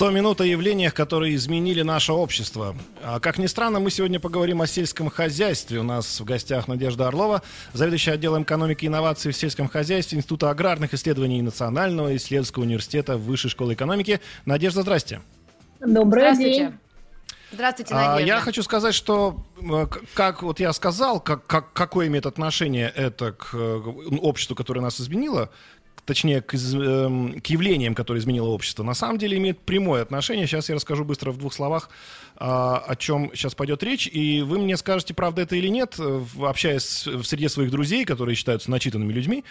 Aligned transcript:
100 0.00 0.12
минут 0.12 0.40
о 0.40 0.46
явлениях, 0.46 0.94
которые 0.94 1.34
изменили 1.34 1.82
наше 1.82 2.14
общество. 2.14 2.74
А, 3.02 3.20
Как 3.20 3.36
ни 3.36 3.44
странно, 3.46 3.80
мы 3.80 3.90
сегодня 3.90 4.18
поговорим 4.18 4.62
о 4.62 4.66
сельском 4.66 5.10
хозяйстве. 5.10 5.78
У 5.80 5.82
нас 5.82 6.18
в 6.20 6.24
гостях 6.24 6.68
Надежда 6.68 7.06
Орлова, 7.08 7.42
заведующая 7.74 8.14
отделом 8.14 8.44
экономики 8.44 8.86
и 8.86 8.88
инноваций 8.88 9.30
в 9.30 9.36
сельском 9.36 9.68
хозяйстве 9.68 10.16
Института 10.16 10.48
аграрных 10.48 10.94
исследований 10.94 11.42
Национального 11.42 12.16
исследовательского 12.16 12.62
университета 12.62 13.18
Высшей 13.18 13.50
школы 13.50 13.74
экономики. 13.74 14.22
Надежда, 14.46 14.80
здрасте. 14.80 15.20
Добрый 15.80 16.22
Здравствуйте. 16.22 16.58
день. 16.58 16.72
Здравствуйте, 17.52 17.94
А, 17.94 18.12
Надежда. 18.12 18.26
Я 18.26 18.40
хочу 18.40 18.62
сказать, 18.62 18.94
что, 18.94 19.44
э, 19.60 19.86
как 20.14 20.42
вот 20.42 20.60
я 20.60 20.72
сказал, 20.72 21.20
как, 21.20 21.46
как- 21.46 21.74
какое 21.74 22.06
имеет 22.06 22.24
отношение 22.24 22.90
это 22.96 23.32
к 23.32 23.50
э, 23.52 23.76
обществу, 24.22 24.56
которое 24.56 24.80
нас 24.80 24.98
изменило, 24.98 25.50
точнее, 26.04 26.40
к, 26.42 26.54
из- 26.54 26.74
эм, 26.74 27.40
к 27.40 27.46
явлениям, 27.46 27.94
которые 27.94 28.20
изменило 28.20 28.48
общество, 28.48 28.82
на 28.82 28.94
самом 28.94 29.18
деле 29.18 29.36
имеет 29.38 29.58
прямое 29.60 30.02
отношение. 30.02 30.46
Сейчас 30.46 30.68
я 30.68 30.74
расскажу 30.74 31.04
быстро 31.04 31.32
в 31.32 31.38
двух 31.38 31.52
словах, 31.52 31.90
о 32.42 32.96
чем 32.96 33.30
сейчас 33.34 33.54
пойдет 33.54 33.82
речь, 33.82 34.06
и 34.06 34.40
вы 34.40 34.58
мне 34.58 34.78
скажете, 34.78 35.12
правда 35.12 35.42
это 35.42 35.56
или 35.56 35.68
нет, 35.68 35.96
э, 35.98 36.24
общаясь 36.40 37.06
в 37.06 37.22
среде 37.24 37.50
своих 37.50 37.70
друзей, 37.70 38.06
которые 38.06 38.34
считаются 38.34 38.70
начитанными 38.70 39.12
людьми, 39.12 39.44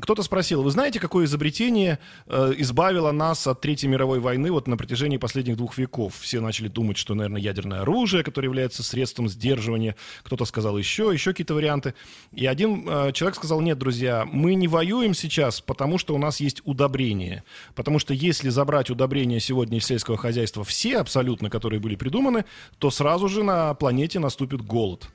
кто-то 0.00 0.22
спросил, 0.22 0.62
вы 0.62 0.70
знаете, 0.70 1.00
какое 1.00 1.24
изобретение 1.24 1.98
э, 2.26 2.54
избавило 2.58 3.10
нас 3.10 3.48
от 3.48 3.60
Третьей 3.60 3.88
мировой 3.88 4.20
войны 4.20 4.52
вот 4.52 4.68
на 4.68 4.76
протяжении 4.76 5.16
последних 5.16 5.56
двух 5.56 5.76
веков? 5.76 6.14
Все 6.20 6.40
начали 6.40 6.68
думать, 6.68 6.96
что, 6.96 7.14
наверное, 7.14 7.40
ядерное 7.40 7.80
оружие, 7.80 8.22
которое 8.22 8.46
является 8.46 8.84
средством 8.84 9.28
сдерживания. 9.28 9.96
Кто-то 10.22 10.44
сказал 10.44 10.78
еще, 10.78 11.10
еще 11.12 11.32
какие-то 11.32 11.54
варианты. 11.54 11.94
И 12.30 12.46
один 12.46 12.88
э, 12.88 13.10
человек 13.12 13.34
сказал, 13.34 13.60
нет, 13.60 13.76
друзья, 13.76 14.24
мы 14.24 14.54
не 14.54 14.68
воюем 14.68 15.14
сейчас, 15.14 15.60
потому 15.60 15.98
что 15.98 16.14
у 16.14 16.18
нас 16.18 16.38
есть 16.38 16.62
удобрения. 16.64 17.42
Потому 17.74 17.98
что 17.98 18.14
если 18.14 18.50
забрать 18.50 18.88
удобрения 18.88 19.40
сегодня 19.40 19.78
из 19.78 19.84
сельского 19.84 20.16
хозяйства 20.16 20.62
все 20.62 20.98
абсолютно, 20.98 21.50
которые 21.50 21.80
были 21.80 21.96
придуманы, 21.96 22.35
то 22.78 22.90
сразу 22.90 23.28
же 23.28 23.42
на 23.42 23.74
планете 23.74 24.18
наступит 24.18 24.62
голод. 24.62 25.08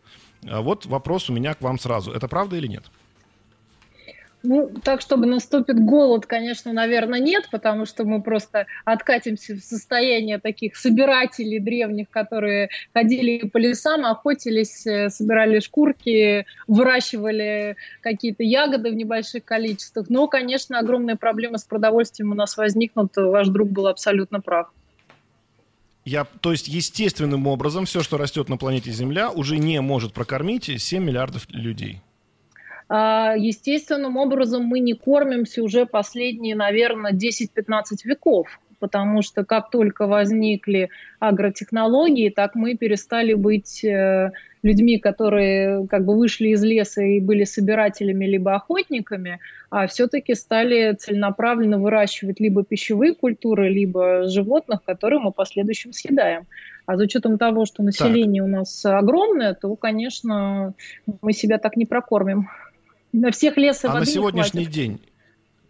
А 0.50 0.62
Вот 0.62 0.86
вопрос 0.86 1.30
у 1.30 1.34
меня 1.34 1.54
к 1.54 1.62
вам 1.62 1.80
сразу. 1.80 2.12
Это 2.12 2.28
правда 2.28 2.56
или 2.56 2.68
нет? 2.68 2.84
Ну, 4.44 4.72
так, 4.84 5.02
чтобы 5.02 5.28
наступит 5.28 5.80
голод, 5.80 6.26
конечно, 6.26 6.74
наверное, 6.74 7.20
нет, 7.20 7.48
потому 7.52 7.86
что 7.86 8.06
мы 8.06 8.24
просто 8.24 8.66
откатимся 8.86 9.54
в 9.56 9.60
состояние 9.60 10.40
таких 10.40 10.76
собирателей 10.76 11.60
древних, 11.60 12.10
которые 12.10 12.70
ходили 12.94 13.48
по 13.48 13.60
лесам, 13.60 14.04
охотились, 14.04 14.88
э, 14.88 15.10
собирали 15.10 15.60
шкурки, 15.60 16.48
выращивали 16.68 17.76
какие-то 18.02 18.42
ягоды 18.44 18.90
в 18.90 18.96
небольших 18.96 19.46
количествах. 19.46 20.08
Но, 20.10 20.28
конечно, 20.28 20.80
огромные 20.80 21.18
проблемы 21.18 21.60
с 21.60 21.64
продовольствием 21.64 22.32
у 22.32 22.36
нас 22.36 22.58
возникнут. 22.58 23.16
Ваш 23.16 23.48
друг 23.50 23.70
был 23.70 23.86
абсолютно 23.86 24.42
прав. 24.42 24.72
Я, 26.04 26.26
то 26.26 26.52
есть 26.52 26.68
естественным 26.68 27.46
образом 27.48 27.86
все, 27.86 28.02
что 28.02 28.18
растет 28.18 28.50
на 28.50 28.58
планете 28.58 28.92
Земля, 28.92 29.30
уже 29.30 29.58
не 29.58 29.80
может 29.82 30.14
прокормить 30.14 30.82
7 30.82 31.04
миллиардов 31.04 31.48
людей. 31.50 32.02
А, 32.90 33.36
Естественным 33.38 34.18
образом 34.18 34.64
мы 34.64 34.80
не 34.80 34.94
кормимся 34.94 35.64
уже 35.64 35.86
последние, 35.86 36.56
наверное, 36.56 37.14
10-15 37.14 37.48
веков, 38.04 38.60
потому 38.80 39.22
что 39.22 39.46
как 39.46 39.70
только 39.70 40.08
возникли 40.08 40.90
агротехнологии, 41.20 42.30
так 42.30 42.56
мы 42.56 42.76
перестали 42.76 43.34
быть 43.34 43.84
э, 43.84 44.32
людьми, 44.64 45.00
которые 45.00 45.88
как 45.88 46.06
бы 46.06 46.16
вышли 46.18 46.50
из 46.50 46.64
леса 46.64 47.02
и 47.02 47.20
были 47.20 47.44
собирателями 47.44 48.26
либо 48.26 48.56
охотниками, 48.56 49.40
а 49.70 49.88
все-таки 49.88 50.36
стали 50.36 50.94
целенаправленно 50.94 51.80
выращивать 51.80 52.40
либо 52.40 52.64
пищевые 52.64 53.16
культуры, 53.16 53.70
либо 53.70 54.28
животных, 54.28 54.84
которые 54.84 55.20
мы 55.20 55.32
в 55.32 55.36
последующем 55.36 55.94
съедаем. 55.94 56.46
А 56.86 56.98
с 56.98 57.00
учетом 57.00 57.38
того, 57.38 57.66
что 57.66 57.84
население 57.84 58.44
у 58.44 58.48
нас 58.48 58.86
огромное, 58.86 59.54
то, 59.54 59.76
конечно, 59.76 60.74
мы 61.22 61.34
себя 61.34 61.58
так 61.58 61.78
не 61.78 61.86
прокормим. 61.86 62.50
На 63.14 63.32
всех 63.32 63.58
леса 63.58 63.92
а 63.92 64.00
на 64.00 64.06
сегодняшний 64.06 64.64
хватит. 64.64 64.76
день 64.76 65.02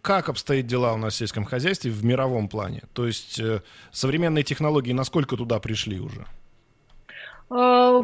как 0.02 0.28
обстоят 0.28 0.66
дела 0.66 0.92
у 0.94 0.96
нас 0.96 1.14
в 1.14 1.16
сельском 1.16 1.44
хозяйстве 1.44 1.90
в 1.92 2.04
мировом 2.04 2.48
плане? 2.48 2.82
То 2.92 3.06
есть 3.06 3.38
э, 3.38 3.62
современные 3.92 4.42
технологии 4.42 4.92
насколько 4.92 5.36
туда 5.36 5.60
пришли 5.60 6.00
уже? 6.00 6.26
А, 7.54 8.00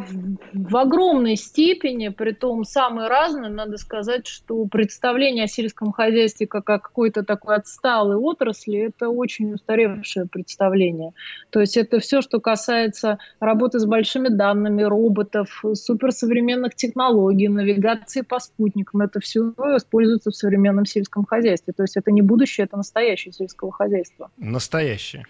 В 0.52 0.76
огромной 0.76 1.36
степени, 1.36 2.08
при 2.08 2.32
том 2.32 2.64
самые 2.64 3.08
разные, 3.08 3.50
надо 3.50 3.78
сказать, 3.78 4.26
что 4.26 4.66
представление 4.66 5.44
о 5.44 5.48
сельском 5.48 5.90
хозяйстве 5.92 6.46
как 6.46 6.68
о 6.68 6.78
какой-то 6.78 7.22
такой 7.22 7.56
отсталой 7.56 8.16
отрасли, 8.16 8.78
это 8.88 9.08
очень 9.08 9.54
устаревшее 9.54 10.26
представление. 10.26 11.12
То 11.48 11.60
есть 11.60 11.78
это 11.78 11.98
все, 11.98 12.20
что 12.20 12.40
касается 12.40 13.18
работы 13.40 13.78
с 13.78 13.86
большими 13.86 14.28
данными, 14.28 14.82
роботов, 14.82 15.64
суперсовременных 15.72 16.74
технологий, 16.74 17.48
навигации 17.48 18.20
по 18.20 18.40
спутникам, 18.40 19.00
это 19.00 19.18
все 19.20 19.48
используется 19.76 20.30
в 20.30 20.36
современном 20.36 20.84
сельском 20.84 21.24
хозяйстве. 21.24 21.72
То 21.74 21.84
есть 21.84 21.96
это 21.96 22.10
не 22.10 22.20
будущее, 22.20 22.66
это 22.66 22.76
настоящее 22.76 23.32
сельского 23.32 23.72
хозяйства. 23.72 24.30
Настоящие. 24.36 25.24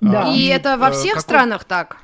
Да. 0.00 0.32
И 0.34 0.50
А, 0.50 0.56
это 0.56 0.78
во 0.78 0.88
э, 0.88 0.92
всех 0.92 1.14
какой- 1.14 1.22
странах 1.22 1.64
так? 1.64 1.98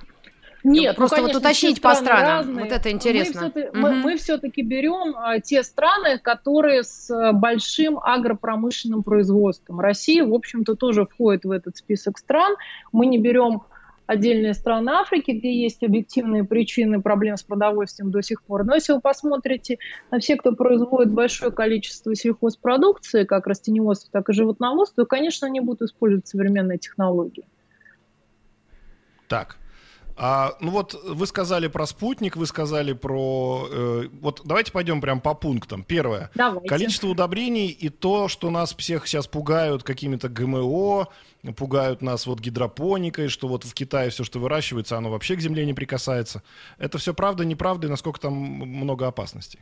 Нет, 0.63 0.97
Просто 0.97 1.17
ну, 1.17 1.23
вот 1.23 1.33
конечно, 1.33 1.49
уточнить 1.49 1.79
все 1.79 1.83
по 1.83 1.95
странам. 1.95 2.27
разные. 2.27 2.65
Вот 2.65 2.73
это 2.73 2.91
интересно. 2.91 3.41
Мы 3.43 3.51
все-таки, 3.51 3.79
мы, 3.79 3.91
Мгм. 3.91 4.01
мы 4.01 4.17
все-таки 4.17 4.63
берем 4.63 5.15
а, 5.17 5.41
те 5.41 5.63
страны, 5.63 6.19
которые 6.19 6.83
с 6.83 7.11
а, 7.11 7.33
большим 7.33 7.99
агропромышленным 7.99 9.03
производством. 9.03 9.81
Россия, 9.81 10.25
в 10.25 10.35
общем-то, 10.35 10.75
тоже 10.75 11.07
входит 11.07 11.45
в 11.45 11.51
этот 11.51 11.77
список 11.77 12.19
стран. 12.19 12.57
Мы 12.93 13.07
не 13.07 13.19
берем 13.19 13.63
отдельные 14.11 14.55
страны 14.55 14.91
Африки, 14.91 15.31
где 15.31 15.55
есть 15.55 15.85
объективные 15.85 16.43
причины 16.43 17.01
проблем 17.01 17.37
с 17.37 17.45
продовольствием 17.45 18.11
до 18.11 18.23
сих 18.23 18.43
пор. 18.43 18.65
Но 18.65 18.75
если 18.75 18.93
вы 18.93 19.01
посмотрите 19.01 19.79
на 20.11 20.19
все, 20.19 20.37
кто 20.37 20.53
производит 20.53 21.13
большое 21.13 21.53
количество 21.53 22.15
сельхозпродукции, 22.17 23.23
как 23.23 23.47
растеневодство, 23.47 24.11
так 24.11 24.29
и 24.29 24.33
животноводство, 24.33 25.05
то, 25.05 25.09
конечно, 25.09 25.47
они 25.47 25.61
будут 25.61 25.83
использовать 25.83 26.27
современные 26.27 26.79
технологии. 26.79 27.45
Так. 29.29 29.57
А, 30.23 30.55
ну 30.61 30.71
вот 30.71 30.93
вы 31.03 31.27
сказали 31.27 31.67
про 31.69 31.87
спутник, 31.87 32.37
вы 32.37 32.45
сказали 32.45 32.93
про... 32.93 33.67
э, 33.71 34.09
вот 34.21 34.43
давайте 34.45 34.71
пойдем 34.71 35.01
прям 35.01 35.19
по 35.19 35.33
пунктам. 35.33 35.83
Первое. 35.83 36.31
Давайте. 36.35 36.69
Количество 36.69 37.09
удобрений 37.09 37.69
и 37.69 37.89
то, 37.89 38.29
что 38.29 38.51
нас 38.51 38.75
всех 38.75 39.07
сейчас 39.07 39.27
пугают 39.27 39.83
какими-то 39.83 40.29
ГМО, 40.29 41.09
пугают 41.57 42.03
нас 42.03 42.27
вот 42.27 42.39
гидропоникой, 42.39 43.29
что 43.29 43.49
вот 43.49 43.65
в 43.65 43.73
Китае 43.73 44.11
все, 44.11 44.23
что 44.23 44.41
выращивается, 44.41 44.99
оно 44.99 45.11
вообще 45.11 45.37
к 45.37 45.41
земле 45.41 45.65
не 45.65 45.73
прикасается. 45.73 46.43
Это 46.77 46.99
все 46.99 47.15
правда, 47.15 47.47
неправда, 47.47 47.87
и 47.87 47.91
насколько 47.91 48.21
там 48.21 48.35
много 48.35 49.07
опасностей? 49.07 49.61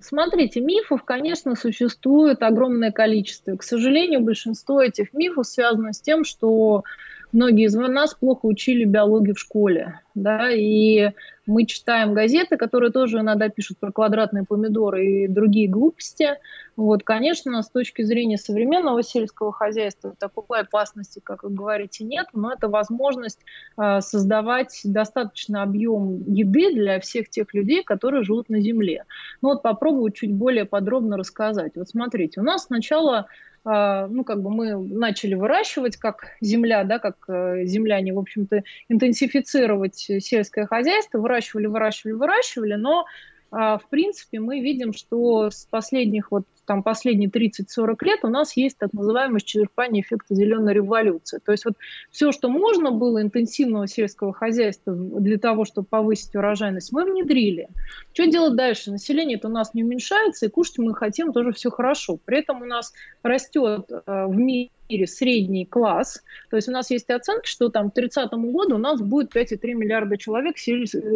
Смотрите, 0.00 0.60
мифов, 0.60 1.04
конечно, 1.04 1.54
существует 1.54 2.42
огромное 2.42 2.90
количество. 2.90 3.54
К 3.54 3.62
сожалению, 3.62 4.20
большинство 4.22 4.82
этих 4.82 5.12
мифов 5.12 5.46
связано 5.46 5.92
с 5.92 6.00
тем, 6.00 6.24
что 6.24 6.82
многие 7.32 7.66
из 7.66 7.74
нас 7.74 8.14
плохо 8.14 8.46
учили 8.46 8.84
биологию 8.84 9.34
в 9.34 9.40
школе. 9.40 10.00
Да, 10.14 10.50
и 10.50 11.10
мы 11.46 11.64
читаем 11.64 12.12
газеты, 12.12 12.56
которые 12.56 12.92
тоже 12.92 13.20
иногда 13.20 13.48
пишут 13.48 13.78
про 13.78 13.90
квадратные 13.90 14.44
помидоры 14.44 15.06
и 15.06 15.28
другие 15.28 15.68
глупости. 15.68 16.28
Вот, 16.76 17.02
конечно, 17.02 17.62
с 17.62 17.70
точки 17.70 18.02
зрения 18.02 18.38
современного 18.38 19.02
сельского 19.02 19.52
хозяйства 19.52 20.14
такой 20.18 20.60
опасности, 20.60 21.20
как 21.22 21.42
вы 21.42 21.50
говорите, 21.50 22.04
нет, 22.04 22.26
но 22.32 22.52
это 22.52 22.68
возможность 22.68 23.40
э, 23.78 24.00
создавать 24.00 24.80
достаточный 24.84 25.62
объем 25.62 26.22
еды 26.26 26.72
для 26.74 27.00
всех 27.00 27.28
тех 27.28 27.52
людей, 27.54 27.82
которые 27.82 28.22
живут 28.22 28.48
на 28.48 28.60
земле. 28.60 29.04
Ну 29.40 29.50
вот 29.50 29.62
попробую 29.62 30.12
чуть 30.12 30.32
более 30.32 30.64
подробно 30.64 31.16
рассказать. 31.16 31.72
Вот 31.74 31.88
смотрите, 31.88 32.40
у 32.40 32.44
нас 32.44 32.64
сначала 32.64 33.26
ну, 33.64 34.24
как 34.24 34.42
бы 34.42 34.50
мы 34.50 34.76
начали 34.76 35.34
выращивать 35.34 35.96
как 35.96 36.26
земля, 36.40 36.82
да, 36.84 36.98
как 36.98 37.16
э, 37.28 37.64
земляне, 37.64 38.12
в 38.12 38.18
общем-то, 38.18 38.64
интенсифицировать 38.88 39.96
сельское 39.96 40.66
хозяйство, 40.66 41.18
выращивали, 41.18 41.66
выращивали, 41.66 42.14
выращивали, 42.14 42.74
но 42.74 43.00
а, 43.00 43.04
в 43.52 43.82
принципе, 43.90 44.40
мы 44.40 44.60
видим, 44.60 44.94
что 44.94 45.50
с 45.50 45.66
последних 45.70 46.30
вот 46.30 46.44
там 46.64 46.82
последние 46.82 47.28
30-40 47.28 47.96
лет 48.02 48.20
у 48.22 48.28
нас 48.28 48.56
есть 48.56 48.78
так 48.78 48.92
называемое 48.92 49.40
исчерпание 49.40 50.02
эффекта 50.02 50.34
зеленой 50.34 50.72
революции. 50.72 51.38
То 51.44 51.52
есть 51.52 51.64
вот 51.66 51.74
все, 52.10 52.32
что 52.32 52.48
можно 52.48 52.90
было 52.90 53.20
интенсивного 53.20 53.86
сельского 53.86 54.32
хозяйства 54.32 54.94
для 54.94 55.38
того, 55.38 55.64
чтобы 55.64 55.86
повысить 55.86 56.34
урожайность, 56.34 56.92
мы 56.92 57.04
внедрили. 57.04 57.68
Что 58.14 58.26
делать 58.26 58.56
дальше? 58.56 58.90
Население 58.90 59.36
это 59.36 59.48
у 59.48 59.52
нас 59.52 59.74
не 59.74 59.84
уменьшается, 59.84 60.46
и 60.46 60.48
кушать 60.48 60.78
мы 60.78 60.94
хотим 60.94 61.32
тоже 61.32 61.52
все 61.52 61.70
хорошо. 61.70 62.18
При 62.24 62.38
этом 62.38 62.62
у 62.62 62.66
нас 62.66 62.92
растет 63.22 63.90
э, 63.90 64.26
в 64.26 64.34
мире 64.34 64.70
мире 64.92 65.06
средний 65.06 65.64
класс. 65.64 66.22
То 66.50 66.56
есть 66.56 66.68
у 66.68 66.72
нас 66.72 66.90
есть 66.90 67.08
оценки, 67.10 67.48
что 67.48 67.68
там 67.68 67.90
к 67.90 67.94
30 67.94 68.30
году 68.30 68.76
у 68.76 68.78
нас 68.78 69.00
будет 69.00 69.34
5,3 69.34 69.74
миллиарда 69.74 70.16
человек 70.16 70.56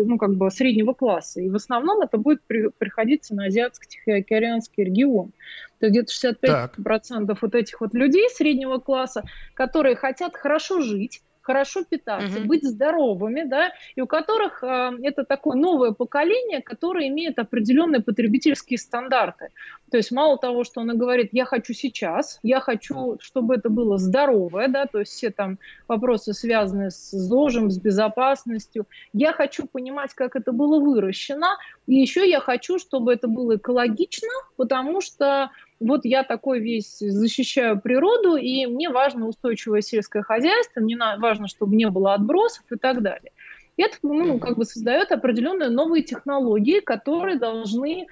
ну, 0.07 0.19
как 0.19 0.35
бы 0.35 0.51
среднего 0.51 0.93
класса. 0.93 1.41
И 1.41 1.51
в 1.51 1.55
основном 1.55 2.01
это 2.01 2.17
будет 2.17 2.43
при, 2.47 2.69
приходиться 2.69 3.35
на 3.35 3.47
Азиатско-Тихоокеанский 3.47 4.85
регион. 4.85 5.33
То 5.79 5.87
есть 5.87 6.11
где-то 6.11 6.37
65% 6.47 7.27
так. 7.27 7.43
вот 7.43 7.55
этих 7.55 7.81
вот 7.81 7.93
людей 7.95 8.29
среднего 8.31 8.79
класса, 8.79 9.25
которые 9.55 9.95
хотят 9.95 10.35
хорошо 10.35 10.81
жить, 10.81 11.21
хорошо 11.47 11.85
питаться, 11.85 12.41
угу. 12.41 12.49
быть 12.49 12.65
здоровыми, 12.65 13.45
да, 13.45 13.71
и 13.95 14.01
у 14.01 14.07
которых 14.09 14.65
э, 14.65 14.91
это 15.05 15.25
такое 15.25 15.57
новое 15.57 15.93
поколение, 15.93 16.61
которое 16.61 17.07
имеет 17.07 17.39
определенные 17.39 18.03
потребительские 18.03 18.79
стандарты. 18.79 19.51
То 19.93 19.97
есть 19.97 20.11
мало 20.11 20.39
того, 20.39 20.65
что 20.65 20.81
она 20.81 20.95
говорит, 20.95 21.29
я 21.31 21.45
хочу 21.45 21.73
сейчас, 21.73 22.41
я 22.43 22.59
хочу, 22.59 23.19
чтобы 23.21 23.55
это 23.55 23.71
было 23.71 23.97
здоровое, 23.97 24.67
да, 24.67 24.87
то 24.87 24.99
есть 24.99 25.13
все 25.13 25.31
там 25.31 25.59
вопросы 25.87 26.33
связаны 26.33 26.91
с 26.91 27.11
ЗОЖем, 27.13 27.71
с 27.71 27.79
безопасностью. 27.79 28.87
Я 29.13 29.33
хочу 29.33 29.67
понимать, 29.67 30.15
как 30.15 30.35
это 30.35 30.51
было 30.51 30.81
выращено, 30.81 31.59
и 31.87 31.95
еще 31.95 32.29
я 32.29 32.41
хочу, 32.41 32.81
чтобы 32.81 33.13
это 33.13 33.29
было 33.29 33.55
экологично, 33.55 34.29
потому 34.57 35.01
что 35.01 35.53
вот 35.81 36.05
я 36.05 36.23
такой 36.23 36.61
весь 36.61 36.99
защищаю 36.99 37.81
природу, 37.81 38.37
и 38.37 38.67
мне 38.67 38.89
важно 38.89 39.27
устойчивое 39.27 39.83
сельское 39.83 40.23
хозяйство, 40.23 40.81
мне 40.81 40.97
важно, 40.97 41.49
чтобы 41.49 41.77
не 41.77 41.89
было 41.89 42.15
отбросов 42.15 42.65
и 42.71 42.77
так 42.77 43.03
далее. 43.03 43.33
И 43.77 43.83
это 43.83 43.99
ну, 44.03 44.39
как 44.39 44.57
бы 44.57 44.65
создает 44.65 45.13
определенные 45.13 45.69
новые 45.69 46.03
технологии, 46.03 46.81
которые 46.81 47.39
должны 47.39 48.07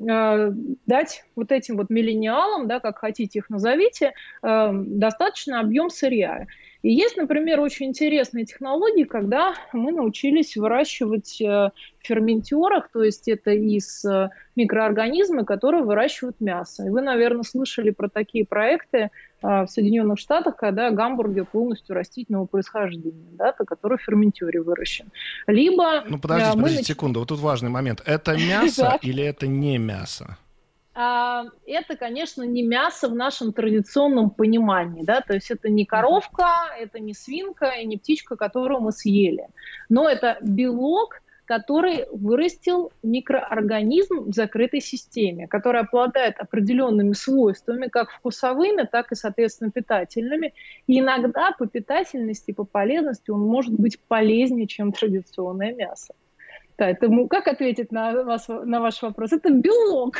дать 0.00 1.24
вот 1.36 1.52
этим 1.52 1.76
вот 1.76 1.90
миллениалам, 1.90 2.66
да, 2.66 2.80
как 2.80 2.98
хотите 2.98 3.40
их 3.40 3.50
назовите, 3.50 4.14
э, 4.42 4.70
достаточно 4.72 5.60
объем 5.60 5.90
сырья. 5.90 6.46
И 6.82 6.92
есть, 6.92 7.16
например, 7.18 7.60
очень 7.60 7.86
интересные 7.86 8.46
технологии, 8.46 9.04
когда 9.04 9.54
мы 9.74 9.92
научились 9.92 10.56
выращивать 10.56 11.40
э, 11.40 11.44
в 11.44 11.72
ферментерах, 11.98 12.88
то 12.90 13.02
есть 13.02 13.28
это 13.28 13.50
из 13.50 14.02
э, 14.06 14.30
микроорганизмы, 14.56 15.44
которые 15.44 15.84
выращивают 15.84 16.40
мясо. 16.40 16.86
И 16.86 16.90
вы, 16.90 17.02
наверное, 17.02 17.42
слышали 17.42 17.90
про 17.90 18.08
такие 18.08 18.46
проекты 18.46 18.98
э, 18.98 19.10
в 19.42 19.66
Соединенных 19.66 20.18
Штатах, 20.18 20.56
когда 20.56 20.90
гамбургер 20.90 21.46
полностью 21.46 21.94
растительного 21.94 22.46
происхождения, 22.46 23.30
да, 23.32 23.52
который 23.52 23.98
в 23.98 24.02
ферментере 24.02 24.60
выращен. 24.60 25.06
Либо... 25.46 26.04
Ну, 26.06 26.18
подождите, 26.18 26.56
подождите 26.56 26.80
нач... 26.80 26.86
секунду, 26.86 27.20
вот 27.20 27.28
тут 27.28 27.40
важный 27.40 27.70
момент. 27.70 28.02
Это 28.04 28.36
мясо 28.36 28.98
или 29.02 29.22
это 29.22 29.46
не 29.46 29.78
мясо? 29.78 30.36
А, 30.92 31.44
это, 31.66 31.96
конечно, 31.96 32.42
не 32.42 32.62
мясо 32.62 33.08
в 33.08 33.14
нашем 33.14 33.52
традиционном 33.52 34.30
понимании, 34.30 35.02
да, 35.04 35.20
то 35.20 35.34
есть 35.34 35.50
это 35.50 35.70
не 35.70 35.86
коровка, 35.86 36.48
это 36.78 36.98
не 36.98 37.14
свинка 37.14 37.70
и 37.70 37.86
не 37.86 37.96
птичка, 37.96 38.36
которую 38.36 38.80
мы 38.80 38.92
съели, 38.92 39.46
но 39.88 40.08
это 40.08 40.36
белок, 40.42 41.22
который 41.50 42.06
вырастил 42.12 42.92
микроорганизм 43.02 44.30
в 44.30 44.32
закрытой 44.32 44.80
системе, 44.80 45.48
который 45.48 45.80
обладает 45.80 46.38
определенными 46.38 47.12
свойствами, 47.12 47.88
как 47.88 48.10
вкусовыми, 48.12 48.86
так 48.86 49.10
и, 49.10 49.16
соответственно, 49.16 49.72
питательными. 49.72 50.54
И 50.86 51.00
иногда 51.00 51.50
по 51.58 51.66
питательности, 51.66 52.52
по 52.52 52.62
полезности 52.62 53.32
он 53.32 53.40
может 53.40 53.74
быть 53.74 53.98
полезнее, 53.98 54.68
чем 54.68 54.92
традиционное 54.92 55.74
мясо. 55.74 56.14
Это, 56.76 57.08
как 57.28 57.48
ответить 57.48 57.90
на, 57.90 58.22
вас, 58.22 58.46
на 58.46 58.80
ваш 58.80 59.02
вопрос? 59.02 59.32
Это 59.32 59.50
белок 59.50 60.18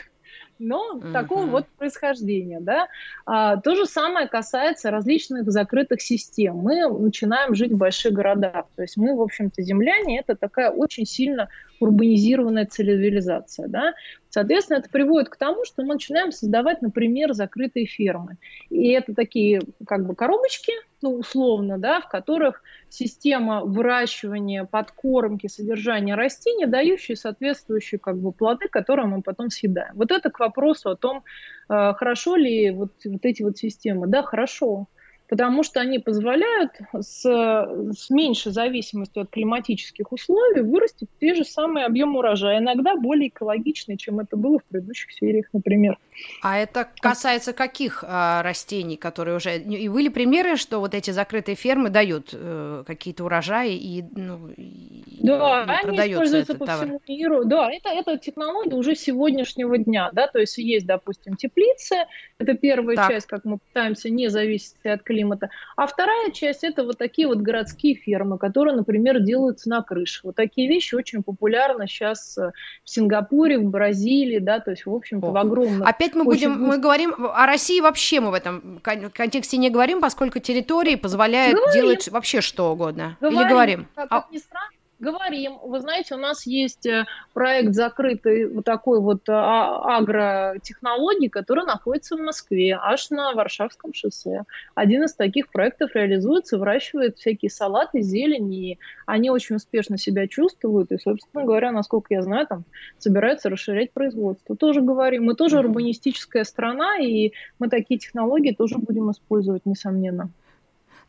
но 0.61 0.95
mm-hmm. 0.95 1.13
такого 1.13 1.47
вот 1.47 1.67
происхождения, 1.79 2.61
да. 2.61 2.89
А, 3.25 3.57
то 3.57 3.75
же 3.75 3.87
самое 3.87 4.29
касается 4.29 4.91
различных 4.91 5.51
закрытых 5.51 6.03
систем. 6.03 6.57
Мы 6.57 6.87
начинаем 6.87 7.55
жить 7.55 7.73
в 7.73 7.77
больших 7.79 8.13
городах, 8.13 8.67
то 8.77 8.83
есть 8.83 8.97
мы, 8.97 9.17
в 9.17 9.23
общем-то, 9.23 9.63
земляне, 9.63 10.21
это 10.21 10.37
такая 10.37 10.71
очень 10.71 11.07
сильно 11.07 11.49
урбанизированная 11.81 12.67
цивилизация, 12.67 13.69
да. 13.69 13.95
Соответственно, 14.29 14.79
это 14.79 14.91
приводит 14.91 15.31
к 15.31 15.37
тому, 15.37 15.65
что 15.65 15.83
мы 15.83 15.95
начинаем 15.95 16.31
создавать, 16.31 16.83
например, 16.83 17.33
закрытые 17.33 17.87
фермы. 17.87 18.37
И 18.69 18.91
это 18.91 19.15
такие 19.15 19.63
как 19.87 20.07
бы 20.07 20.15
коробочки, 20.15 20.73
ну, 21.03 21.15
условно, 21.17 21.79
да, 21.79 22.01
в 22.01 22.09
которых 22.09 22.63
система 22.89 23.63
выращивания, 23.65 24.65
подкормки, 24.65 25.47
содержания 25.47 26.15
растений, 26.15 26.67
дающие 26.67 27.17
соответствующие 27.17 27.99
как 27.99 28.19
бы 28.19 28.33
плоды, 28.33 28.69
которые 28.69 29.07
мы 29.07 29.23
потом 29.23 29.51
съедаем. 29.51 29.95
Вот 29.95 30.11
это 30.11 30.31
к 30.31 30.41
вопросу 30.41 30.91
о 30.91 30.97
том, 30.97 31.25
э, 31.69 31.93
хорошо 31.95 32.37
ли 32.37 32.71
вот, 32.71 32.93
вот 33.05 33.25
эти 33.25 33.43
вот 33.43 33.59
системы. 33.59 34.07
Да, 34.07 34.23
хорошо 34.23 34.89
потому 35.31 35.63
что 35.63 35.81
они 35.81 36.01
позволяют 36.01 36.73
с, 36.93 37.23
с 37.23 38.11
меньшей 38.11 38.51
зависимостью 38.51 39.23
от 39.23 39.31
климатических 39.31 40.11
условий 40.11 40.61
вырастить 40.61 41.09
те 41.21 41.37
же 41.37 41.45
самые 41.45 41.87
объемы 41.87 42.19
урожая, 42.19 42.59
иногда 42.59 42.97
более 42.97 43.29
экологичные, 43.29 43.97
чем 43.97 44.19
это 44.19 44.37
было 44.37 44.59
в 44.59 44.65
предыдущих 44.65 45.13
сериях, 45.13 45.47
например. 45.53 45.99
А 46.43 46.59
это 46.59 46.89
касается 47.01 47.53
каких 47.53 48.05
а, 48.07 48.43
растений, 48.43 48.97
которые 48.97 49.37
уже... 49.37 49.59
И 49.59 49.89
были 49.89 50.09
примеры, 50.09 50.57
что 50.57 50.81
вот 50.81 50.95
эти 50.95 51.11
закрытые 51.11 51.55
фермы 51.55 51.91
дают 51.91 52.31
э, 52.33 52.85
какие-то 52.87 53.25
урожаи 53.25 53.77
и, 53.77 54.05
ну, 54.15 54.49
и, 54.57 55.19
да, 55.21 55.81
и 55.83 55.87
они 55.87 56.13
используются 56.13 56.55
по 56.55 56.67
товар. 56.67 56.87
всему 56.87 57.01
миру. 57.07 57.45
Да, 57.45 57.71
это, 57.71 57.91
это 57.91 58.19
технология 58.19 58.75
уже 58.75 58.95
сегодняшнего 58.95 59.77
дня, 59.79 60.11
да, 60.13 60.27
то 60.27 60.39
есть 60.39 60.57
есть, 60.59 60.87
допустим, 60.87 61.37
теплицы, 61.37 62.07
это 62.39 62.55
первая 62.55 62.97
так. 62.97 63.11
часть, 63.11 63.27
как 63.27 63.45
мы 63.45 63.59
пытаемся 63.59 64.11
не 64.11 64.29
зависеть 64.29 64.85
от 64.85 65.03
климата. 65.03 65.51
А 65.77 65.87
вторая 65.87 66.31
часть 66.31 66.65
это 66.65 66.85
вот 66.85 66.99
такие 66.99 67.29
вот 67.29 67.39
городские 67.39 67.95
фермы, 67.95 68.39
которые, 68.39 68.75
например, 68.77 69.21
делаются 69.21 69.69
на 69.69 69.83
крыше. 69.83 70.21
Вот 70.25 70.37
такие 70.37 70.69
вещи 70.69 70.95
очень 70.95 71.23
популярны 71.23 71.87
сейчас 71.87 72.39
э, 72.39 72.53
в 72.85 72.91
Сингапуре, 72.91 73.59
в 73.59 73.65
Бразилии, 73.65 74.39
да, 74.39 74.61
то 74.61 74.71
есть, 74.71 74.87
в 74.87 74.95
общем-то, 74.95 75.31
в 75.31 75.37
огромном... 75.37 75.87
Опять 75.87 76.10
мы 76.15 76.25
будем, 76.25 76.61
мы 76.63 76.79
говорим 76.79 77.15
о 77.19 77.47
России 77.47 77.81
вообще 77.81 78.21
мы 78.21 78.31
в 78.31 78.35
этом 78.35 78.81
контексте 78.83 79.57
не 79.57 79.71
говорим, 79.71 80.01
поскольку 80.01 80.39
территории 80.39 80.97
позволяют 80.97 81.57
говорим. 81.57 81.75
делать 81.75 82.09
вообще 82.09 82.41
что 82.41 82.73
угодно. 82.73 83.17
Говорим. 83.21 83.41
Или 83.41 83.49
говорим? 83.49 83.89
Как, 83.95 84.09
как 84.09 84.31
ни 84.31 84.39
странно, 84.39 84.71
Говорим. 85.01 85.59
Вы 85.65 85.81
знаете, 85.81 86.15
у 86.15 86.19
нас 86.19 86.45
есть 86.47 86.85
э, 86.85 87.07
проект 87.33 87.73
закрытый 87.73 88.47
вот 88.47 88.67
такой 88.67 89.01
вот 89.01 89.27
а, 89.31 89.97
агротехнологий, 89.97 91.31
который 91.31 91.65
находится 91.65 92.17
в 92.17 92.21
Москве, 92.21 92.79
аж 92.79 93.09
на 93.09 93.33
Варшавском 93.33 93.95
шоссе. 93.95 94.43
Один 94.75 95.05
из 95.05 95.15
таких 95.15 95.51
проектов 95.51 95.93
реализуется, 95.95 96.59
выращивает 96.59 97.17
всякие 97.17 97.51
салаты, 97.51 98.03
зелень, 98.03 98.53
и 98.53 98.79
они 99.07 99.31
очень 99.31 99.57
успешно 99.57 99.97
себя 99.97 100.29
чувствуют. 100.29 100.93
И, 100.93 100.99
собственно 100.99 101.45
говоря, 101.45 101.73
насколько 101.73 102.13
я 102.13 102.21
знаю, 102.21 102.47
там 102.47 102.65
собираются 102.99 103.49
расширять 103.49 103.93
производство. 103.93 104.55
Тоже 104.55 104.83
говорим. 104.83 105.25
Мы 105.25 105.35
тоже 105.35 105.61
урбанистическая 105.61 106.45
страна, 106.45 106.99
и 106.99 107.33
мы 107.59 107.71
такие 107.71 107.99
технологии 107.99 108.53
тоже 108.53 108.77
будем 108.77 109.11
использовать, 109.11 109.65
несомненно. 109.65 110.29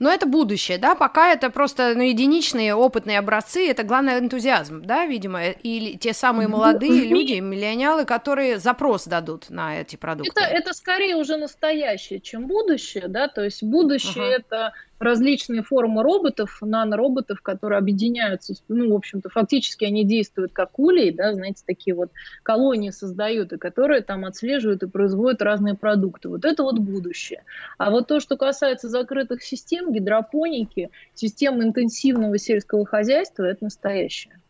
Но 0.02 0.12
это 0.12 0.26
будущее, 0.26 0.80
да, 0.80 0.96
пока 0.96 1.32
это 1.32 1.52
просто 1.52 1.94
ну, 1.96 2.02
единичные 2.02 2.74
опытные 2.74 3.20
образцы, 3.20 3.70
это 3.70 3.84
главное 3.84 4.18
энтузиазм, 4.18 4.82
да, 4.82 5.06
видимо, 5.06 5.50
или 5.50 5.96
те 5.96 6.14
самые 6.14 6.48
молодые 6.48 7.06
люди, 7.06 7.34
миллионеры, 7.34 8.06
которые 8.06 8.58
запрос 8.58 9.06
дадут 9.06 9.52
на 9.52 9.80
эти 9.80 9.98
продукты. 9.98 10.32
Это, 10.36 10.50
это 10.50 10.74
скорее 10.74 11.18
уже 11.18 11.38
настоящее, 11.38 12.20
чем 12.20 12.48
будущее, 12.48 13.10
да, 13.10 13.28
то 13.28 13.44
есть 13.44 13.62
будущее 13.62 14.24
uh-huh. 14.24 14.40
это 14.40 14.74
различные 15.02 15.64
формы 15.64 16.04
роботов, 16.04 16.60
нанороботов, 16.62 17.42
которые 17.42 17.80
объединяются, 17.80 18.54
ну, 18.68 18.92
в 18.92 18.96
общем-то, 18.96 19.30
фактически 19.30 19.86
они 19.86 20.04
действуют 20.04 20.54
как 20.54 20.78
улей, 20.80 21.12
да, 21.12 21.34
знаете, 21.34 21.64
такие 21.66 21.96
вот 21.96 22.12
колонии 22.44 22.92
создают, 22.92 23.54
и 23.54 23.58
которые 23.58 24.02
там 24.02 24.26
отслеживают 24.26 24.84
и 24.84 24.88
производят 24.88 25.42
разные 25.42 25.76
продукты. 25.76 26.30
Вот 26.30 26.46
это 26.46 26.64
вот 26.64 26.80
будущее. 26.80 27.44
А 27.78 27.92
вот 27.92 28.08
то, 28.08 28.20
что 28.20 28.38
касается 28.38 28.90
закрытых 28.90 29.44
систем, 29.44 29.92
гидропоники, 29.92 30.90
систем 31.14 31.62
интенсивного 31.62 32.38
сельского 32.38 32.86
хозяйства, 32.86 33.44
это 33.44 33.66
настоящее. 33.66 34.41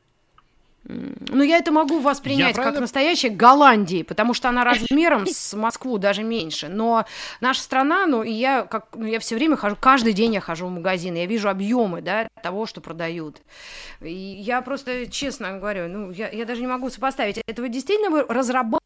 Ну, 0.83 1.43
я 1.43 1.57
это 1.57 1.71
могу 1.71 1.99
воспринять 1.99 2.55
правильно... 2.55 2.73
как 2.73 2.81
настоящая 2.81 3.29
Голландии, 3.29 4.01
потому 4.01 4.33
что 4.33 4.49
она 4.49 4.63
размером 4.65 5.27
с 5.27 5.53
Москву 5.53 5.97
даже 5.97 6.23
меньше. 6.23 6.69
Но 6.69 7.05
наша 7.39 7.61
страна, 7.61 8.07
ну, 8.07 8.23
и 8.23 8.31
я, 8.31 8.63
как, 8.63 8.87
ну, 8.95 9.05
я 9.05 9.19
все 9.19 9.35
время 9.35 9.57
хожу, 9.57 9.77
каждый 9.79 10.13
день 10.13 10.33
я 10.33 10.41
хожу 10.41 10.67
в 10.67 10.71
магазин, 10.71 11.15
я 11.15 11.25
вижу 11.27 11.49
объемы, 11.49 12.01
да, 12.01 12.27
того, 12.41 12.65
что 12.65 12.81
продают. 12.81 13.41
И 14.01 14.11
я 14.11 14.61
просто, 14.61 15.09
честно 15.09 15.59
говорю, 15.59 15.87
ну, 15.87 16.11
я, 16.11 16.29
я 16.29 16.45
даже 16.45 16.61
не 16.61 16.67
могу 16.67 16.89
сопоставить. 16.89 17.37
Это 17.45 17.61
вы 17.61 17.69
действительно 17.69 18.09
вы 18.09 18.23
разрабатываете 18.27 18.80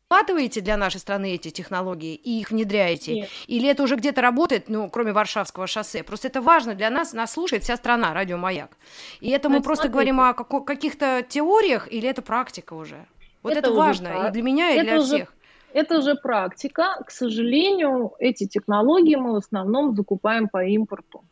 для 0.61 0.77
нашей 0.77 0.99
страны 0.99 1.35
эти 1.35 1.49
технологии 1.49 2.15
и 2.15 2.39
их 2.39 2.51
внедряете? 2.51 3.13
Нет. 3.13 3.29
Или 3.47 3.69
это 3.69 3.83
уже 3.83 3.95
где-то 3.95 4.21
работает, 4.21 4.69
ну, 4.69 4.89
кроме 4.89 5.11
Варшавского 5.11 5.67
шоссе? 5.67 6.03
Просто 6.03 6.27
это 6.27 6.41
важно 6.41 6.75
для 6.75 6.89
нас, 6.89 7.13
нас 7.13 7.33
слушает 7.33 7.63
вся 7.63 7.75
страна, 7.77 8.13
радио 8.13 8.37
«Маяк». 8.37 8.77
И 9.21 9.29
это 9.29 9.49
мы 9.49 9.61
просто 9.61 9.87
смотрите. 9.87 10.13
говорим 10.13 10.19
о 10.21 10.33
каких-то 10.33 11.23
теориях, 11.27 11.91
или 11.91 12.07
это 12.07 12.21
практика 12.21 12.73
уже? 12.73 13.05
Вот 13.43 13.51
это, 13.51 13.59
это 13.59 13.73
важно 13.73 14.09
прак... 14.09 14.29
и 14.29 14.33
для 14.33 14.41
меня, 14.41 14.71
и 14.71 14.81
для 14.81 14.97
уже... 14.97 15.05
всех. 15.05 15.33
Это 15.73 15.97
уже 15.99 16.15
практика. 16.15 17.03
К 17.05 17.11
сожалению, 17.11 18.13
эти 18.19 18.47
технологии 18.47 19.15
мы 19.15 19.33
в 19.33 19.35
основном 19.35 19.95
закупаем 19.95 20.47
по 20.47 20.63
импорту. 20.63 21.23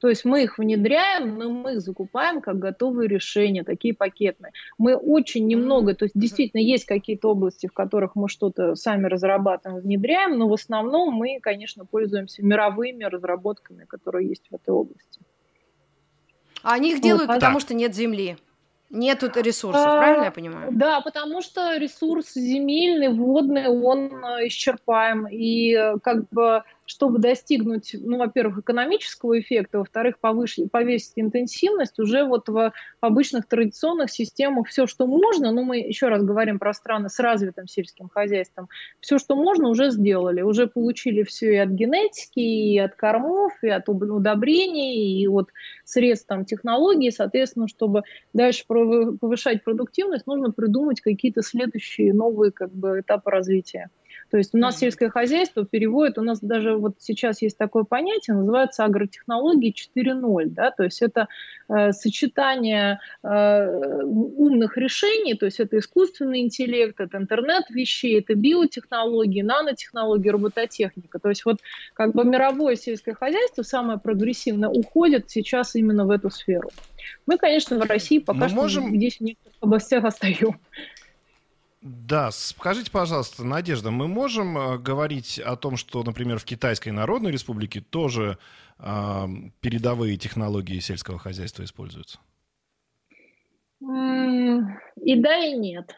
То 0.00 0.08
есть 0.08 0.24
мы 0.24 0.44
их 0.44 0.58
внедряем, 0.58 1.38
но 1.38 1.50
мы 1.50 1.74
их 1.74 1.80
закупаем 1.80 2.40
как 2.40 2.58
готовые 2.58 3.08
решения, 3.08 3.64
такие 3.64 3.94
пакетные. 3.94 4.52
Мы 4.78 4.94
очень 4.94 5.46
немного, 5.46 5.94
то 5.94 6.04
есть 6.04 6.14
действительно 6.14 6.60
есть 6.60 6.84
какие-то 6.84 7.30
области, 7.30 7.66
в 7.66 7.72
которых 7.72 8.14
мы 8.14 8.28
что-то 8.28 8.74
сами 8.74 9.06
разрабатываем, 9.06 9.82
внедряем, 9.82 10.38
но 10.38 10.48
в 10.48 10.52
основном 10.52 11.14
мы, 11.14 11.38
конечно, 11.40 11.84
пользуемся 11.84 12.42
мировыми 12.44 13.04
разработками, 13.04 13.84
которые 13.84 14.28
есть 14.28 14.44
в 14.50 14.54
этой 14.54 14.70
области. 14.70 15.20
А 16.62 16.74
они 16.74 16.92
их 16.92 17.00
делают, 17.00 17.28
вот, 17.28 17.34
потому 17.34 17.60
что 17.60 17.74
нет 17.74 17.94
земли. 17.94 18.36
Нет 18.90 19.18
тут 19.20 19.36
ресурсов, 19.36 19.84
а, 19.84 19.98
правильно 19.98 20.24
я 20.24 20.30
понимаю? 20.30 20.70
Да, 20.72 21.00
потому 21.00 21.42
что 21.42 21.76
ресурс 21.76 22.34
земельный, 22.34 23.08
водный, 23.08 23.68
он 23.68 24.24
э, 24.24 24.46
исчерпаем. 24.46 25.26
И 25.26 25.74
э, 25.74 25.98
как 26.00 26.28
бы 26.28 26.62
чтобы 26.86 27.18
достигнуть, 27.18 27.94
ну, 27.98 28.16
во-первых, 28.16 28.58
экономического 28.58 29.38
эффекта, 29.38 29.78
во-вторых, 29.78 30.18
повысить, 30.20 30.70
повесить 30.70 31.12
интенсивность, 31.16 31.98
уже 31.98 32.24
вот 32.24 32.48
в 32.48 32.72
обычных 33.00 33.46
традиционных 33.46 34.10
системах. 34.10 34.68
Все, 34.68 34.86
что 34.86 35.06
можно, 35.06 35.50
ну, 35.50 35.64
мы 35.64 35.78
еще 35.78 36.08
раз 36.08 36.22
говорим 36.22 36.58
про 36.58 36.72
страны 36.72 37.08
с 37.08 37.18
развитым 37.18 37.66
сельским 37.66 38.08
хозяйством, 38.08 38.68
все, 39.00 39.18
что 39.18 39.34
можно, 39.34 39.68
уже 39.68 39.90
сделали, 39.90 40.42
уже 40.42 40.68
получили 40.68 41.24
все 41.24 41.54
и 41.54 41.56
от 41.56 41.70
генетики, 41.70 42.38
и 42.38 42.78
от 42.78 42.94
кормов, 42.94 43.52
и 43.62 43.68
от 43.68 43.88
удобрений, 43.88 45.20
и 45.20 45.26
от 45.26 45.50
средств 45.84 46.28
там, 46.28 46.44
технологий, 46.44 47.10
соответственно, 47.10 47.66
чтобы 47.66 48.02
дальше 48.32 48.64
повышать 48.66 49.64
продуктивность, 49.64 50.26
нужно 50.26 50.52
придумать 50.52 51.00
какие-то 51.00 51.42
следующие 51.42 52.14
новые 52.14 52.52
как 52.52 52.72
бы, 52.72 53.00
этапы 53.00 53.30
развития. 53.30 53.90
То 54.30 54.38
есть 54.38 54.54
у 54.54 54.58
нас 54.58 54.78
сельское 54.78 55.08
хозяйство 55.08 55.64
переводит, 55.64 56.18
у 56.18 56.22
нас 56.22 56.40
даже 56.40 56.76
вот 56.76 56.96
сейчас 56.98 57.42
есть 57.42 57.56
такое 57.56 57.84
понятие, 57.84 58.36
называется 58.36 58.84
агротехнологии 58.84 59.72
4.0, 59.72 60.46
да, 60.46 60.70
то 60.70 60.84
есть 60.84 61.00
это 61.02 61.28
э, 61.68 61.92
сочетание 61.92 63.00
э, 63.22 64.02
умных 64.02 64.76
решений, 64.76 65.34
то 65.34 65.46
есть 65.46 65.60
это 65.60 65.78
искусственный 65.78 66.40
интеллект, 66.40 66.98
это 67.00 67.18
интернет 67.18 67.70
вещей, 67.70 68.18
это 68.18 68.34
биотехнологии, 68.34 69.42
нанотехнологии, 69.42 70.28
робототехника. 70.28 71.18
То 71.18 71.28
есть 71.28 71.44
вот 71.44 71.58
как 71.94 72.12
бы 72.12 72.24
мировое 72.24 72.76
сельское 72.76 73.14
хозяйство 73.14 73.62
самое 73.62 73.98
прогрессивное 73.98 74.68
уходит 74.68 75.30
сейчас 75.30 75.74
именно 75.76 76.04
в 76.04 76.10
эту 76.10 76.30
сферу. 76.30 76.70
Мы, 77.26 77.38
конечно, 77.38 77.78
в 77.78 77.82
России 77.88 78.18
пока 78.18 78.40
Мы 78.40 78.48
что 78.48 78.56
можем... 78.56 78.96
здесь 78.96 79.18
в 79.18 79.20
некоторых 79.20 79.56
областях 79.60 80.04
остаем. 80.04 80.58
Да, 81.82 82.30
скажите, 82.30 82.90
пожалуйста, 82.90 83.44
Надежда, 83.44 83.90
мы 83.90 84.08
можем 84.08 84.56
э, 84.56 84.78
говорить 84.78 85.38
о 85.38 85.56
том, 85.56 85.76
что, 85.76 86.02
например, 86.02 86.38
в 86.38 86.44
Китайской 86.44 86.88
Народной 86.88 87.30
Республике 87.30 87.80
тоже 87.80 88.38
э, 88.78 89.26
передовые 89.60 90.16
технологии 90.16 90.80
сельского 90.80 91.18
хозяйства 91.18 91.62
используются? 91.64 92.18
И 93.80 95.14
да, 95.16 95.36
и 95.44 95.52
нет. 95.56 95.94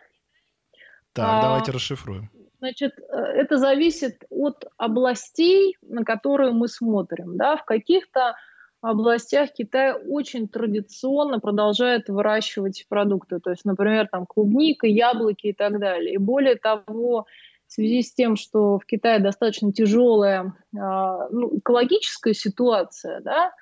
Так, 1.12 1.26
а, 1.26 1.42
давайте 1.42 1.72
расшифруем. 1.72 2.30
Значит, 2.58 2.98
э, 2.98 3.16
это 3.16 3.56
зависит 3.56 4.24
от 4.30 4.64
областей, 4.76 5.76
на 5.82 6.04
которые 6.04 6.52
мы 6.52 6.68
смотрим. 6.68 7.36
Да? 7.36 7.56
В 7.56 7.64
каких-то 7.64 8.34
областях 8.80 9.52
Китай 9.52 9.92
очень 9.92 10.48
традиционно 10.48 11.40
продолжает 11.40 12.08
выращивать 12.08 12.86
продукты. 12.88 13.40
То 13.40 13.50
есть, 13.50 13.64
например, 13.64 14.08
там 14.10 14.26
клубника, 14.26 14.86
яблоки 14.86 15.48
и 15.48 15.52
так 15.52 15.78
далее. 15.78 16.14
И 16.14 16.18
более 16.18 16.56
того, 16.56 17.26
в 17.66 17.72
связи 17.72 18.02
с 18.02 18.14
тем, 18.14 18.36
что 18.36 18.78
в 18.78 18.86
Китае 18.86 19.18
достаточно 19.18 19.72
тяжелая 19.72 20.54
а, 20.76 21.28
ну, 21.30 21.58
экологическая 21.58 22.34
ситуация, 22.34 23.20
да, 23.20 23.52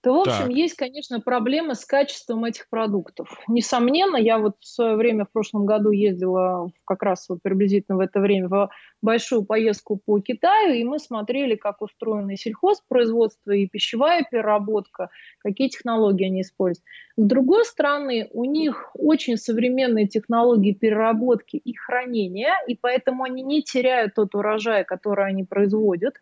то, 0.00 0.14
в 0.14 0.20
общем, 0.20 0.46
так. 0.46 0.50
есть, 0.50 0.76
конечно, 0.76 1.20
проблемы 1.20 1.74
с 1.74 1.84
качеством 1.84 2.44
этих 2.44 2.68
продуктов. 2.68 3.36
Несомненно, 3.48 4.16
я 4.16 4.38
вот 4.38 4.54
в 4.60 4.66
свое 4.66 4.94
время, 4.94 5.24
в 5.24 5.32
прошлом 5.32 5.66
году 5.66 5.90
ездила 5.90 6.70
как 6.84 7.02
раз 7.02 7.28
вот 7.28 7.42
приблизительно 7.42 7.96
в 7.96 8.00
это 8.00 8.20
время 8.20 8.48
в 8.48 8.70
большую 9.02 9.44
поездку 9.44 10.00
по 10.04 10.20
Китаю, 10.20 10.74
и 10.74 10.84
мы 10.84 10.98
смотрели, 10.98 11.54
как 11.54 11.82
устроено 11.82 12.32
и 12.32 12.36
сельхозпроизводство, 12.36 13.52
и 13.52 13.66
пищевая 13.66 14.26
переработка, 14.30 15.10
какие 15.40 15.68
технологии 15.68 16.26
они 16.26 16.42
используют. 16.42 16.84
С 17.16 17.22
другой 17.24 17.64
стороны, 17.64 18.28
у 18.32 18.44
них 18.44 18.90
очень 18.94 19.36
современные 19.36 20.06
технологии 20.06 20.72
переработки 20.72 21.56
и 21.56 21.74
хранения, 21.74 22.54
и 22.66 22.76
поэтому 22.76 23.24
они 23.24 23.42
не 23.42 23.62
теряют 23.62 24.14
тот 24.14 24.34
урожай, 24.34 24.84
который 24.84 25.26
они 25.26 25.44
производят. 25.44 26.14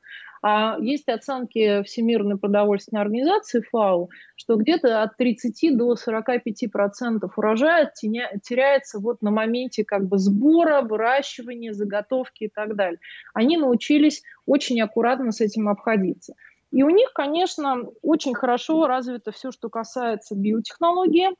А 0.42 0.76
есть 0.80 1.08
оценки 1.08 1.82
Всемирной 1.82 2.38
продовольственной 2.38 3.02
организации 3.02 3.62
ФАО, 3.68 4.08
что 4.36 4.56
где-то 4.56 5.02
от 5.02 5.16
30 5.16 5.76
до 5.76 5.96
45 5.96 6.70
процентов 6.70 7.36
урожая 7.36 7.92
теряется 7.94 8.98
вот 8.98 9.22
на 9.22 9.30
моменте 9.30 9.84
как 9.84 10.06
бы 10.06 10.18
сбора, 10.18 10.82
выращивания, 10.82 11.72
заготовки 11.72 12.44
и 12.44 12.48
так 12.48 12.65
далее. 12.74 12.98
Они 13.34 13.56
научились 13.56 14.22
очень 14.46 14.80
аккуратно 14.80 15.32
с 15.32 15.40
этим 15.40 15.68
обходиться. 15.68 16.34
И 16.72 16.82
у 16.82 16.90
них, 16.90 17.12
конечно, 17.14 17.84
очень 18.02 18.34
хорошо 18.34 18.86
развито 18.86 19.30
все, 19.32 19.52
что 19.52 19.68
касается 19.68 20.34
биотехнологии 20.34 21.30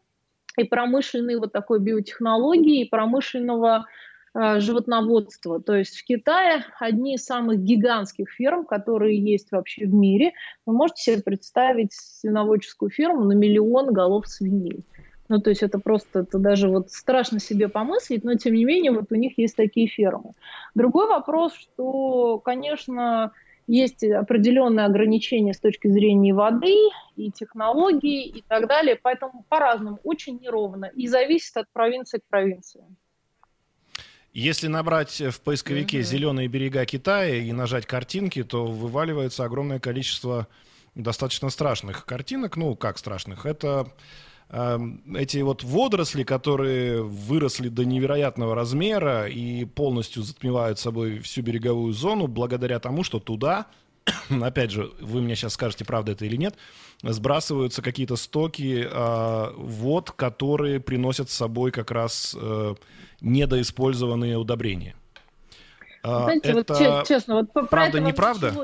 и 0.56 0.64
промышленной 0.64 1.36
вот 1.36 1.52
такой 1.52 1.80
биотехнологии, 1.80 2.82
и 2.82 2.88
промышленного 2.88 3.86
э, 4.34 4.60
животноводства. 4.60 5.60
То 5.60 5.74
есть 5.74 5.98
в 5.98 6.04
Китае 6.04 6.64
одни 6.78 7.14
из 7.14 7.24
самых 7.24 7.58
гигантских 7.58 8.30
ферм, 8.30 8.64
которые 8.64 9.18
есть 9.18 9.52
вообще 9.52 9.86
в 9.86 9.92
мире. 9.92 10.32
Вы 10.64 10.74
можете 10.74 11.02
себе 11.02 11.22
представить 11.22 11.92
свиноводческую 11.92 12.90
ферму 12.90 13.24
на 13.24 13.32
миллион 13.32 13.92
голов 13.92 14.26
свиней. 14.28 14.84
Ну, 15.28 15.40
то 15.40 15.50
есть 15.50 15.62
это 15.62 15.78
просто, 15.78 16.20
это 16.20 16.38
даже 16.38 16.68
вот 16.68 16.90
страшно 16.90 17.40
себе 17.40 17.68
помыслить, 17.68 18.24
но 18.24 18.34
тем 18.34 18.54
не 18.54 18.64
менее 18.64 18.92
вот 18.92 19.10
у 19.10 19.14
них 19.14 19.38
есть 19.38 19.56
такие 19.56 19.88
фермы. 19.88 20.32
Другой 20.74 21.08
вопрос, 21.08 21.54
что, 21.54 22.38
конечно, 22.38 23.32
есть 23.66 24.04
определенные 24.04 24.86
ограничения 24.86 25.52
с 25.52 25.58
точки 25.58 25.88
зрения 25.88 26.32
воды 26.32 26.76
и 27.16 27.30
технологий 27.32 28.22
и 28.24 28.42
так 28.46 28.68
далее, 28.68 28.98
поэтому 29.00 29.44
по-разному, 29.48 29.98
очень 30.04 30.38
неровно 30.38 30.86
и 30.94 31.08
зависит 31.08 31.56
от 31.56 31.66
провинции 31.72 32.18
к 32.18 32.24
провинции. 32.28 32.84
Если 34.32 34.66
набрать 34.66 35.18
в 35.20 35.40
поисковике 35.40 35.98
mm-hmm. 35.98 36.02
зеленые 36.02 36.48
берега 36.48 36.84
Китая 36.84 37.36
и 37.36 37.52
нажать 37.52 37.86
картинки, 37.86 38.44
то 38.44 38.66
вываливается 38.66 39.44
огромное 39.44 39.80
количество 39.80 40.46
достаточно 40.94 41.48
страшных 41.48 42.04
картинок. 42.04 42.56
Ну, 42.56 42.76
как 42.76 42.98
страшных? 42.98 43.46
Это 43.46 43.86
эти 44.48 45.38
вот 45.38 45.64
водоросли, 45.64 46.22
которые 46.22 47.02
выросли 47.02 47.68
до 47.68 47.84
невероятного 47.84 48.54
размера 48.54 49.26
и 49.26 49.64
полностью 49.64 50.22
затмевают 50.22 50.78
собой 50.78 51.18
всю 51.18 51.42
береговую 51.42 51.92
зону, 51.92 52.28
благодаря 52.28 52.78
тому, 52.78 53.02
что 53.02 53.18
туда, 53.18 53.66
опять 54.30 54.70
же, 54.70 54.92
вы 55.00 55.20
мне 55.20 55.34
сейчас 55.34 55.54
скажете, 55.54 55.84
правда 55.84 56.12
это 56.12 56.26
или 56.26 56.36
нет, 56.36 56.54
сбрасываются 57.02 57.82
какие-то 57.82 58.16
стоки 58.16 58.86
э, 58.88 59.52
вод, 59.56 60.12
которые 60.12 60.80
приносят 60.80 61.28
с 61.28 61.34
собой 61.34 61.72
как 61.72 61.90
раз 61.90 62.36
э, 62.40 62.74
недоиспользованные 63.20 64.36
удобрения. 64.36 64.94
Э, 66.04 66.22
Знаете, 66.24 66.50
это 66.50 66.74
вот 66.74 67.08
честно, 67.08 67.34
вот 67.52 67.68
правда, 67.68 68.00
неправда? 68.00 68.54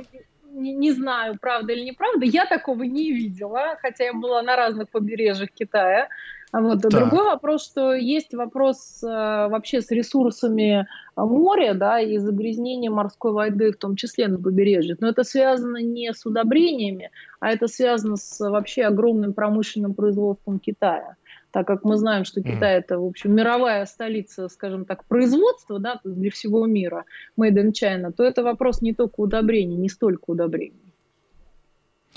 Не, 0.63 0.73
не 0.73 0.93
знаю, 0.93 1.37
правда 1.41 1.73
или 1.73 1.85
неправда, 1.85 2.25
я 2.25 2.47
такого 2.47 2.85
не 2.85 3.13
видела, 3.13 3.77
хотя 3.81 4.05
я 4.05 4.15
была 4.15 4.43
на 4.43 4.57
разных 4.57 4.89
побережьях 4.91 5.51
Китая. 5.51 6.09
А 6.53 6.61
вот. 6.61 6.81
Да. 6.81 6.91
Другой 6.91 7.25
вопрос, 7.25 7.65
что 7.65 7.95
есть 7.95 8.35
вопрос 8.35 9.03
э, 9.03 9.07
вообще 9.07 9.81
с 9.81 9.91
ресурсами 9.91 10.87
моря, 11.17 11.73
да, 11.73 11.99
и 11.99 12.19
загрязнением 12.19 12.93
морской 12.93 13.33
воды, 13.33 13.73
в 13.73 13.79
том 13.79 13.97
числе 13.97 14.29
на 14.29 14.39
побережье. 14.39 14.97
Но 15.01 15.09
это 15.09 15.25
связано 15.25 15.79
не 15.79 16.13
с 16.13 16.27
удобрениями, 16.27 17.11
а 17.41 17.51
это 17.51 17.69
связано 17.69 18.17
с 18.17 18.39
вообще 18.39 18.83
огромным 18.83 19.33
промышленным 19.33 19.95
производством 19.95 20.59
Китая. 20.59 21.17
Так 21.53 21.67
как 21.67 21.85
мы 21.85 21.97
знаем, 21.97 22.25
что 22.25 22.43
Китай 22.43 22.79
это, 22.79 22.99
в 22.99 23.05
общем, 23.05 23.35
мировая 23.35 23.85
столица, 23.87 24.49
скажем 24.49 24.85
так, 24.85 25.05
производства 25.05 25.79
да, 25.79 26.01
для 26.03 26.31
всего 26.31 26.67
мира, 26.67 27.05
made 27.39 27.55
in 27.55 27.73
China, 27.73 28.11
то 28.11 28.25
это 28.25 28.43
вопрос 28.43 28.81
не 28.81 28.95
только 28.95 29.21
удобрений, 29.21 29.77
не 29.77 29.89
столько 29.89 30.31
удобрений. 30.31 30.82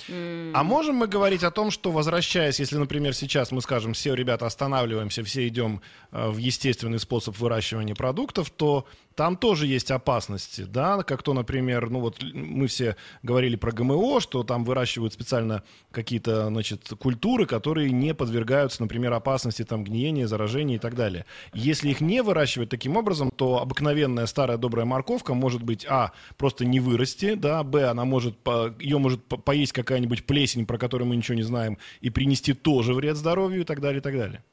А 0.09 0.63
можем 0.63 0.95
мы 0.95 1.07
говорить 1.07 1.43
о 1.43 1.51
том, 1.51 1.71
что 1.71 1.91
возвращаясь, 1.91 2.59
если, 2.59 2.77
например, 2.77 3.13
сейчас 3.13 3.51
мы 3.51 3.61
скажем, 3.61 3.93
все 3.93 4.13
ребята 4.13 4.45
останавливаемся, 4.45 5.23
все 5.23 5.47
идем 5.47 5.81
э, 6.11 6.29
в 6.29 6.37
естественный 6.37 6.99
способ 6.99 7.37
выращивания 7.37 7.95
продуктов, 7.95 8.49
то 8.49 8.85
там 9.15 9.37
тоже 9.37 9.65
есть 9.65 9.91
опасности, 9.91 10.61
да, 10.61 11.01
как 11.03 11.23
то, 11.23 11.33
например, 11.33 11.89
ну 11.89 12.01
вот 12.01 12.21
мы 12.33 12.67
все 12.67 12.97
говорили 13.23 13.55
про 13.55 13.71
ГМО, 13.71 14.19
что 14.19 14.43
там 14.43 14.65
выращивают 14.65 15.13
специально 15.13 15.63
какие-то, 15.91 16.47
значит, 16.47 16.89
культуры, 16.99 17.45
которые 17.45 17.91
не 17.91 18.13
подвергаются, 18.13 18.81
например, 18.81 19.13
опасности 19.13 19.63
там 19.63 19.85
гниения, 19.85 20.27
заражения 20.27 20.75
и 20.75 20.79
так 20.79 20.95
далее. 20.95 21.25
Если 21.53 21.89
их 21.89 22.01
не 22.01 22.21
выращивать 22.21 22.69
таким 22.69 22.97
образом, 22.97 23.31
то 23.33 23.61
обыкновенная 23.61 24.25
старая 24.25 24.57
добрая 24.57 24.85
морковка 24.85 25.33
может 25.33 25.63
быть, 25.63 25.85
а, 25.87 26.11
просто 26.37 26.65
не 26.65 26.81
вырасти, 26.81 27.35
да, 27.35 27.63
б, 27.63 27.85
она 27.85 28.03
может, 28.03 28.35
ее 28.79 28.97
может 28.97 29.23
поесть 29.23 29.71
какая-нибудь 29.85 30.25
плесень, 30.25 30.65
про 30.65 30.77
которую 30.77 31.07
мы 31.07 31.15
ничего 31.15 31.35
не 31.35 31.43
знаем, 31.43 31.77
и 32.01 32.09
принести 32.09 32.53
тоже 32.53 32.93
вред 32.93 33.15
здоровью 33.15 33.61
и 33.61 33.65
так 33.65 33.79
далее, 33.79 33.99
и 33.99 34.03
так 34.03 34.17
далее. 34.17 34.43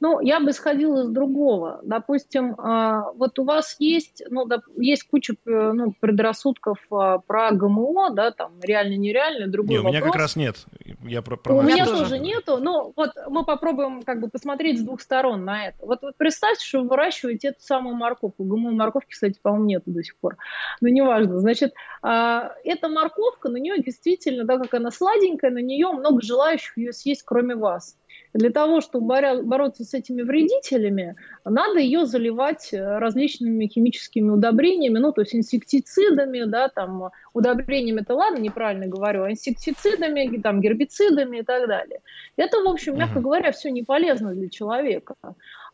Ну, 0.00 0.20
я 0.20 0.40
бы 0.40 0.50
исходила 0.50 1.02
из 1.02 1.08
другого. 1.08 1.80
Допустим, 1.82 2.54
а, 2.58 3.12
вот 3.12 3.38
у 3.38 3.44
вас 3.44 3.76
есть, 3.78 4.22
ну, 4.28 4.46
есть 4.76 5.04
куча 5.04 5.34
э, 5.34 5.72
ну, 5.72 5.94
предрассудков 5.98 6.78
а, 6.90 7.18
про 7.18 7.50
ГМО, 7.52 8.10
да, 8.10 8.30
там, 8.30 8.52
реально-нереально, 8.60 9.46
другой 9.46 9.76
не, 9.76 9.78
у 9.78 9.88
меня 9.88 10.02
как 10.02 10.16
раз 10.16 10.36
нет. 10.36 10.56
Я 11.02 11.22
про, 11.22 11.36
про 11.36 11.56
у 11.56 11.62
меня 11.62 11.86
тоже, 11.86 12.02
тоже 12.02 12.18
нету, 12.18 12.58
но 12.58 12.92
вот 12.94 13.12
мы 13.28 13.44
попробуем 13.44 14.02
как 14.02 14.20
бы 14.20 14.28
посмотреть 14.28 14.80
с 14.80 14.82
двух 14.82 15.00
сторон 15.00 15.44
на 15.44 15.68
это. 15.68 15.78
Вот, 15.80 16.02
вот 16.02 16.16
представьте, 16.16 16.64
что 16.64 16.82
вы 16.82 16.88
выращиваете 16.88 17.48
эту 17.48 17.60
самую 17.60 17.96
морковку. 17.96 18.44
ГМО 18.44 18.72
морковки, 18.72 19.12
кстати, 19.12 19.38
по-моему, 19.40 19.66
нету 19.66 19.90
до 19.90 20.02
сих 20.02 20.16
пор. 20.16 20.36
Но 20.80 20.88
неважно. 20.88 21.40
Значит, 21.40 21.74
а, 22.02 22.52
эта 22.64 22.88
морковка, 22.88 23.48
на 23.48 23.56
нее 23.56 23.82
действительно, 23.82 24.44
да, 24.44 24.58
как 24.58 24.74
она 24.74 24.90
сладенькая, 24.90 25.50
на 25.50 25.62
нее 25.62 25.90
много 25.90 26.20
желающих 26.20 26.76
ее 26.76 26.92
съесть, 26.92 27.22
кроме 27.24 27.54
вас. 27.54 27.96
Для 28.36 28.50
того, 28.50 28.82
чтобы 28.82 29.06
бороться 29.42 29.84
с 29.84 29.94
этими 29.94 30.20
вредителями, 30.20 31.16
надо 31.44 31.78
ее 31.78 32.04
заливать 32.04 32.68
э, 32.72 32.98
различными 32.98 33.66
химическими 33.66 34.30
удобрениями, 34.30 34.98
ну, 34.98 35.12
то 35.12 35.22
есть 35.22 35.34
инсектицидами, 35.34 36.44
да, 36.44 36.68
там, 36.68 37.10
удобрениями, 37.32 38.02
это 38.02 38.14
ладно, 38.14 38.38
неправильно 38.38 38.86
говорю, 38.86 39.22
а 39.22 39.30
инсектицидами, 39.30 40.38
там, 40.42 40.60
гербицидами 40.60 41.38
и 41.38 41.42
так 41.42 41.66
далее. 41.66 42.00
Это, 42.36 42.58
в 42.58 42.68
общем, 42.68 42.98
мягко 42.98 43.20
говоря, 43.20 43.52
все 43.52 43.70
не 43.70 43.82
полезно 43.82 44.34
для 44.34 44.50
человека. 44.50 45.14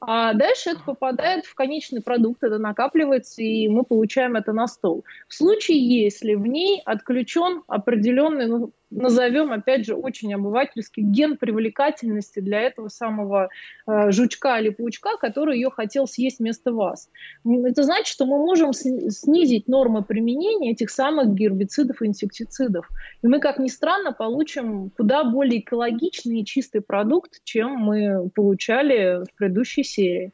А 0.01 0.35
дальше 0.35 0.71
это 0.71 0.81
попадает 0.85 1.47
в 1.47 1.55
конечный 1.55 2.01
продукт, 2.03 2.43
это 2.43 2.59
накапливается, 2.59 3.43
и 3.43 3.69
мы 3.69 3.85
получаем 3.85 4.37
это 4.37 4.53
на 4.53 4.67
стол. 4.67 5.05
В 5.29 5.35
случае, 5.35 6.05
если 6.05 6.35
в 6.35 6.47
ней 6.47 6.83
отключен 6.85 7.63
определенный, 7.67 8.47
ну, 8.47 8.73
назовем, 8.93 9.53
опять 9.53 9.87
же, 9.87 9.95
очень 9.95 10.33
обывательский 10.35 11.03
ген 11.03 11.37
привлекательности 11.37 12.41
для 12.41 12.61
этого 12.61 12.89
самого 12.89 13.49
э, 13.87 14.11
жучка 14.11 14.59
или 14.61 14.71
паучка, 14.71 15.17
который 15.17 15.57
ее 15.57 15.71
хотел 15.71 16.07
съесть 16.07 16.39
вместо 16.39 16.73
вас. 16.73 17.09
Это 17.45 17.83
значит, 17.83 18.07
что 18.07 18.27
мы 18.27 18.39
можем 18.39 18.73
снизить 18.73 19.69
нормы 19.69 20.03
применения 20.03 20.73
этих 20.73 20.91
самых 20.91 21.35
гербицидов 21.35 22.03
и 22.03 22.07
инсектицидов. 22.07 22.89
И 23.23 23.27
мы, 23.27 23.41
как 23.41 23.59
ни 23.59 23.69
странно, 23.69 24.13
получим 24.13 24.91
куда 24.91 25.25
более 25.25 25.61
экологичный 25.61 26.41
и 26.41 26.45
чистый 26.45 26.81
продукт, 26.81 27.41
чем 27.45 27.73
мы 27.73 28.31
получали 28.31 29.25
в 29.25 29.35
предыдущей 29.37 29.85
серии. 29.85 30.33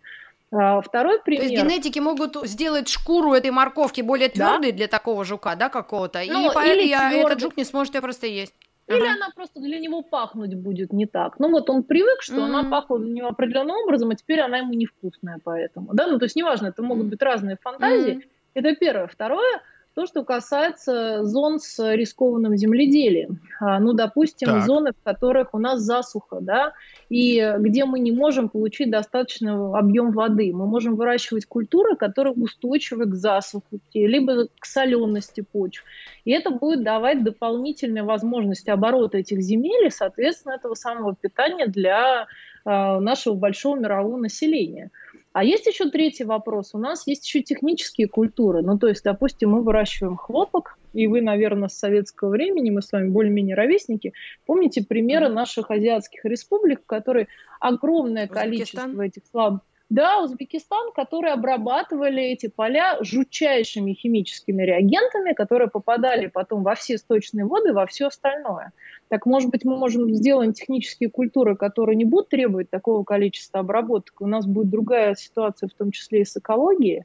А, 0.50 0.80
второй 0.80 1.20
пример. 1.20 1.42
То 1.42 1.52
есть 1.52 1.62
генетики 1.62 1.98
могут 1.98 2.36
сделать 2.48 2.88
шкуру 2.88 3.34
этой 3.34 3.50
морковки 3.50 4.00
более 4.00 4.28
твердой 4.28 4.72
да? 4.72 4.76
для 4.78 4.88
такого 4.88 5.24
жука, 5.24 5.54
да, 5.56 5.68
какого-то, 5.68 6.20
ну, 6.26 6.50
и 6.50 6.54
поэтому 6.54 6.88
я, 6.88 7.12
этот 7.12 7.40
жук 7.40 7.56
не 7.56 7.64
сможет 7.64 7.94
ее 7.94 8.00
просто 8.00 8.26
есть. 8.26 8.54
Или 8.88 9.00
ага. 9.00 9.12
она 9.16 9.28
просто 9.34 9.60
для 9.60 9.78
него 9.78 10.00
пахнуть 10.02 10.54
будет 10.54 10.94
не 10.94 11.04
так. 11.04 11.38
Ну 11.38 11.50
вот 11.50 11.68
он 11.68 11.82
привык, 11.82 12.22
что 12.22 12.36
mm-hmm. 12.36 12.44
она 12.44 12.64
пахла 12.70 12.98
для 12.98 13.12
него 13.12 13.28
определенным 13.28 13.76
образом, 13.76 14.08
а 14.08 14.14
теперь 14.14 14.40
она 14.40 14.58
ему 14.58 14.72
невкусная 14.72 15.38
поэтому. 15.44 15.92
Да, 15.92 16.06
ну 16.06 16.18
то 16.18 16.24
есть 16.24 16.36
неважно, 16.36 16.68
это 16.68 16.82
могут 16.82 17.08
быть 17.08 17.20
разные 17.20 17.58
фантазии. 17.60 18.14
Mm-hmm. 18.14 18.28
Это 18.54 18.76
первое. 18.76 19.06
Второе, 19.06 19.60
то, 19.98 20.06
что 20.06 20.22
касается 20.22 21.24
зон 21.24 21.58
с 21.58 21.76
рискованным 21.92 22.56
земледелием. 22.56 23.40
А, 23.58 23.80
ну, 23.80 23.94
допустим, 23.94 24.46
так. 24.46 24.64
зоны, 24.64 24.92
в 24.92 25.02
которых 25.02 25.54
у 25.54 25.58
нас 25.58 25.80
засуха, 25.80 26.38
да, 26.40 26.72
и 27.08 27.54
где 27.58 27.84
мы 27.84 27.98
не 27.98 28.12
можем 28.12 28.48
получить 28.48 28.92
достаточный 28.92 29.50
объем 29.76 30.12
воды. 30.12 30.52
Мы 30.54 30.68
можем 30.68 30.94
выращивать 30.94 31.46
культуры, 31.46 31.96
которые 31.96 32.32
устойчивы 32.34 33.06
к 33.06 33.14
засухе, 33.16 33.80
либо 33.92 34.46
к 34.60 34.66
солености 34.66 35.40
почв. 35.40 35.82
И 36.24 36.30
это 36.30 36.50
будет 36.50 36.84
давать 36.84 37.24
дополнительные 37.24 38.04
возможности 38.04 38.70
оборота 38.70 39.18
этих 39.18 39.40
земель 39.40 39.88
и, 39.88 39.90
соответственно, 39.90 40.52
этого 40.52 40.74
самого 40.74 41.16
питания 41.16 41.66
для 41.66 42.28
а, 42.64 43.00
нашего 43.00 43.34
большого 43.34 43.76
мирового 43.76 44.18
населения. 44.18 44.90
А 45.38 45.44
есть 45.44 45.66
еще 45.66 45.88
третий 45.88 46.24
вопрос. 46.24 46.70
У 46.72 46.78
нас 46.78 47.06
есть 47.06 47.24
еще 47.24 47.42
технические 47.42 48.08
культуры. 48.08 48.60
Ну, 48.62 48.76
то 48.76 48.88
есть, 48.88 49.04
допустим, 49.04 49.50
мы 49.50 49.62
выращиваем 49.62 50.16
хлопок, 50.16 50.76
и 50.94 51.06
вы, 51.06 51.20
наверное, 51.20 51.68
с 51.68 51.78
советского 51.78 52.30
времени, 52.30 52.70
мы 52.70 52.82
с 52.82 52.90
вами 52.90 53.08
более-менее 53.08 53.54
ровесники, 53.54 54.14
помните 54.46 54.82
примеры 54.82 55.28
наших 55.28 55.70
азиатских 55.70 56.24
республик, 56.24 56.82
в 56.82 56.86
которых 56.86 57.28
огромное 57.60 58.26
количество 58.26 59.00
этих 59.00 59.22
слаб 59.30 59.62
да, 59.90 60.20
Узбекистан, 60.20 60.92
которые 60.92 61.32
обрабатывали 61.32 62.22
эти 62.22 62.48
поля 62.48 62.98
жутчайшими 63.00 63.94
химическими 63.94 64.62
реагентами, 64.62 65.32
которые 65.32 65.68
попадали 65.68 66.26
потом 66.26 66.62
во 66.62 66.74
все 66.74 66.98
сточные 66.98 67.46
воды, 67.46 67.72
во 67.72 67.86
все 67.86 68.08
остальное. 68.08 68.72
Так, 69.08 69.24
может 69.24 69.50
быть, 69.50 69.64
мы 69.64 69.78
можем 69.78 70.12
сделать 70.14 70.58
технические 70.58 71.10
культуры, 71.10 71.56
которые 71.56 71.96
не 71.96 72.04
будут 72.04 72.28
требовать 72.28 72.68
такого 72.68 73.02
количества 73.02 73.60
обработок. 73.60 74.20
У 74.20 74.26
нас 74.26 74.46
будет 74.46 74.68
другая 74.68 75.14
ситуация, 75.14 75.70
в 75.70 75.74
том 75.74 75.90
числе 75.90 76.20
и 76.20 76.24
с 76.26 76.36
экологией. 76.36 77.04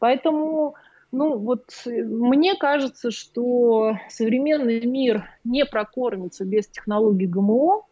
Поэтому 0.00 0.74
ну 1.12 1.38
вот 1.38 1.70
мне 1.86 2.56
кажется, 2.56 3.12
что 3.12 3.96
современный 4.08 4.84
мир 4.84 5.24
не 5.44 5.64
прокормится 5.64 6.44
без 6.44 6.66
технологий 6.66 7.28
ГМО, 7.28 7.82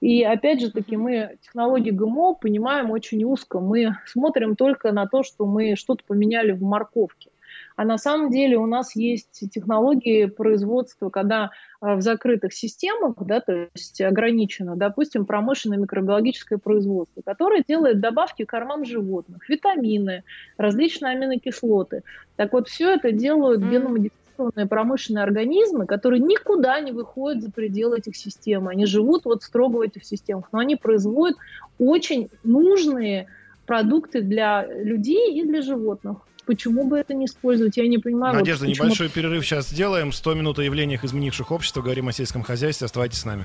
и 0.00 0.22
опять 0.22 0.60
же 0.60 0.70
таки 0.70 0.96
мы 0.96 1.36
технологии 1.42 1.90
ГМО 1.90 2.34
понимаем 2.34 2.90
очень 2.90 3.22
узко. 3.24 3.60
Мы 3.60 3.96
смотрим 4.06 4.56
только 4.56 4.92
на 4.92 5.06
то, 5.06 5.22
что 5.22 5.46
мы 5.46 5.76
что-то 5.76 6.04
поменяли 6.06 6.52
в 6.52 6.62
морковке. 6.62 7.30
А 7.76 7.84
на 7.84 7.98
самом 7.98 8.30
деле 8.30 8.58
у 8.58 8.66
нас 8.66 8.94
есть 8.94 9.50
технологии 9.50 10.26
производства, 10.26 11.08
когда 11.10 11.50
э, 11.80 11.94
в 11.94 12.02
закрытых 12.02 12.52
системах, 12.52 13.14
да, 13.20 13.40
то 13.40 13.68
есть 13.74 14.00
ограничено, 14.00 14.76
допустим, 14.76 15.24
промышленное 15.24 15.78
микробиологическое 15.78 16.58
производство, 16.58 17.22
которое 17.22 17.64
делает 17.66 18.00
добавки 18.00 18.44
к 18.44 18.50
кормам 18.50 18.84
животных, 18.84 19.48
витамины, 19.48 20.24
различные 20.58 21.16
аминокислоты. 21.16 22.02
Так 22.36 22.52
вот, 22.52 22.68
все 22.68 22.94
это 22.94 23.12
делают 23.12 23.62
геномодифицированные 23.62 24.19
задействованные 24.40 24.66
промышленные 24.66 25.22
организмы, 25.22 25.86
которые 25.86 26.20
никуда 26.20 26.80
не 26.80 26.92
выходят 26.92 27.42
за 27.42 27.50
пределы 27.50 27.98
этих 27.98 28.16
систем. 28.16 28.68
Они 28.68 28.86
живут 28.86 29.24
вот 29.24 29.42
строго 29.42 29.76
в 29.76 29.80
этих 29.80 30.04
системах, 30.04 30.46
но 30.52 30.58
они 30.58 30.76
производят 30.76 31.36
очень 31.78 32.30
нужные 32.42 33.26
продукты 33.66 34.22
для 34.22 34.66
людей 34.66 35.40
и 35.40 35.46
для 35.46 35.62
животных. 35.62 36.18
Почему 36.46 36.84
бы 36.84 36.98
это 36.98 37.14
не 37.14 37.26
использовать? 37.26 37.76
Я 37.76 37.86
не 37.86 37.98
понимаю. 37.98 38.34
Надежда, 38.34 38.64
вот, 38.64 38.70
почему... 38.70 38.86
небольшой 38.86 39.08
перерыв 39.08 39.44
сейчас 39.44 39.68
сделаем. 39.68 40.10
100 40.10 40.34
минут 40.34 40.58
о 40.58 40.62
явлениях 40.62 41.04
изменивших 41.04 41.52
общество. 41.52 41.80
Говорим 41.82 42.08
о 42.08 42.12
сельском 42.12 42.42
хозяйстве. 42.42 42.86
Оставайтесь 42.86 43.18
с 43.18 43.24
нами. 43.24 43.44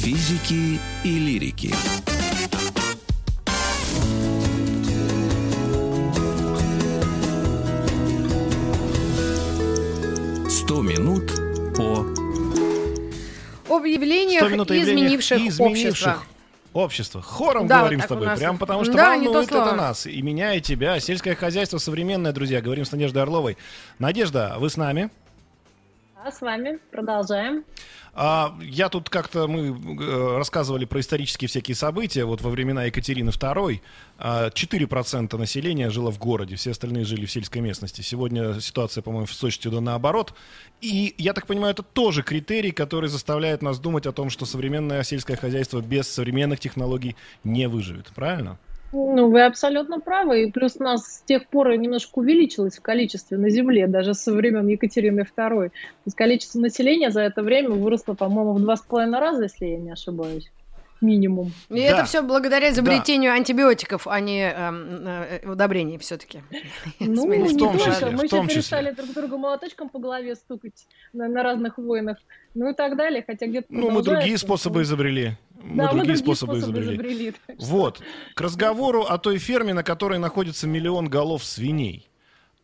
Физики 0.00 0.80
и 1.04 1.18
лирики. 1.18 1.74
Объявлениях 13.72 14.42
изменивших, 14.42 15.38
изменивших 15.38 16.08
общество. 16.08 16.22
Общество. 16.72 17.22
Хором 17.22 17.66
да, 17.66 17.80
говорим 17.80 17.98
вот 18.00 18.04
с 18.04 18.08
тобой. 18.08 18.26
Нас... 18.26 18.38
Прям 18.38 18.58
потому 18.58 18.84
что 18.84 18.92
да, 18.92 19.16
волнует 19.16 19.50
это 19.50 19.74
нас. 19.74 20.06
И 20.06 20.20
меня, 20.22 20.54
и 20.54 20.60
тебя. 20.60 21.00
Сельское 21.00 21.34
хозяйство 21.34 21.78
современное, 21.78 22.32
друзья. 22.32 22.60
Говорим 22.60 22.84
с 22.84 22.92
Надеждой 22.92 23.22
Орловой. 23.22 23.56
Надежда, 23.98 24.56
вы 24.58 24.68
с 24.68 24.76
нами? 24.76 25.10
С 26.26 26.40
вами 26.40 26.78
продолжаем. 26.90 27.64
А, 28.12 28.56
я 28.60 28.88
тут 28.88 29.08
как-то, 29.08 29.46
мы 29.46 29.68
э, 29.68 30.36
рассказывали 30.36 30.84
про 30.84 30.98
исторические 30.98 31.46
всякие 31.46 31.76
события. 31.76 32.24
Вот 32.24 32.40
во 32.40 32.50
времена 32.50 32.84
Екатерины 32.84 33.30
II 33.30 33.80
4% 34.18 35.28
а, 35.30 35.38
населения 35.38 35.90
жило 35.90 36.10
в 36.10 36.18
городе, 36.18 36.56
все 36.56 36.72
остальные 36.72 37.04
жили 37.04 37.24
в 37.24 37.30
сельской 37.30 37.60
местности. 37.60 38.00
Сегодня 38.00 38.60
ситуация, 38.60 39.00
по-моему, 39.00 39.26
в 39.26 39.32
Сочи 39.32 39.70
да 39.70 39.80
наоборот. 39.80 40.34
И 40.80 41.14
я 41.18 41.32
так 41.34 41.46
понимаю, 41.46 41.72
это 41.72 41.84
тоже 41.84 42.24
критерий, 42.24 42.72
который 42.72 43.08
заставляет 43.08 43.62
нас 43.62 43.78
думать 43.78 44.06
о 44.06 44.12
том, 44.12 44.28
что 44.28 44.44
современное 44.44 45.04
сельское 45.04 45.36
хозяйство 45.36 45.80
без 45.80 46.08
современных 46.08 46.58
технологий 46.58 47.14
не 47.44 47.68
выживет. 47.68 48.10
Правильно? 48.14 48.58
Ну, 48.92 49.30
вы 49.30 49.42
абсолютно 49.44 50.00
правы. 50.00 50.44
И 50.44 50.50
плюс 50.50 50.78
нас 50.78 51.04
с 51.04 51.22
тех 51.22 51.46
пор 51.48 51.76
немножко 51.76 52.20
увеличилось 52.20 52.78
в 52.78 52.82
количестве 52.82 53.36
на 53.36 53.50
Земле, 53.50 53.86
даже 53.86 54.14
со 54.14 54.32
времен 54.32 54.66
Екатерины 54.66 55.20
II. 55.20 55.68
То 55.68 55.72
есть 56.06 56.16
количество 56.16 56.58
населения 56.58 57.10
за 57.10 57.22
это 57.22 57.42
время 57.42 57.70
выросло, 57.70 58.14
по-моему, 58.14 58.54
в 58.54 58.60
два 58.62 58.76
с 58.76 58.80
половиной 58.80 59.20
раза, 59.20 59.44
если 59.44 59.66
я 59.66 59.78
не 59.78 59.90
ошибаюсь 59.90 60.50
минимум. 61.00 61.52
И 61.68 61.76
да. 61.76 61.82
это 61.82 62.04
все 62.04 62.22
благодаря 62.22 62.70
изобретению 62.70 63.32
да. 63.32 63.36
антибиотиков, 63.36 64.06
а 64.06 64.20
не 64.20 64.42
эм, 64.50 65.06
э, 65.06 65.50
удобрений 65.50 65.98
все-таки. 65.98 66.42
Ну, 67.00 67.26
в 67.26 67.56
том 67.56 67.78
числе. 67.78 68.10
Мы 68.10 68.24
еще 68.24 68.46
перестали 68.46 68.90
друг 68.92 69.12
другу 69.12 69.38
молоточком 69.38 69.88
по 69.88 69.98
голове 69.98 70.34
стукать 70.34 70.86
на, 71.12 71.28
на 71.28 71.42
разных 71.42 71.78
войнах, 71.78 72.18
ну 72.54 72.70
и 72.70 72.74
так 72.74 72.96
далее, 72.96 73.24
хотя 73.26 73.46
где-то 73.46 73.66
Ну, 73.70 73.90
мы 73.90 74.02
другие 74.02 74.36
способы 74.38 74.82
изобрели. 74.82 75.36
Мы 75.62 75.76
да, 75.76 75.88
другие, 75.88 75.92
мы 75.92 75.96
другие 75.96 76.16
способы, 76.16 76.60
способы 76.60 76.78
изобрели. 76.80 76.94
изобрели 76.94 77.34
вот. 77.58 78.02
К 78.34 78.40
разговору 78.40 79.02
о 79.02 79.18
той 79.18 79.38
ферме, 79.38 79.74
на 79.74 79.82
которой 79.82 80.18
находится 80.18 80.66
миллион 80.66 81.08
голов 81.08 81.44
свиней. 81.44 82.08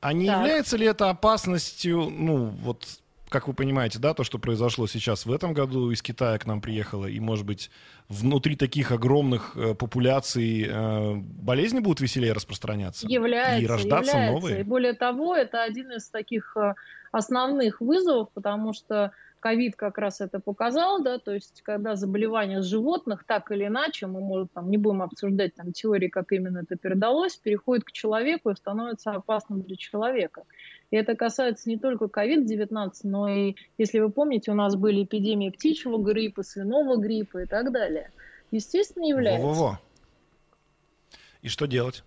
А 0.00 0.12
не 0.12 0.26
так. 0.26 0.40
является 0.40 0.76
ли 0.76 0.86
это 0.86 1.10
опасностью, 1.10 2.10
ну, 2.10 2.46
вот, 2.62 2.86
как 3.34 3.48
вы 3.48 3.54
понимаете, 3.54 3.98
да, 3.98 4.14
то, 4.14 4.22
что 4.22 4.38
произошло 4.38 4.86
сейчас 4.86 5.26
в 5.26 5.32
этом 5.32 5.54
году, 5.54 5.90
из 5.90 6.02
Китая 6.02 6.38
к 6.38 6.46
нам 6.46 6.60
приехало, 6.60 7.06
и, 7.06 7.18
может 7.18 7.44
быть, 7.44 7.68
внутри 8.08 8.54
таких 8.54 8.92
огромных 8.92 9.56
э, 9.56 9.74
популяций 9.74 10.68
э, 10.68 11.14
болезни 11.16 11.80
будут 11.80 12.00
веселее 12.00 12.32
распространяться? 12.32 13.08
Является, 13.08 13.60
и 13.60 13.66
рождаться 13.66 14.12
является. 14.12 14.34
новые? 14.34 14.60
И 14.60 14.62
более 14.62 14.92
того, 14.92 15.34
это 15.34 15.64
один 15.64 15.90
из 15.90 16.08
таких 16.10 16.56
э, 16.56 16.74
основных 17.10 17.80
вызовов, 17.80 18.28
потому 18.34 18.72
что 18.72 19.10
ковид 19.40 19.74
как 19.74 19.98
раз 19.98 20.20
это 20.20 20.38
показал, 20.38 21.02
да, 21.02 21.18
то 21.18 21.34
есть 21.34 21.62
когда 21.62 21.96
заболевания 21.96 22.62
животных 22.62 23.24
так 23.26 23.50
или 23.50 23.66
иначе, 23.66 24.06
мы, 24.06 24.20
может, 24.20 24.52
там, 24.52 24.70
не 24.70 24.78
будем 24.78 25.02
обсуждать 25.02 25.56
там 25.56 25.72
теории, 25.72 26.06
как 26.06 26.30
именно 26.30 26.58
это 26.58 26.76
передалось, 26.76 27.36
переходит 27.36 27.84
к 27.84 27.90
человеку 27.90 28.50
и 28.50 28.54
становится 28.54 29.10
опасным 29.10 29.62
для 29.62 29.74
человека. 29.74 30.44
И 30.94 30.96
это 30.96 31.16
касается 31.16 31.68
не 31.68 31.76
только 31.76 32.04
COVID-19, 32.04 32.92
но 33.02 33.26
и, 33.26 33.56
если 33.78 33.98
вы 33.98 34.10
помните, 34.10 34.52
у 34.52 34.54
нас 34.54 34.76
были 34.76 35.02
эпидемии 35.02 35.50
птичьего 35.50 35.98
гриппа, 35.98 36.44
свиного 36.44 36.98
гриппа 36.98 37.38
и 37.38 37.46
так 37.46 37.72
далее. 37.72 38.12
Естественно, 38.52 39.04
является. 39.04 39.44
Во-во-во. 39.44 39.80
И 41.42 41.48
что 41.48 41.66
делать? 41.66 42.04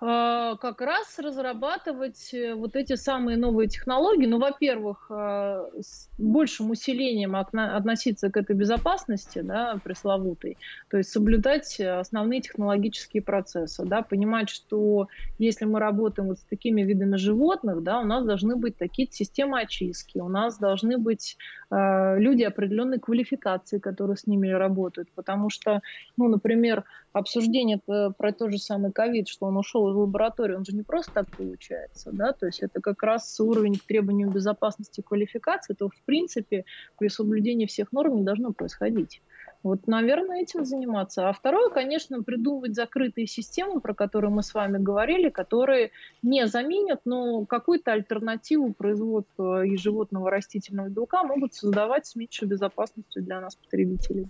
А, 0.00 0.54
как 0.56 0.80
раз 0.80 1.18
разрабатывать 1.18 2.32
э, 2.32 2.54
вот 2.54 2.76
эти 2.76 2.94
самые 2.94 3.36
новые 3.36 3.68
технологии. 3.68 4.26
Ну, 4.26 4.38
во-первых, 4.38 5.06
а, 5.10 5.68
с 5.80 6.08
большим 6.18 6.70
усилением 6.70 7.34
относиться 7.34 8.30
к 8.30 8.36
этой 8.36 8.54
безопасности, 8.54 9.40
да, 9.40 9.80
пресловутой, 9.82 10.56
то 10.88 10.98
есть 10.98 11.10
соблюдать 11.10 11.80
основные 11.80 12.40
технологические 12.40 13.24
процессы, 13.24 13.84
да, 13.84 14.02
понимать, 14.02 14.50
что 14.50 15.08
если 15.38 15.64
мы 15.64 15.80
работаем 15.80 16.28
вот 16.28 16.38
с 16.38 16.42
такими 16.42 16.82
видами 16.82 17.16
животных, 17.16 17.82
да, 17.82 17.98
у 17.98 18.04
нас 18.04 18.24
должны 18.24 18.54
быть 18.54 18.76
такие 18.76 19.08
системы 19.10 19.60
очистки, 19.60 20.18
у 20.18 20.28
нас 20.28 20.58
должны 20.58 20.98
быть 20.98 21.36
э, 21.72 22.18
люди 22.20 22.44
определенной 22.44 23.00
квалификации, 23.00 23.80
которые 23.80 24.16
с 24.16 24.28
ними 24.28 24.48
работают, 24.48 25.08
потому 25.16 25.50
что, 25.50 25.80
ну, 26.16 26.28
например, 26.28 26.84
обсуждение 27.12 27.80
про 27.86 28.32
тот 28.32 28.52
же 28.52 28.58
самый 28.58 28.92
ковид, 28.92 29.28
что 29.28 29.46
он 29.46 29.56
ушел 29.56 29.87
из 29.90 29.96
лаборатории, 29.96 30.54
он 30.54 30.64
же 30.64 30.74
не 30.74 30.82
просто 30.82 31.10
так 31.14 31.26
получается, 31.36 32.10
да, 32.12 32.32
то 32.32 32.46
есть 32.46 32.62
это 32.62 32.80
как 32.80 33.02
раз 33.02 33.38
уровень 33.40 33.78
к 33.78 33.84
требованию 33.84 34.30
безопасности 34.30 35.00
и 35.00 35.02
квалификации, 35.02 35.74
то 35.74 35.88
в 35.88 36.04
принципе 36.04 36.64
при 36.98 37.08
соблюдении 37.08 37.66
всех 37.66 37.92
норм 37.92 38.16
не 38.16 38.22
должно 38.22 38.52
происходить. 38.52 39.22
Вот, 39.64 39.88
наверное, 39.88 40.42
этим 40.42 40.64
заниматься. 40.64 41.28
А 41.28 41.32
второе, 41.32 41.70
конечно, 41.70 42.22
придумывать 42.22 42.76
закрытые 42.76 43.26
системы, 43.26 43.80
про 43.80 43.92
которые 43.92 44.30
мы 44.30 44.42
с 44.42 44.54
вами 44.54 44.78
говорили, 44.78 45.30
которые 45.30 45.90
не 46.22 46.46
заменят, 46.46 47.00
но 47.04 47.44
какую-то 47.44 47.92
альтернативу 47.92 48.72
производства 48.72 49.64
и 49.64 49.76
животного 49.76 50.30
растительного 50.30 50.88
белка 50.88 51.24
могут 51.24 51.54
создавать 51.54 52.06
с 52.06 52.14
меньшей 52.14 52.46
безопасностью 52.46 53.24
для 53.24 53.40
нас, 53.40 53.56
потребителей. 53.56 54.28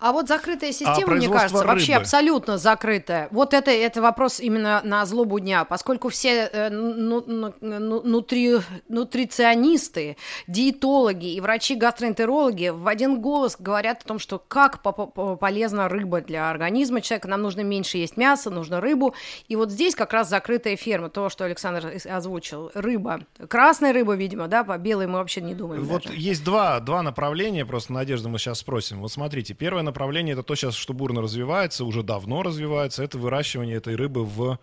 А 0.00 0.12
вот 0.12 0.28
закрытая 0.28 0.70
а 0.70 0.72
система, 0.72 1.12
а 1.12 1.16
мне 1.16 1.28
кажется, 1.28 1.62
рыбы. 1.62 1.68
вообще 1.68 1.94
абсолютно 1.94 2.58
закрытая. 2.58 3.28
Вот 3.30 3.54
это, 3.54 3.70
это 3.70 4.02
вопрос 4.02 4.40
именно 4.40 4.80
на 4.84 5.04
злобу 5.06 5.38
дня, 5.40 5.64
поскольку 5.64 6.08
все 6.08 6.48
э, 6.52 6.70
ну, 6.70 7.22
ну, 7.26 7.54
ну, 7.60 8.02
нутри, 8.02 8.56
нутриционисты, 8.88 10.16
диетологи 10.46 11.34
и 11.34 11.40
врачи-гастроэнтерологи 11.40 12.68
в 12.68 12.88
один 12.88 13.20
голос 13.20 13.56
говорят 13.58 14.02
о 14.02 14.08
том, 14.08 14.18
что 14.18 14.38
как 14.38 14.82
полезна 14.82 15.88
рыба 15.88 16.20
для 16.20 16.50
организма 16.50 17.00
человека, 17.00 17.28
нам 17.28 17.42
нужно 17.42 17.60
меньше 17.60 17.98
есть 17.98 18.16
мяса, 18.16 18.50
нужно 18.50 18.80
рыбу. 18.80 19.14
И 19.48 19.56
вот 19.56 19.70
здесь 19.70 19.94
как 19.94 20.12
раз 20.12 20.28
закрытая 20.28 20.76
ферма, 20.76 21.08
то, 21.08 21.28
что 21.28 21.44
Александр 21.44 21.92
озвучил, 22.04 22.70
рыба. 22.74 23.20
Красная 23.48 23.92
рыба, 23.92 24.14
видимо, 24.14 24.48
да, 24.48 24.64
по 24.64 24.76
белой 24.78 25.06
мы 25.06 25.14
вообще 25.14 25.40
не 25.40 25.54
думаем. 25.54 25.84
Вот 25.84 26.04
даже. 26.04 26.18
есть 26.18 26.44
два, 26.44 26.80
два 26.80 27.02
направления, 27.02 27.64
просто, 27.64 27.92
Надежда, 27.92 28.28
мы 28.28 28.38
сейчас 28.38 28.58
спросим. 28.58 29.00
Вот 29.00 29.12
смотрите, 29.12 29.54
первое 29.54 29.82
направление 29.84 30.32
это 30.32 30.42
то 30.42 30.54
сейчас, 30.54 30.74
что 30.74 30.92
бурно 30.94 31.22
развивается, 31.22 31.84
уже 31.84 32.02
давно 32.02 32.42
развивается, 32.42 33.04
это 33.04 33.18
выращивание 33.18 33.76
этой 33.76 33.94
рыбы 33.94 34.24
в 34.24 34.58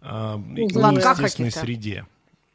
э, 0.00 0.06
естественной 0.56 1.50
среде. 1.50 2.06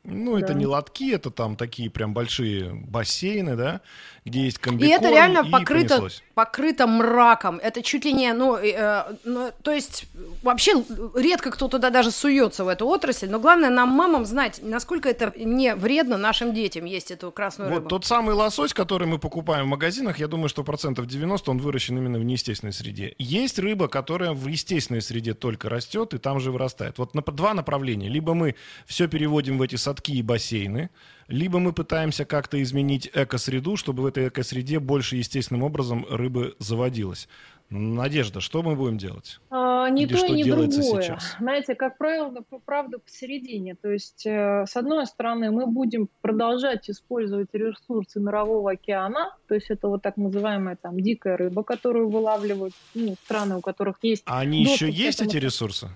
Ну, 0.05 0.37
да. 0.37 0.45
это 0.45 0.53
не 0.53 0.65
лотки, 0.65 1.11
это 1.11 1.31
там 1.31 1.55
такие 1.55 1.89
прям 1.89 2.13
большие 2.13 2.73
бассейны, 2.73 3.55
да, 3.55 3.81
где 4.23 4.45
есть 4.45 4.59
комбикорм, 4.59 4.91
И 4.91 4.93
это 4.93 5.09
реально 5.09 5.47
и 5.47 5.51
покрыто, 5.51 5.99
понеслось. 5.99 6.23
покрыто 6.33 6.87
мраком. 6.87 7.57
Это 7.57 7.81
чуть 7.81 8.05
ли 8.05 8.13
не, 8.13 8.33
ну, 8.33 8.55
э, 8.55 9.15
ну, 9.23 9.51
то 9.61 9.71
есть 9.71 10.05
вообще 10.43 10.73
редко 11.15 11.51
кто 11.51 11.67
туда 11.67 11.89
даже 11.89 12.11
суется 12.11 12.63
в 12.63 12.67
эту 12.67 12.87
отрасль, 12.87 13.29
но 13.29 13.39
главное 13.39 13.69
нам, 13.69 13.89
мамам, 13.89 14.25
знать, 14.25 14.59
насколько 14.63 15.09
это 15.09 15.33
не 15.35 15.75
вредно 15.75 16.17
нашим 16.17 16.53
детям 16.53 16.85
есть 16.85 17.11
эту 17.11 17.31
красную 17.31 17.69
вот 17.69 17.77
рыбу. 17.77 17.89
тот 17.89 18.05
самый 18.05 18.35
лосось, 18.35 18.73
который 18.73 19.07
мы 19.07 19.19
покупаем 19.19 19.65
в 19.65 19.69
магазинах, 19.69 20.19
я 20.19 20.27
думаю, 20.27 20.49
что 20.49 20.63
процентов 20.63 21.07
90 21.07 21.51
он 21.51 21.57
выращен 21.57 21.97
именно 21.97 22.19
в 22.19 22.23
неестественной 22.23 22.73
среде. 22.73 23.15
Есть 23.17 23.59
рыба, 23.59 23.87
которая 23.87 24.33
в 24.33 24.47
естественной 24.47 25.01
среде 25.01 25.33
только 25.33 25.69
растет 25.69 26.13
и 26.13 26.17
там 26.17 26.39
же 26.39 26.51
вырастает. 26.51 26.97
Вот 26.97 27.15
на, 27.15 27.21
два 27.21 27.53
направления. 27.53 28.09
Либо 28.09 28.33
мы 28.33 28.55
все 28.85 29.07
переводим 29.07 29.57
в 29.57 29.61
эти 29.61 29.75
садки 29.95 30.11
и 30.11 30.21
бассейны, 30.21 30.89
либо 31.27 31.59
мы 31.59 31.73
пытаемся 31.73 32.25
как-то 32.25 32.61
изменить 32.61 33.09
экосреду, 33.13 33.77
чтобы 33.77 34.03
в 34.03 34.05
этой 34.05 34.27
экосреде 34.27 34.79
больше 34.79 35.15
естественным 35.15 35.63
образом 35.63 36.05
рыбы 36.09 36.55
заводилось. 36.59 37.27
Надежда, 37.71 38.41
что 38.41 38.61
мы 38.61 38.75
будем 38.75 38.99
делать? 38.99 39.39
А, 39.49 39.89
не 39.89 40.03
Или 40.03 40.15
то 40.15 40.25
и 40.27 40.31
не 40.33 40.43
другое. 40.43 40.69
Сейчас? 40.69 41.35
Знаете, 41.39 41.73
как 41.73 41.97
правило, 41.97 42.31
правда 42.63 42.99
посередине. 42.99 43.73
То 43.73 43.89
есть, 43.89 44.23
э, 44.27 44.65
с 44.67 44.75
одной 44.75 45.07
стороны, 45.07 45.49
мы 45.49 45.65
будем 45.65 46.07
продолжать 46.21 46.87
использовать 46.91 47.47
ресурсы 47.53 48.19
мирового 48.19 48.71
океана, 48.71 49.33
то 49.47 49.55
есть 49.55 49.71
это 49.71 49.87
вот 49.87 50.03
так 50.03 50.17
называемая 50.17 50.75
там 50.75 50.99
дикая 50.99 51.37
рыба, 51.37 51.63
которую 51.63 52.09
вылавливают 52.09 52.75
ну, 52.93 53.15
страны, 53.25 53.55
у 53.57 53.61
которых 53.61 53.95
есть... 54.03 54.21
А 54.27 54.41
они 54.41 54.61
еще 54.61 54.87
есть 54.87 55.19
этому... 55.19 55.31
эти 55.31 55.37
ресурсы? 55.37 55.89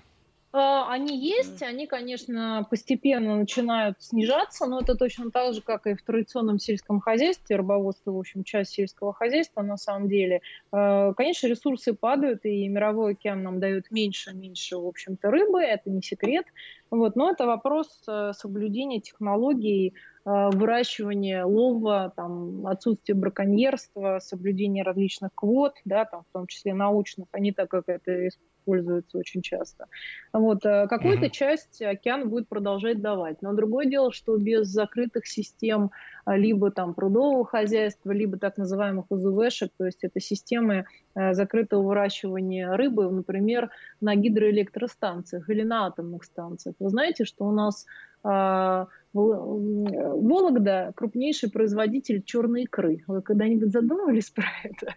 А, 0.52 0.90
они 0.92 1.16
есть, 1.16 1.62
они, 1.62 1.86
конечно, 1.86 2.66
постепенно 2.68 3.36
начинают 3.36 4.02
снижаться, 4.02 4.66
но 4.66 4.80
это 4.80 4.96
точно 4.96 5.30
так 5.30 5.54
же, 5.54 5.62
как 5.62 5.86
и 5.86 5.94
в 5.94 6.02
традиционном 6.02 6.58
сельском 6.58 6.98
хозяйстве, 6.98 7.54
рыбоводство, 7.54 8.10
в 8.10 8.18
общем, 8.18 8.42
часть 8.42 8.72
сельского 8.72 9.12
хозяйства 9.12 9.62
на 9.62 9.76
самом 9.76 10.08
деле. 10.08 10.40
А, 10.72 11.14
конечно, 11.14 11.46
ресурсы 11.46 11.94
падают, 11.94 12.44
и 12.44 12.66
мировой 12.66 13.12
океан 13.12 13.44
нам 13.44 13.60
дает 13.60 13.92
меньше, 13.92 14.34
меньше, 14.34 14.76
в 14.76 14.86
общем-то, 14.86 15.30
рыбы, 15.30 15.62
это 15.62 15.88
не 15.88 16.02
секрет. 16.02 16.46
Вот, 16.90 17.14
но 17.14 17.30
это 17.30 17.46
вопрос 17.46 18.02
э, 18.08 18.32
соблюдения 18.34 19.00
технологий, 19.00 19.94
э, 20.24 20.48
выращивания 20.52 21.44
лова, 21.44 22.12
там, 22.16 22.66
отсутствие 22.66 23.14
браконьерства, 23.14 24.18
соблюдение 24.20 24.82
различных 24.82 25.30
квот, 25.32 25.74
да, 25.84 26.04
там, 26.04 26.24
в 26.28 26.32
том 26.32 26.48
числе 26.48 26.74
научных, 26.74 27.28
а 27.30 27.38
не 27.38 27.52
так, 27.52 27.70
как 27.70 27.84
это 27.86 28.28
используется 28.60 29.18
очень 29.18 29.42
часто. 29.42 29.86
Вот, 30.32 30.64
э, 30.64 30.86
какую-то 30.88 31.26
mm-hmm. 31.26 31.30
часть 31.30 31.82
океан 31.82 32.28
будет 32.28 32.48
продолжать 32.48 33.00
давать. 33.00 33.42
Но 33.42 33.52
другое 33.52 33.86
дело, 33.86 34.12
что 34.12 34.36
без 34.36 34.68
закрытых 34.68 35.26
систем 35.26 35.90
либо 36.26 36.70
там 36.70 36.94
прудового 36.94 37.44
хозяйства, 37.44 38.12
либо 38.12 38.38
так 38.38 38.58
называемых 38.58 39.06
УЗВшек, 39.10 39.70
то 39.76 39.86
есть 39.86 40.04
это 40.04 40.20
системы 40.20 40.84
закрытого 41.14 41.82
выращивания 41.82 42.72
рыбы, 42.76 43.10
например, 43.10 43.70
на 44.00 44.14
гидроэлектростанциях 44.14 45.48
или 45.48 45.62
на 45.62 45.86
атомных 45.86 46.24
станциях. 46.24 46.76
Вы 46.78 46.90
знаете, 46.90 47.24
что 47.24 47.46
у 47.46 47.52
нас 47.52 47.86
э, 48.22 48.84
Вологда– 49.12 50.92
крупнейший 50.94 51.50
производитель 51.50 52.22
черной 52.22 52.62
икры. 52.62 53.02
Вы 53.08 53.22
когда-нибудь 53.22 53.72
задумывались 53.72 54.30
про 54.30 54.44
это? 54.62 54.94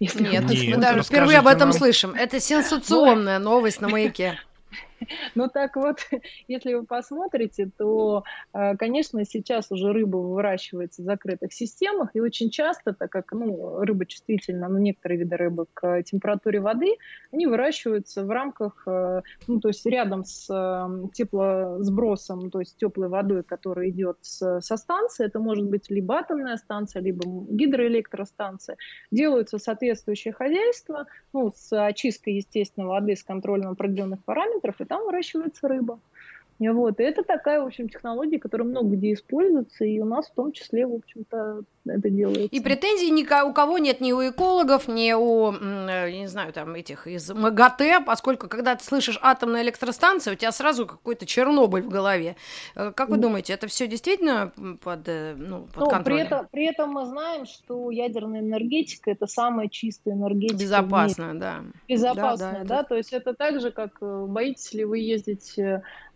Если 0.00 0.22
Нет, 0.22 0.44
мы 0.44 0.76
даже 0.76 1.02
впервые 1.02 1.38
об 1.38 1.46
этом 1.46 1.70
нам. 1.70 1.72
слышим. 1.78 2.14
Это 2.14 2.40
сенсационная 2.40 3.38
новость 3.38 3.80
на 3.80 3.88
маяке. 3.88 4.38
Ну 5.34 5.48
так 5.48 5.76
вот, 5.76 5.98
если 6.48 6.74
вы 6.74 6.84
посмотрите, 6.84 7.70
то, 7.76 8.24
э, 8.52 8.76
конечно, 8.76 9.24
сейчас 9.24 9.70
уже 9.70 9.92
рыба 9.92 10.16
выращивается 10.16 11.02
в 11.02 11.04
закрытых 11.04 11.52
системах, 11.52 12.10
и 12.14 12.20
очень 12.20 12.50
часто, 12.50 12.92
так 12.92 13.10
как 13.10 13.32
ну, 13.32 13.80
рыба 13.80 14.06
чувствительна, 14.06 14.68
ну, 14.68 14.78
некоторые 14.78 15.18
виды 15.18 15.36
рыбы 15.36 15.66
к 15.72 16.02
температуре 16.02 16.60
воды, 16.60 16.96
они 17.32 17.46
выращиваются 17.46 18.24
в 18.24 18.30
рамках, 18.30 18.82
э, 18.86 19.22
ну, 19.46 19.60
то 19.60 19.68
есть 19.68 19.84
рядом 19.86 20.24
с 20.24 20.48
э, 20.50 21.08
теплосбросом, 21.12 22.50
то 22.50 22.60
есть 22.60 22.76
теплой 22.76 23.08
водой, 23.08 23.42
которая 23.42 23.90
идет 23.90 24.18
со 24.22 24.60
станции, 24.60 25.26
это 25.26 25.38
может 25.38 25.66
быть 25.66 25.90
либо 25.90 26.16
атомная 26.16 26.56
станция, 26.56 27.02
либо 27.02 27.24
гидроэлектростанция, 27.24 28.76
делаются 29.10 29.58
соответствующие 29.58 30.32
хозяйства, 30.32 31.06
ну, 31.32 31.52
с 31.54 31.72
очисткой, 31.86 32.34
естественно, 32.34 32.86
воды, 32.86 33.16
с 33.16 33.22
контролем 33.22 33.70
определенных 33.70 34.24
параметров, 34.24 34.80
и 34.80 34.84
там 34.94 35.06
выращивается 35.06 35.66
рыба. 35.66 35.98
Вот. 36.58 37.00
И 37.00 37.02
это 37.02 37.24
такая, 37.24 37.60
в 37.60 37.66
общем, 37.66 37.88
технология, 37.88 38.38
которая 38.38 38.68
много 38.68 38.94
где 38.96 39.12
используется, 39.12 39.84
и 39.84 39.98
у 39.98 40.04
нас 40.04 40.28
в 40.28 40.34
том 40.34 40.52
числе, 40.52 40.86
в 40.86 40.94
общем-то, 40.94 41.64
это 41.86 42.10
делается. 42.10 42.56
И 42.56 42.60
претензий 42.60 43.10
ни 43.10 43.24
у 43.42 43.52
кого 43.52 43.78
нет, 43.78 44.00
ни 44.00 44.12
у 44.12 44.20
экологов, 44.30 44.88
ни 44.88 45.12
у, 45.12 45.52
я 45.52 46.10
не 46.10 46.28
знаю, 46.28 46.52
там, 46.52 46.74
этих 46.74 47.06
из 47.06 47.30
МАГАТЭ, 47.30 48.00
поскольку, 48.00 48.48
когда 48.48 48.76
ты 48.76 48.84
слышишь 48.84 49.18
атомная 49.20 49.62
электростанция, 49.62 50.34
у 50.34 50.36
тебя 50.36 50.52
сразу 50.52 50.86
какой-то 50.86 51.26
Чернобыль 51.26 51.82
в 51.82 51.88
голове. 51.88 52.36
Э, 52.74 52.92
как 52.94 53.08
вы 53.08 53.16
думаете, 53.16 53.52
это 53.52 53.66
все 53.66 53.86
действительно 53.86 54.52
под, 54.82 55.08
э, 55.08 55.34
ну, 55.36 55.66
под 55.66 55.76
ну, 55.76 55.90
контролем? 55.90 56.26
При 56.26 56.26
этом, 56.26 56.48
при 56.50 56.66
этом 56.66 56.90
мы 56.90 57.06
знаем, 57.06 57.46
что 57.46 57.90
ядерная 57.90 58.40
энергетика– 58.40 59.10
это 59.12 59.26
самая 59.26 59.68
чистая 59.68 60.14
энергетика 60.14 60.60
Безопасная, 60.60 61.34
да. 61.34 61.64
Безопасная, 61.88 62.52
да, 62.52 62.58
да, 62.60 62.64
да, 62.64 62.80
это... 62.80 62.88
то 62.88 62.94
есть 62.96 63.12
это 63.12 63.34
так 63.34 63.60
же, 63.60 63.70
как 63.72 63.98
э, 64.00 64.26
боитесь 64.28 64.72
ли 64.72 64.84
вы 64.84 64.98
ездить 64.98 65.58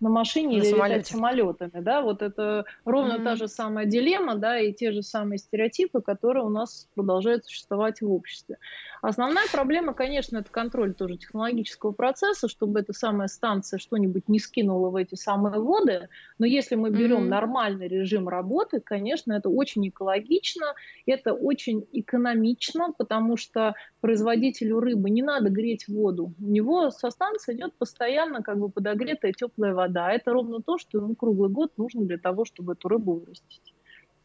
на 0.01 0.09
машине 0.09 0.28
на 0.37 0.41
или 0.63 0.71
самолете. 0.71 0.95
летать 0.95 1.07
самолетами, 1.07 1.81
да, 1.81 2.01
вот 2.01 2.23
это 2.23 2.65
ровно 2.85 3.15
mm-hmm. 3.15 3.25
та 3.25 3.37
же 3.37 3.49
самая 3.49 3.87
дилемма, 3.87 4.37
да, 4.37 4.59
и 4.59 4.73
те 4.73 4.93
же 4.93 5.03
самые 5.03 5.39
стереотипы, 5.39 6.01
которые 6.01 6.45
у 6.45 6.51
нас 6.51 6.89
продолжают 6.95 7.45
существовать 7.45 8.01
в 8.01 8.13
обществе. 8.13 8.59
Основная 9.01 9.45
проблема, 9.53 9.95
конечно, 9.95 10.39
это 10.39 10.51
контроль 10.51 10.95
тоже 10.95 11.17
технологического 11.17 11.93
процесса, 11.93 12.49
чтобы 12.49 12.81
эта 12.81 12.93
самая 12.93 13.29
станция 13.29 13.79
что-нибудь 13.79 14.29
не 14.29 14.39
скинула 14.39 14.91
в 14.91 14.97
эти 14.97 15.15
самые 15.15 15.61
воды. 15.61 16.09
Но 16.39 16.47
если 16.47 16.75
мы 16.75 16.91
берем 16.91 17.25
mm-hmm. 17.25 17.29
нормальный 17.29 17.89
режим 17.89 18.29
работы, 18.29 18.81
конечно, 18.81 19.33
это 19.33 19.49
очень 19.49 19.89
экологично, 19.89 20.75
это 21.07 21.33
очень 21.33 21.87
экономично, 21.93 22.93
потому 22.97 23.37
что 23.37 23.75
производителю 24.01 24.81
рыбы 24.81 25.11
не 25.11 25.23
надо 25.23 25.51
греть 25.51 25.87
воду. 25.89 26.35
У 26.41 26.47
него 26.47 26.91
со 26.91 27.11
станции 27.11 27.55
идет 27.55 27.75
постоянно 27.75 28.43
как 28.43 28.59
бы 28.59 28.69
подогретая 28.69 29.33
теплая 29.33 29.75
вода. 29.75 30.11
Это 30.13 30.33
ровно 30.33 30.61
то, 30.61 30.79
что 30.79 30.99
ему 30.99 31.15
круглый 31.15 31.51
год 31.51 31.73
нужно 31.77 32.05
для 32.05 32.19
того, 32.19 32.45
чтобы 32.45 32.73
эту 32.73 32.89
рыбу 32.89 33.15
вырастить. 33.15 33.75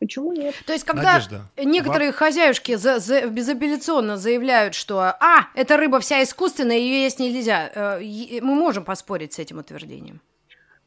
Почему 0.04 0.34
нет? 0.34 0.54
То 0.68 0.74
есть, 0.74 0.84
когда 0.84 1.13
Надежда, 1.13 1.42
некоторые 1.56 2.10
вам... 2.10 2.18
хозяюшки 2.18 2.76
за, 2.76 3.00
за, 3.00 3.26
безапелляционно 3.28 4.18
заявляют, 4.18 4.74
что 4.74 5.00
«А, 5.00 5.48
эта 5.56 5.78
рыба 5.78 6.02
вся 6.02 6.22
искусственная, 6.24 6.76
ее 6.76 7.04
есть 7.04 7.20
нельзя», 7.20 7.72
э, 7.74 8.42
мы 8.42 8.54
можем 8.54 8.84
поспорить 8.84 9.32
с 9.32 9.39
этим 9.39 9.60
утверждением? 9.60 10.20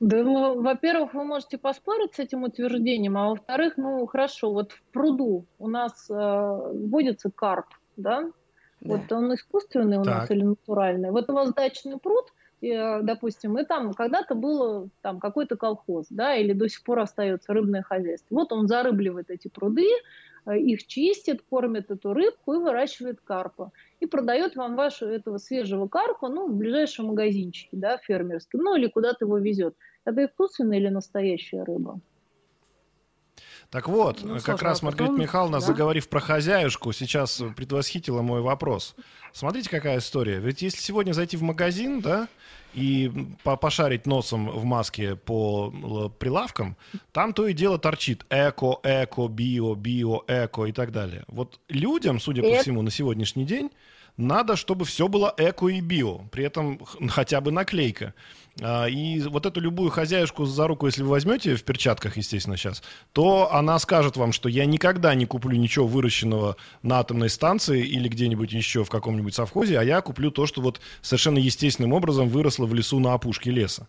Да, 0.00 0.22
ну, 0.22 0.60
во-первых, 0.60 1.14
вы 1.14 1.24
можете 1.24 1.56
поспорить 1.56 2.14
с 2.14 2.18
этим 2.18 2.42
утверждением, 2.42 3.16
а 3.16 3.30
во-вторых, 3.30 3.78
ну, 3.78 4.06
хорошо, 4.06 4.52
вот 4.52 4.72
в 4.72 4.82
пруду 4.92 5.46
у 5.58 5.66
нас 5.66 6.10
э, 6.10 6.14
водится 6.14 7.30
карп, 7.34 7.68
да? 7.96 8.20
да? 8.20 8.30
Вот 8.80 9.12
он 9.12 9.34
искусственный 9.34 9.96
у 9.96 10.02
так. 10.02 10.14
нас 10.14 10.30
или 10.30 10.42
натуральный. 10.42 11.10
Вот 11.10 11.30
у 11.30 11.32
вас 11.32 11.54
дачный 11.54 11.96
пруд, 11.98 12.26
допустим, 12.60 13.58
и 13.58 13.64
там 13.64 13.92
когда-то 13.92 14.34
было 14.34 14.88
там 15.02 15.20
какой-то 15.20 15.56
колхоз, 15.56 16.06
да, 16.10 16.34
или 16.34 16.52
до 16.52 16.68
сих 16.68 16.82
пор 16.82 17.00
остается 17.00 17.52
рыбное 17.52 17.82
хозяйство. 17.82 18.34
Вот 18.34 18.52
он 18.52 18.66
зарыбливает 18.66 19.30
эти 19.30 19.48
пруды, 19.48 19.88
э, 20.46 20.58
их 20.58 20.86
чистит, 20.86 21.42
кормит 21.42 21.90
эту 21.90 22.14
рыбку 22.14 22.54
и 22.54 22.58
выращивает 22.58 23.20
карпа. 23.20 23.72
И 24.00 24.06
продает 24.06 24.56
вам 24.56 24.74
вашего 24.74 25.10
этого 25.10 25.38
свежего 25.38 25.86
карпа, 25.86 26.28
ну, 26.28 26.48
в 26.48 26.56
ближайшем 26.56 27.06
магазинчике, 27.06 27.70
да, 27.72 27.98
фермерском, 27.98 28.60
ну, 28.62 28.76
или 28.76 28.86
куда-то 28.88 29.26
его 29.26 29.38
везет. 29.38 29.74
Это 30.04 30.24
искусственная 30.24 30.78
или 30.78 30.88
настоящая 30.88 31.62
рыба? 31.64 32.00
Так 33.76 33.88
вот, 33.88 34.22
ну, 34.22 34.38
как 34.40 34.62
раз 34.62 34.82
а 34.82 34.86
Маргарита 34.86 35.18
Михайловна, 35.18 35.60
да? 35.60 35.66
заговорив 35.66 36.08
про 36.08 36.18
хозяюшку, 36.18 36.94
сейчас 36.94 37.42
предвосхитила 37.56 38.22
мой 38.22 38.40
вопрос. 38.40 38.96
Смотрите, 39.34 39.68
какая 39.68 39.98
история. 39.98 40.38
Ведь 40.38 40.62
если 40.62 40.80
сегодня 40.80 41.12
зайти 41.12 41.36
в 41.36 41.42
магазин, 41.42 42.00
да, 42.00 42.26
и 42.72 43.12
пошарить 43.42 44.06
носом 44.06 44.48
в 44.48 44.64
маске 44.64 45.14
по 45.14 46.08
прилавкам, 46.18 46.78
там 47.12 47.34
то 47.34 47.46
и 47.46 47.52
дело 47.52 47.78
торчит 47.78 48.24
эко, 48.30 48.78
эко, 48.82 49.28
био, 49.28 49.74
био, 49.74 50.22
эко 50.26 50.64
и 50.64 50.72
так 50.72 50.90
далее. 50.90 51.24
Вот 51.28 51.60
людям, 51.68 52.18
судя 52.18 52.40
по 52.40 52.62
всему, 52.62 52.80
на 52.80 52.90
сегодняшний 52.90 53.44
день 53.44 53.70
надо, 54.16 54.56
чтобы 54.56 54.84
все 54.84 55.08
было 55.08 55.34
эко 55.36 55.68
и 55.68 55.80
био, 55.80 56.26
при 56.30 56.44
этом 56.44 56.80
хотя 57.08 57.40
бы 57.40 57.50
наклейка. 57.50 58.14
А, 58.62 58.86
и 58.86 59.20
вот 59.20 59.44
эту 59.44 59.60
любую 59.60 59.90
хозяюшку 59.90 60.46
за 60.46 60.66
руку, 60.66 60.86
если 60.86 61.02
вы 61.02 61.10
возьмете 61.10 61.56
в 61.56 61.64
перчатках, 61.64 62.16
естественно, 62.16 62.56
сейчас, 62.56 62.82
то 63.12 63.52
она 63.52 63.78
скажет 63.78 64.16
вам, 64.16 64.32
что 64.32 64.48
я 64.48 64.64
никогда 64.64 65.14
не 65.14 65.26
куплю 65.26 65.56
ничего 65.56 65.86
выращенного 65.86 66.56
на 66.82 67.00
атомной 67.00 67.28
станции 67.28 67.84
или 67.84 68.08
где-нибудь 68.08 68.52
еще 68.52 68.84
в 68.84 68.88
каком-нибудь 68.88 69.34
совхозе, 69.34 69.78
а 69.78 69.82
я 69.82 70.00
куплю 70.00 70.30
то, 70.30 70.46
что 70.46 70.62
вот 70.62 70.80
совершенно 71.02 71.38
естественным 71.38 71.92
образом 71.92 72.28
выросло 72.28 72.64
в 72.64 72.74
лесу 72.74 72.98
на 72.98 73.12
опушке 73.12 73.50
леса. 73.50 73.88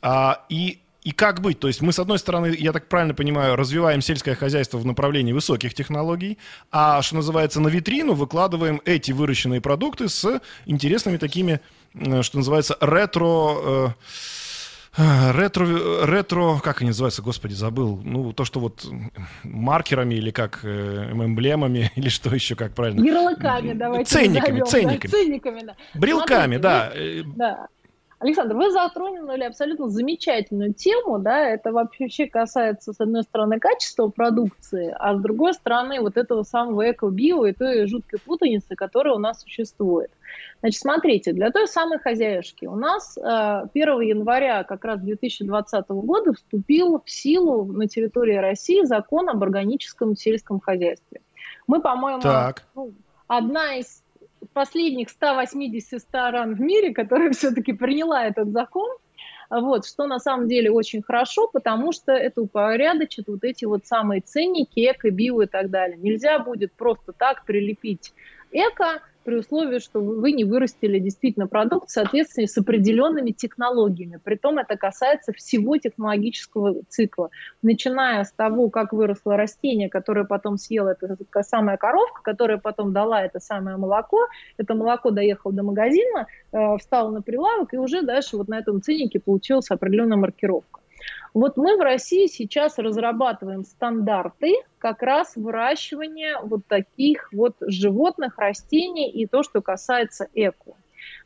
А, 0.00 0.44
и 0.48 0.80
и 1.02 1.12
как 1.12 1.40
быть? 1.40 1.58
То 1.58 1.68
есть 1.68 1.80
мы, 1.80 1.92
с 1.92 1.98
одной 1.98 2.18
стороны, 2.18 2.54
я 2.58 2.72
так 2.72 2.86
правильно 2.86 3.14
понимаю, 3.14 3.56
развиваем 3.56 4.02
сельское 4.02 4.34
хозяйство 4.34 4.78
в 4.78 4.84
направлении 4.84 5.32
высоких 5.32 5.72
технологий, 5.74 6.38
а, 6.70 7.00
что 7.00 7.16
называется, 7.16 7.60
на 7.60 7.68
витрину 7.68 8.12
выкладываем 8.12 8.82
эти 8.84 9.12
выращенные 9.12 9.60
продукты 9.60 10.08
с 10.08 10.40
интересными 10.66 11.16
такими, 11.16 11.60
э, 11.94 12.22
что 12.22 12.38
называется, 12.38 12.76
ретро... 12.80 13.94
Э, 14.96 15.32
ретро, 15.32 16.04
ретро, 16.04 16.58
как 16.58 16.80
они 16.80 16.90
называются, 16.90 17.22
господи, 17.22 17.54
забыл. 17.54 18.00
Ну, 18.04 18.32
то, 18.32 18.44
что 18.44 18.60
вот 18.60 18.84
маркерами 19.44 20.16
или 20.16 20.30
как 20.30 20.60
э, 20.64 21.10
эмблемами, 21.12 21.92
или 21.96 22.08
что 22.08 22.34
еще, 22.34 22.56
как 22.56 22.74
правильно? 22.74 23.02
Ярлыками, 23.04 23.72
давайте 23.72 24.10
Ценниками, 24.10 24.60
назовем, 24.60 24.66
ценниками. 24.66 25.10
Да, 25.10 25.16
ценниками, 25.16 25.60
да. 25.64 25.76
Брелками, 25.94 26.58
Смотрите, 26.58 27.24
да. 27.36 27.56
да. 27.56 27.68
Александр, 28.20 28.54
вы 28.54 28.70
затронули 28.70 29.44
абсолютно 29.44 29.88
замечательную 29.88 30.74
тему, 30.74 31.18
да, 31.18 31.40
это 31.40 31.72
вообще 31.72 32.26
касается, 32.26 32.92
с 32.92 33.00
одной 33.00 33.22
стороны, 33.22 33.58
качества 33.58 34.08
продукции, 34.08 34.94
а 34.98 35.16
с 35.16 35.20
другой 35.22 35.54
стороны, 35.54 36.00
вот 36.02 36.18
этого 36.18 36.42
самого 36.42 36.90
эко-био 36.90 37.46
и 37.46 37.54
той 37.54 37.86
жуткой 37.86 38.20
путаницы, 38.20 38.76
которая 38.76 39.14
у 39.14 39.18
нас 39.18 39.40
существует. 39.40 40.10
Значит, 40.60 40.82
смотрите, 40.82 41.32
для 41.32 41.50
той 41.50 41.66
самой 41.66 41.98
хозяюшки 41.98 42.66
у 42.66 42.76
нас 42.76 43.16
1 43.16 43.72
э, 43.72 44.04
января 44.04 44.64
как 44.64 44.84
раз 44.84 45.00
2020 45.00 45.88
года 45.88 46.34
вступил 46.34 47.02
в 47.02 47.10
силу 47.10 47.64
на 47.64 47.88
территории 47.88 48.36
России 48.36 48.84
закон 48.84 49.30
об 49.30 49.42
органическом 49.42 50.14
сельском 50.14 50.60
хозяйстве. 50.60 51.22
Мы, 51.66 51.80
по-моему, 51.80 52.20
ну, 52.74 52.92
одна 53.28 53.76
из 53.76 54.02
последних 54.52 55.10
180 55.10 56.00
стран 56.00 56.54
в 56.54 56.60
мире, 56.60 56.92
которая 56.92 57.30
все-таки 57.32 57.72
приняла 57.72 58.26
этот 58.26 58.50
закон, 58.50 58.90
вот, 59.50 59.84
что 59.84 60.06
на 60.06 60.20
самом 60.20 60.48
деле 60.48 60.70
очень 60.70 61.02
хорошо, 61.02 61.48
потому 61.48 61.92
что 61.92 62.12
это 62.12 62.40
упорядочит 62.40 63.26
вот 63.26 63.42
эти 63.42 63.64
вот 63.64 63.84
самые 63.84 64.20
ценники, 64.20 64.88
эко, 64.88 65.10
био 65.10 65.42
и 65.42 65.46
так 65.46 65.70
далее. 65.70 65.96
Нельзя 65.96 66.38
будет 66.38 66.72
просто 66.72 67.12
так 67.12 67.44
прилепить 67.44 68.12
эко 68.52 69.02
при 69.24 69.36
условии, 69.36 69.78
что 69.78 70.00
вы 70.00 70.32
не 70.32 70.44
вырастили 70.44 70.98
действительно 70.98 71.46
продукт 71.46 71.88
в 71.88 71.92
соответствии 71.92 72.46
с 72.46 72.56
определенными 72.56 73.30
технологиями. 73.30 74.18
Притом 74.22 74.58
это 74.58 74.76
касается 74.76 75.32
всего 75.32 75.76
технологического 75.76 76.82
цикла, 76.88 77.30
начиная 77.62 78.24
с 78.24 78.32
того, 78.32 78.70
как 78.70 78.92
выросло 78.92 79.36
растение, 79.36 79.88
которое 79.88 80.24
потом 80.24 80.56
съела 80.56 80.96
эта 81.00 81.42
самая 81.42 81.76
коровка, 81.76 82.22
которая 82.22 82.58
потом 82.58 82.92
дала 82.92 83.22
это 83.22 83.40
самое 83.40 83.76
молоко, 83.76 84.26
это 84.56 84.74
молоко 84.74 85.10
доехало 85.10 85.52
до 85.52 85.62
магазина, 85.62 86.26
э, 86.52 86.76
встало 86.78 87.10
на 87.10 87.22
прилавок, 87.22 87.74
и 87.74 87.78
уже 87.78 88.02
дальше 88.02 88.36
вот 88.36 88.48
на 88.48 88.58
этом 88.58 88.82
ценнике 88.82 89.20
получилась 89.20 89.70
определенная 89.70 90.16
маркировка. 90.16 90.79
Вот 91.32 91.56
мы 91.56 91.76
в 91.76 91.80
России 91.80 92.26
сейчас 92.26 92.78
разрабатываем 92.78 93.64
стандарты 93.64 94.54
как 94.78 95.02
раз 95.02 95.36
выращивания 95.36 96.40
вот 96.42 96.66
таких 96.66 97.32
вот 97.32 97.56
животных, 97.60 98.38
растений 98.38 99.10
и 99.10 99.26
то, 99.26 99.42
что 99.42 99.60
касается 99.60 100.28
эко. 100.34 100.74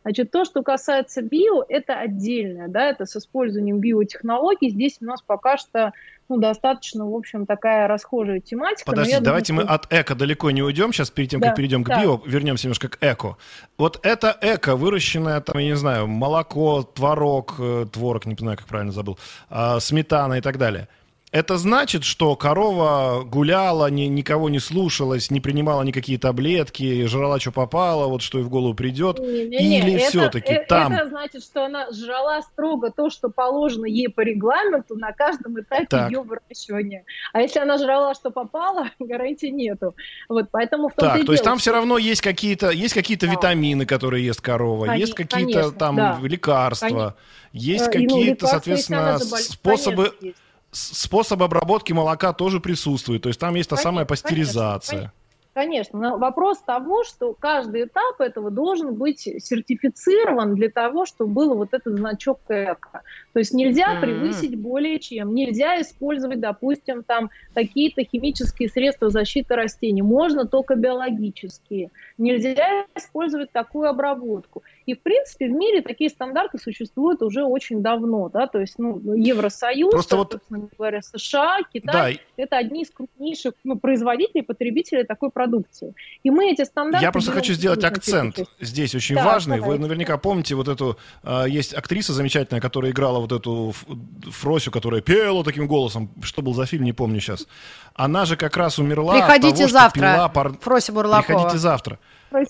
Значит, 0.03 0.31
то, 0.31 0.45
что 0.45 0.63
касается 0.63 1.23
био, 1.23 1.65
это 1.69 1.99
отдельное, 1.99 2.69
да, 2.69 2.91
это 2.91 3.07
с 3.07 3.17
использованием 3.17 3.79
биотехнологий. 3.79 4.71
Здесь 4.71 4.99
у 5.01 5.05
нас 5.05 5.23
пока 5.23 5.57
что 5.57 5.93
ну, 6.29 6.39
достаточно, 6.39 7.07
в 7.07 7.15
общем, 7.15 7.45
такая 7.45 7.87
расхожая 7.87 8.41
тематика. 8.41 8.87
Подождите, 8.87 9.21
давайте 9.21 9.53
думаю, 9.53 9.67
мы 9.67 9.75
от 9.75 9.93
эко 9.93 10.15
далеко 10.15 10.51
не 10.51 10.63
уйдем. 10.63 10.93
Сейчас 10.93 11.11
перед 11.11 11.31
тем, 11.31 11.41
да, 11.41 11.49
как 11.49 11.57
перейдем 11.57 11.85
к 11.85 11.89
да. 11.89 12.01
био, 12.01 12.21
вернемся 12.25 12.67
немножко 12.67 12.89
к 12.89 12.99
эко. 13.03 13.37
Вот 13.77 14.01
это 14.03 14.37
эко, 14.41 14.77
выращенное, 14.77 15.41
там, 15.41 15.59
я 15.59 15.67
не 15.67 15.77
знаю, 15.77 16.07
молоко, 16.07 16.83
творог, 16.83 17.57
э, 17.59 17.87
творог, 17.93 18.25
не 18.27 18.37
знаю, 18.39 18.57
как 18.57 18.67
правильно 18.67 18.93
забыл, 18.93 19.19
а, 19.51 19.81
сметана 19.81 20.35
и 20.35 20.41
так 20.41 20.59
далее– 20.59 20.89
это 21.35 21.59
значит, 21.59 22.05
что 22.05 22.37
корова 22.37 23.25
гуляла, 23.25 23.91
ни, 23.91 24.03
никого 24.03 24.49
не 24.49 24.61
слушалась, 24.61 25.33
не 25.33 25.41
принимала 25.41 25.83
никакие 25.83 26.17
таблетки, 26.17 27.07
жрала, 27.07 27.41
что 27.41 27.51
попало, 27.51 28.07
вот 28.07 28.23
что 28.23 28.39
и 28.39 28.43
в 28.43 28.49
голову 28.49 28.75
придет? 28.75 29.19
Не, 29.19 29.49
не, 29.49 29.81
Или 29.81 29.99
все-таки 29.99 30.53
это, 30.53 30.69
там... 30.69 30.93
Это 30.93 31.09
значит, 31.09 31.43
что 31.43 31.65
она 31.65 31.91
жрала 31.91 32.41
строго 32.43 32.93
то, 32.93 33.11
что 33.11 33.31
положено 33.31 33.87
ей 33.87 34.09
по 34.09 34.21
регламенту 34.21 34.95
на 34.95 35.11
каждом 35.11 35.61
этапе 35.61 35.87
так. 35.87 36.13
ее 36.13 36.21
выращивания. 36.21 37.05
А 37.33 37.41
если 37.41 37.59
она 37.59 37.79
жрала, 37.79 38.15
что 38.15 38.31
попало, 38.31 38.91
гарантии 39.01 39.49
нету. 39.49 39.97
Вот, 40.29 40.51
поэтому 40.53 40.89
в 40.89 40.95
том 40.95 41.09
Так, 41.09 41.27
то 41.27 41.33
есть 41.33 41.43
там 41.43 41.59
все 41.59 41.73
равно 41.73 41.99
есть 41.99 42.21
какие-то 42.21 42.71
есть 42.71 42.95
какие-то 42.95 43.27
да. 43.27 43.33
витамины, 43.33 43.87
которые 43.87 44.25
ест 44.25 44.41
корова, 44.41 44.87
Кон- 44.87 44.99
есть 44.99 45.15
какие-то 45.15 45.73
там 45.73 45.97
да. 45.97 46.21
лекарства, 46.23 46.89
Конечно. 46.89 47.15
есть 47.53 47.89
э, 47.89 47.91
какие-то, 47.91 48.45
ну, 48.45 48.51
соответственно, 48.51 49.19
способы... 49.19 50.13
Конечно, 50.21 50.45
способ 50.75 51.43
обработки 51.43 51.93
молока 51.93 52.33
тоже 52.33 52.61
присутствует. 52.61 53.23
То 53.23 53.29
есть 53.29 53.41
там 53.41 53.55
есть 53.55 53.71
та 53.71 53.77
конечно, 53.77 53.91
самая 53.91 54.05
пастеризация. 54.05 54.99
Конечно, 54.99 55.13
Конечно, 55.55 56.01
но 56.01 56.19
вопрос 56.19 56.59
того, 56.59 57.05
что 57.05 57.33
каждый 57.33 57.85
этап 57.85 58.21
этого 58.21 58.51
должен 58.51 58.97
быть 58.97 59.21
сертифицирован 59.21 60.57
для 60.57 60.69
того, 60.69 61.07
чтобы 61.07 61.33
был 61.33 61.55
вот 61.55 61.69
этот 61.73 61.97
значок 61.97 62.41
эко. 62.49 63.03
То 63.33 63.39
есть 63.39 63.55
нельзя 63.55 63.95
mm-hmm. 63.95 64.01
превысить 64.01 64.59
более 64.59 64.99
чем, 64.99 65.33
нельзя 65.33 65.81
использовать, 65.81 66.41
допустим, 66.41 67.05
там 67.05 67.31
какие-то 67.55 68.03
химические 68.03 68.69
средства 68.69 69.11
защиты 69.11 69.55
растений, 69.55 70.03
можно 70.03 70.45
только 70.45 70.75
биологические. 70.75 71.93
Нельзя 72.19 72.87
использовать 72.97 73.53
такую 73.53 73.89
обработку. 73.89 74.65
И, 74.87 74.95
в 74.95 75.03
принципе, 75.03 75.47
в 75.47 75.53
мире 75.53 75.83
такие 75.83 76.11
стандарты 76.11 76.59
существуют 76.59 77.23
уже 77.23 77.45
очень 77.45 77.81
давно, 77.81 78.29
да, 78.29 78.49
то 78.49 78.59
есть, 78.59 78.75
ну, 78.79 79.01
Евросоюз, 79.15 79.93
Просто 79.93 80.17
вот... 80.17 80.41
говоря, 80.77 81.01
США, 81.01 81.59
Китай, 81.73 82.21
да. 82.37 82.43
это 82.43 82.57
одни 82.57 82.83
из 82.83 82.91
крупнейших 82.91 83.55
ну, 83.63 83.79
производителей, 83.79 84.43
потребителей 84.43 85.05
такой 85.05 85.31
продукции. 85.31 85.44
И 86.23 86.31
мы 86.31 86.51
эти 86.53 86.65
стандарты... 86.65 87.05
Я 87.05 87.13
просто 87.13 87.33
хочу 87.33 87.53
сделать 87.55 87.85
акцент 87.85 88.41
здесь 88.61 88.95
очень 88.95 89.17
да, 89.17 89.25
важный. 89.25 89.57
Давайте. 89.59 89.79
Вы 89.79 89.87
наверняка 89.87 90.19
помните 90.19 90.55
вот 90.55 90.69
эту, 90.69 90.99
э, 91.23 91.45
есть 91.49 91.75
актриса 91.75 92.13
замечательная, 92.13 92.61
которая 92.61 92.93
играла 92.93 93.19
вот 93.19 93.33
эту 93.33 93.75
Фросю, 94.31 94.71
которая 94.71 95.01
пела 95.01 95.45
таким 95.45 95.67
голосом, 95.67 96.11
что 96.23 96.43
был 96.43 96.55
за 96.55 96.67
фильм, 96.67 96.85
не 96.85 96.93
помню 96.93 97.21
сейчас. 97.21 97.47
Она 97.95 98.25
же 98.25 98.37
как 98.37 98.57
раз 98.57 98.79
умерла 98.79 99.15
Приходите 99.15 99.49
от 99.49 99.57
того, 99.57 99.69
завтра, 99.69 100.01
что 100.01 100.15
пила 100.15 100.29
пар... 100.29 100.53
Фрося 100.61 100.93
Бурлакова. 100.93 101.27
Приходите 101.27 101.59
завтра. 101.59 101.99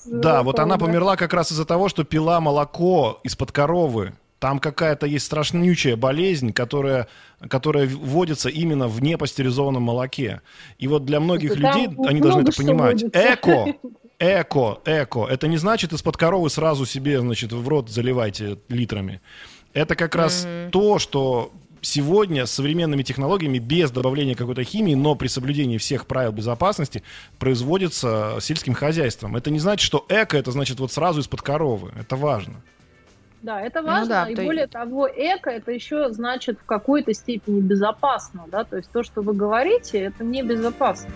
Да, 0.06 0.42
вот 0.42 0.58
она 0.58 0.78
померла 0.78 1.16
как 1.16 1.34
раз 1.34 1.52
из-за 1.52 1.64
того, 1.64 1.88
что 1.88 2.04
пила 2.04 2.40
молоко 2.40 3.20
из-под 3.22 3.52
коровы. 3.52 4.14
Там 4.44 4.58
какая-то 4.58 5.06
есть 5.06 5.24
страшнючая 5.24 5.96
болезнь, 5.96 6.52
которая, 6.52 7.08
которая 7.48 7.86
вводится 7.86 8.50
именно 8.50 8.88
в 8.88 9.02
непастеризованном 9.02 9.82
молоке. 9.82 10.42
И 10.76 10.86
вот 10.86 11.06
для 11.06 11.18
многих 11.18 11.52
это 11.52 11.60
людей, 11.60 11.88
они 12.06 12.20
должны 12.20 12.42
это 12.42 12.52
понимать, 12.52 13.02
эко, 13.04 13.74
эко, 14.18 14.80
эко, 14.84 15.26
это 15.30 15.48
не 15.48 15.56
значит 15.56 15.94
из-под 15.94 16.18
коровы 16.18 16.50
сразу 16.50 16.84
себе, 16.84 17.20
значит, 17.20 17.54
в 17.54 17.66
рот 17.66 17.88
заливайте 17.88 18.58
литрами. 18.68 19.22
Это 19.72 19.96
как 19.96 20.14
раз 20.14 20.44
mm-hmm. 20.44 20.70
то, 20.72 20.98
что 20.98 21.50
сегодня 21.80 22.44
с 22.44 22.50
современными 22.50 23.02
технологиями, 23.02 23.56
без 23.56 23.90
добавления 23.92 24.34
какой-то 24.34 24.62
химии, 24.62 24.94
но 24.94 25.14
при 25.14 25.28
соблюдении 25.28 25.78
всех 25.78 26.06
правил 26.06 26.32
безопасности, 26.32 27.02
производится 27.38 28.36
сельским 28.42 28.74
хозяйством. 28.74 29.36
Это 29.36 29.50
не 29.50 29.58
значит, 29.58 29.86
что 29.86 30.04
эко, 30.10 30.36
это 30.36 30.50
значит 30.50 30.80
вот 30.80 30.92
сразу 30.92 31.20
из-под 31.20 31.40
коровы. 31.40 31.92
Это 31.98 32.16
важно. 32.16 32.62
Да, 33.44 33.60
это 33.60 33.82
ну 33.82 33.88
важно, 33.88 34.04
ну, 34.04 34.08
да, 34.08 34.30
и 34.30 34.34
то... 34.34 34.42
более 34.42 34.66
того, 34.66 35.06
эко 35.06 35.50
это 35.50 35.70
еще 35.70 36.10
значит 36.10 36.58
в 36.58 36.64
какой-то 36.64 37.12
степени 37.12 37.60
безопасно, 37.60 38.44
да, 38.50 38.64
то 38.64 38.78
есть 38.78 38.88
то, 38.90 39.02
что 39.02 39.20
вы 39.20 39.34
говорите, 39.34 39.98
это 39.98 40.24
не 40.24 40.42
безопасно. 40.42 41.10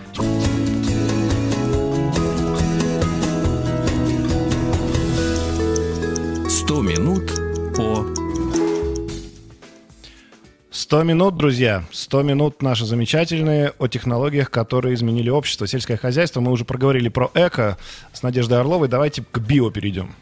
Сто 6.51 6.83
минут 6.83 7.33
по 7.75 8.05
100 10.71 11.03
минут, 11.05 11.37
друзья. 11.39 11.85
100 11.93 12.23
минут 12.25 12.61
наши 12.61 12.85
замечательные 12.85 13.73
о 13.79 13.89
технологиях, 13.89 14.51
которые 14.51 14.95
изменили 14.95 15.31
общество, 15.31 15.67
сельское 15.67 15.97
хозяйство. 15.97 16.41
Мы 16.41 16.53
уже 16.53 16.67
проговорили 16.67 17.09
про 17.09 17.31
эко 17.35 17.79
с 18.13 18.23
Надеждой 18.23 18.61
Орловой. 18.61 18.89
Давайте 18.89 19.23
к 19.23 19.39
био 19.39 19.71
перейдем. 19.71 20.15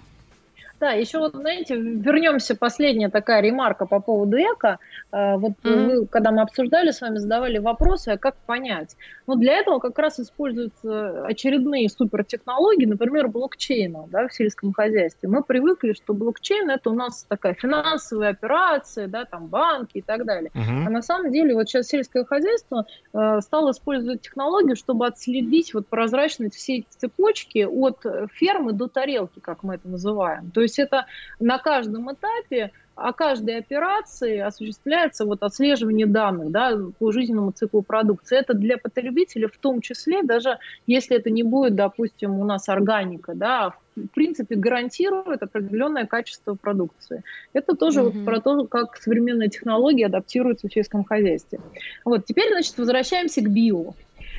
Да, 0.78 0.92
еще 0.92 1.18
вот, 1.18 1.34
знаете, 1.34 1.74
вернемся, 1.76 2.54
последняя 2.54 3.08
такая 3.08 3.40
ремарка 3.40 3.86
по 3.86 4.00
поводу 4.00 4.36
эко. 4.36 4.78
А, 5.10 5.38
вот 5.38 5.52
mm-hmm. 5.62 5.86
вы, 5.86 6.06
когда 6.06 6.32
мы 6.32 6.42
обсуждали 6.42 6.90
с 6.90 7.00
вами, 7.00 7.16
задавали 7.16 7.58
вопросы, 7.58 8.10
а 8.10 8.18
как 8.18 8.36
понять. 8.46 8.94
Но 9.26 9.36
для 9.36 9.54
этого 9.54 9.78
как 9.78 9.98
раз 9.98 10.20
используются 10.20 11.24
очередные 11.24 11.88
супертехнологии, 11.88 12.84
например, 12.84 13.28
блокчейна 13.28 14.06
да, 14.08 14.28
в 14.28 14.34
сельском 14.34 14.74
хозяйстве. 14.74 15.28
Мы 15.30 15.42
привыкли, 15.42 15.94
что 15.94 16.12
блокчейн 16.12 16.68
это 16.68 16.90
у 16.90 16.94
нас 16.94 17.24
такая 17.26 17.54
финансовая 17.54 18.30
операция, 18.30 19.08
да, 19.08 19.24
там 19.24 19.46
банки 19.46 19.98
и 19.98 20.02
так 20.02 20.26
далее. 20.26 20.50
Mm-hmm. 20.54 20.84
А 20.86 20.90
на 20.90 21.00
самом 21.00 21.32
деле 21.32 21.54
вот 21.54 21.68
сейчас 21.68 21.86
сельское 21.86 22.24
хозяйство 22.24 22.86
э, 23.14 23.40
стало 23.40 23.70
использовать 23.70 24.20
технологию, 24.20 24.76
чтобы 24.76 25.06
отследить 25.06 25.72
вот 25.72 25.86
прозрачность 25.86 26.54
всей 26.54 26.86
цепочки 26.90 27.64
от 27.64 28.04
фермы 28.32 28.72
до 28.72 28.88
тарелки, 28.88 29.40
как 29.40 29.62
мы 29.62 29.76
это 29.76 29.88
называем. 29.88 30.50
То 30.50 30.65
есть 30.66 30.78
это 30.78 31.06
на 31.40 31.58
каждом 31.58 32.12
этапе 32.12 32.72
о 32.96 33.12
каждой 33.12 33.58
операции 33.58 34.38
осуществляется 34.38 35.26
вот 35.26 35.42
отслеживание 35.42 36.06
данных 36.06 36.50
да, 36.50 36.78
по 36.98 37.12
жизненному 37.12 37.52
циклу 37.52 37.82
продукции. 37.82 38.38
Это 38.38 38.54
для 38.54 38.78
потребителя 38.78 39.48
в 39.48 39.58
том 39.58 39.82
числе, 39.82 40.22
даже 40.22 40.58
если 40.86 41.16
это 41.16 41.30
не 41.30 41.42
будет, 41.42 41.74
допустим, 41.74 42.40
у 42.40 42.44
нас 42.44 42.70
органика, 42.70 43.34
да, 43.34 43.74
в 43.94 44.08
принципе 44.08 44.56
гарантирует 44.56 45.42
определенное 45.42 46.06
качество 46.06 46.54
продукции. 46.54 47.22
Это 47.52 47.76
тоже 47.76 48.00
mm-hmm. 48.00 48.10
вот 48.10 48.24
про 48.24 48.40
то, 48.40 48.66
как 48.66 48.96
современные 48.96 49.50
технологии 49.50 50.04
адаптируются 50.04 50.68
в 50.68 50.72
сельском 50.72 51.04
хозяйстве. 51.04 51.60
Вот 52.04 52.24
теперь, 52.24 52.50
значит, 52.50 52.76
возвращаемся 52.78 53.42
к 53.42 53.48
био. 53.50 53.92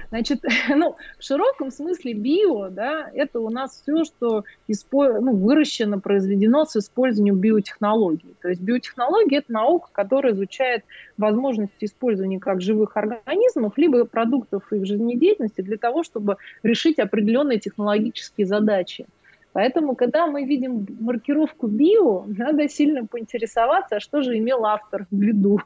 Значит, 0.10 0.44
ну, 0.70 0.96
в 1.20 1.24
широком 1.24 1.72
смысле 1.72 2.14
био, 2.14 2.70
да, 2.70 3.10
это 3.14 3.40
у 3.40 3.50
нас 3.50 3.82
все, 3.82 4.04
что 4.06 4.44
испо... 4.68 5.20
ну, 5.20 5.36
выращено, 5.36 6.00
произведено 6.00 6.66
с 6.66 6.76
использованием 6.78 7.38
биотехнологий. 7.38 8.36
То 8.42 8.50
есть 8.50 8.62
биотехнология– 8.62 9.40
это 9.40 9.52
наука, 9.52 9.90
которая 9.92 10.34
изучает 10.34 10.84
возможности 11.18 11.86
использования 11.86 12.40
как 12.40 12.62
живых 12.62 12.96
организмов, 12.96 13.78
либо 13.78 14.06
продуктов 14.06 14.72
их 14.72 14.86
жизнедеятельности 14.86 15.62
для 15.62 15.78
того, 15.78 16.04
чтобы 16.04 16.38
решить 16.64 17.00
определенные 17.00 17.60
технологические 17.60 18.48
задачи. 18.48 19.06
Поэтому, 19.54 19.96
когда 19.96 20.28
мы 20.28 20.44
видим 20.44 20.86
маркировку 21.00 21.68
био, 21.68 22.26
надо 22.28 22.70
сильно 22.70 23.08
поинтересоваться, 23.08 23.96
а 23.96 24.00
что 24.00 24.22
же 24.22 24.38
имел 24.38 24.66
автор 24.66 25.08
в 25.10 25.20
виду 25.20 25.62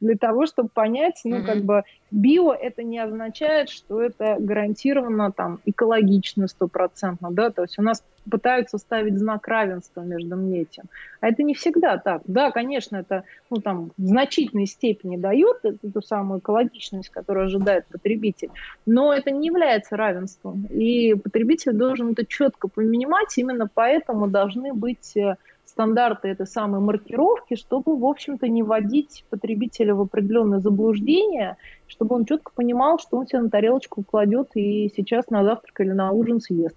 для 0.00 0.16
того, 0.16 0.46
чтобы 0.46 0.68
понять, 0.68 1.20
ну, 1.24 1.38
mm-hmm. 1.38 1.44
как 1.44 1.62
бы 1.64 1.82
био 2.10 2.52
это 2.52 2.82
не 2.82 2.98
означает, 2.98 3.68
что 3.70 4.00
это 4.00 4.36
гарантированно 4.38 5.32
там 5.32 5.60
экологично 5.64 6.48
стопроцентно, 6.48 7.30
да, 7.30 7.50
то 7.50 7.62
есть 7.62 7.78
у 7.78 7.82
нас 7.82 8.02
пытаются 8.30 8.78
ставить 8.78 9.18
знак 9.18 9.46
равенства 9.48 10.00
между 10.00 10.34
этим. 10.52 10.84
А 11.20 11.28
это 11.28 11.42
не 11.42 11.54
всегда 11.54 11.98
так. 11.98 12.22
Да, 12.26 12.50
конечно, 12.50 12.96
это 12.96 13.24
ну, 13.50 13.58
там, 13.58 13.90
в 13.96 14.06
значительной 14.06 14.66
степени 14.66 15.16
дает 15.16 15.58
эту, 15.62 15.86
эту 15.86 16.02
самую 16.02 16.40
экологичность, 16.40 17.10
которую 17.10 17.46
ожидает 17.46 17.86
потребитель, 17.86 18.50
но 18.86 19.12
это 19.12 19.30
не 19.30 19.48
является 19.48 19.96
равенством. 19.96 20.66
И 20.70 21.14
потребитель 21.14 21.72
должен 21.72 22.12
это 22.12 22.24
четко 22.24 22.68
понимать, 22.68 23.36
именно 23.36 23.68
поэтому 23.72 24.28
должны 24.28 24.72
быть 24.72 25.16
э, 25.16 25.36
стандарты 25.74 26.28
этой 26.28 26.46
самой 26.46 26.80
маркировки, 26.80 27.56
чтобы, 27.56 27.98
в 27.98 28.04
общем-то, 28.04 28.46
не 28.48 28.62
вводить 28.62 29.24
потребителя 29.28 29.94
в 29.94 30.00
определенное 30.00 30.60
заблуждение, 30.60 31.56
чтобы 31.88 32.14
он 32.14 32.24
четко 32.24 32.52
понимал, 32.54 33.00
что 33.00 33.16
он 33.16 33.26
себе 33.26 33.40
на 33.40 33.50
тарелочку 33.50 34.04
кладет 34.04 34.50
и 34.54 34.90
сейчас 34.96 35.30
на 35.30 35.42
завтрак 35.42 35.80
или 35.80 35.90
на 35.90 36.12
ужин 36.12 36.40
съест. 36.40 36.76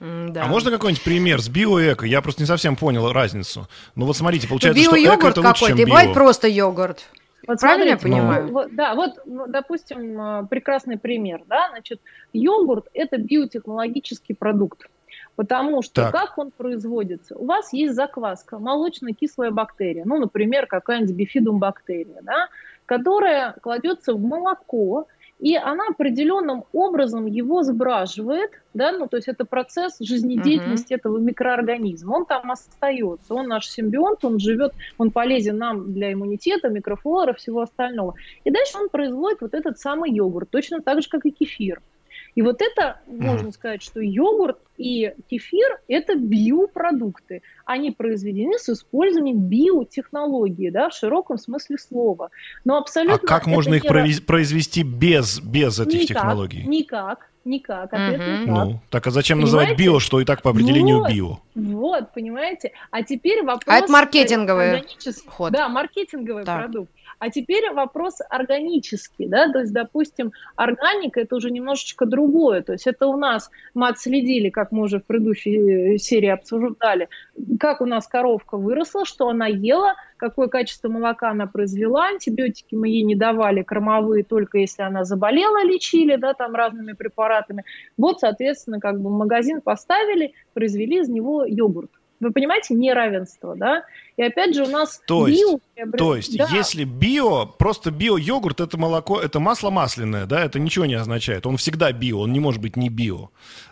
Да. 0.00 0.44
А 0.44 0.46
можно 0.46 0.70
какой-нибудь 0.70 1.02
пример 1.02 1.40
с 1.40 1.48
биоэко? 1.48 2.06
Я 2.06 2.20
просто 2.20 2.42
не 2.42 2.46
совсем 2.46 2.76
понял 2.76 3.12
разницу. 3.12 3.66
Ну 3.94 4.06
вот 4.06 4.16
смотрите, 4.16 4.48
получается, 4.48 4.82
что 4.82 4.96
эко 4.96 5.28
это 5.28 5.40
лучше, 5.40 5.66
чем 5.66 5.76
био. 5.76 5.86
бывает 5.86 6.14
просто 6.14 6.48
йогурт. 6.48 7.04
Вот 7.46 7.60
Правильно 7.60 7.96
смотрите, 7.96 8.08
я 8.08 8.20
понимаю? 8.20 8.46
Ну, 8.46 8.52
вот, 8.52 8.74
да, 8.74 8.94
вот, 8.94 9.12
ну, 9.24 9.46
допустим, 9.46 10.46
прекрасный 10.48 10.98
пример. 10.98 11.42
Да? 11.46 11.68
Значит, 11.70 12.00
йогурт– 12.32 12.86
это 12.92 13.18
биотехнологический 13.18 14.34
продукт. 14.34 14.88
Потому 15.38 15.82
что 15.82 16.02
Так. 16.02 16.12
как 16.12 16.38
он 16.38 16.50
производится? 16.50 17.36
У 17.36 17.44
вас 17.44 17.72
есть 17.72 17.94
закваска, 17.94 18.58
молочно-кислая 18.58 19.52
бактерия, 19.52 20.02
ну, 20.04 20.18
например, 20.18 20.66
какая-нибудь 20.66 21.14
бифидум 21.14 21.60
бактерия, 21.60 22.18
да, 22.22 22.48
которая 22.86 23.54
кладется 23.62 24.14
в 24.14 24.20
молоко, 24.20 25.06
и 25.38 25.54
она 25.54 25.84
определенным 25.90 26.64
образом 26.72 27.26
его 27.26 27.62
сбраживает, 27.62 28.50
да, 28.74 28.90
ну, 28.90 29.06
то 29.06 29.16
есть 29.16 29.28
это 29.28 29.44
процесс 29.44 29.98
жизнедеятельности 30.00 30.94
этого 30.94 31.18
микроорганизма. 31.18 32.16
Он 32.16 32.26
там 32.26 32.50
остается, 32.50 33.32
он 33.32 33.46
наш 33.46 33.68
симбионт, 33.68 34.24
он 34.24 34.40
живет, 34.40 34.72
он 34.98 35.12
полезен 35.12 35.56
нам 35.56 35.92
для 35.92 36.12
иммунитета, 36.12 36.68
микрофлоры, 36.68 37.34
всего 37.34 37.60
остального. 37.60 38.14
И 38.42 38.50
дальше 38.50 38.76
он 38.76 38.88
производит 38.88 39.40
вот 39.40 39.54
этот 39.54 39.78
самый 39.78 40.10
йогурт, 40.10 40.50
точно 40.50 40.82
так 40.82 41.00
же, 41.00 41.08
как 41.08 41.26
и 41.26 41.30
кефир. 41.30 41.80
И 42.38 42.42
вот 42.42 42.62
это, 42.62 43.00
можно 43.08 43.50
сказать, 43.50 43.82
что 43.82 43.98
йогурт 44.00 44.58
и 44.76 45.12
кефир– 45.28 45.80
это 45.88 46.14
биопродукты. 46.14 47.42
Они 47.64 47.90
произведены 47.90 48.60
с 48.60 48.68
использованием 48.68 49.40
биотехнологии, 49.40 50.70
да, 50.70 50.88
в 50.88 50.94
широком 50.94 51.36
смысле 51.36 51.78
слова. 51.78 52.30
Но 52.64 52.76
А 52.76 52.78
абсолютно 52.78 53.26
как 53.26 53.42
это 53.42 53.50
можно 53.50 53.74
их 53.74 53.82
не 53.82 54.20
произвести 54.20 54.84
без, 54.84 55.40
без 55.40 55.80
этих 55.80 56.02
Никак, 56.02 56.06
технологий? 56.06 56.62
Никак, 56.64 57.28
никак, 57.44 57.92
ответ 57.92 58.20
Мгм. 58.20 58.42
никак. 58.42 58.46
Ну, 58.66 58.80
так 58.88 59.04
а 59.08 59.10
зачем 59.10 59.40
называть 59.40 59.70
Понимаете? 59.70 59.90
био, 59.90 59.98
что 59.98 60.20
и 60.20 60.24
так 60.24 60.40
по 60.42 60.50
определению 60.50 60.98
Вот. 60.98 61.10
био? 61.10 61.38
Вот, 61.56 62.12
понимаете? 62.14 62.70
А 62.92 63.02
теперь 63.02 63.42
вопрос... 63.42 63.64
А 63.66 63.78
это 63.78 63.90
маркетинговый 63.90 64.76
органичес- 64.78 65.24
ход. 65.26 65.50
Да, 65.52 65.68
маркетинговый 65.68 66.44
Так. 66.44 66.60
продукт. 66.60 66.92
А 67.18 67.30
теперь 67.30 67.72
вопрос 67.72 68.18
органический, 68.30 69.26
да, 69.26 69.50
то 69.50 69.58
есть, 69.60 69.72
допустим, 69.72 70.32
органика 70.54 71.20
это 71.20 71.34
уже 71.36 71.50
немножечко 71.50 72.06
другое, 72.06 72.62
то 72.62 72.72
есть 72.72 72.86
это 72.86 73.08
у 73.08 73.16
нас, 73.16 73.50
мы 73.74 73.88
отследили, 73.88 74.50
как 74.50 74.70
мы 74.70 74.84
уже 74.84 75.00
в 75.00 75.04
предыдущей 75.04 75.94
э, 75.94 75.98
серии 75.98 76.28
обсуждали, 76.28 77.08
как 77.58 77.80
у 77.80 77.86
нас 77.86 78.06
коровка 78.06 78.56
выросла, 78.56 79.04
что 79.04 79.28
она 79.28 79.46
ела, 79.46 79.94
какое 80.16 80.46
качество 80.46 80.88
молока 80.88 81.30
она 81.30 81.46
произвела, 81.46 82.08
антибиотики 82.08 82.76
мы 82.76 82.88
ей 82.88 83.02
не 83.02 83.16
давали, 83.16 83.62
кормовые 83.62 84.22
только 84.22 84.58
если 84.58 84.82
она 84.82 85.04
заболела, 85.04 85.64
лечили, 85.64 86.16
да, 86.16 86.34
там 86.34 86.54
разными 86.54 86.92
препаратами. 86.92 87.64
Вот, 87.96 88.20
соответственно, 88.20 88.78
как 88.78 89.00
бы 89.00 89.10
магазин 89.10 89.60
поставили, 89.60 90.34
произвели 90.54 91.00
из 91.00 91.08
него 91.08 91.44
йогурт. 91.44 91.90
Вы 92.20 92.32
понимаете, 92.32 92.74
неравенство, 92.74 93.54
да? 93.54 93.84
И 94.16 94.22
опять 94.22 94.52
же 94.54 94.64
у 94.64 94.68
нас 94.68 95.00
То 95.06 95.28
есть- 95.28 95.40
био 95.40 95.58
приобрет- 95.76 95.98
То 95.98 96.16
есть, 96.16 96.36
Да. 96.36 96.48
если 96.52 96.82
био, 96.82 97.46
просто 97.46 97.92
био-йогурт, 97.92 98.60
это 98.60 98.76
молоко, 98.76 99.20
это 99.20 99.38
масло 99.38 99.70
масляное, 99.70 100.26
да, 100.26 100.44
это 100.44 100.58
ничего 100.58 100.86
не 100.86 100.94
означает. 100.94 101.46
Он 101.46 101.56
всегда 101.56 101.92
био, 101.92 102.16
он 102.18 102.32
не 102.32 102.40
может 102.40 102.60
быть 102.60 102.76
не 102.76 102.88
био. 102.88 103.28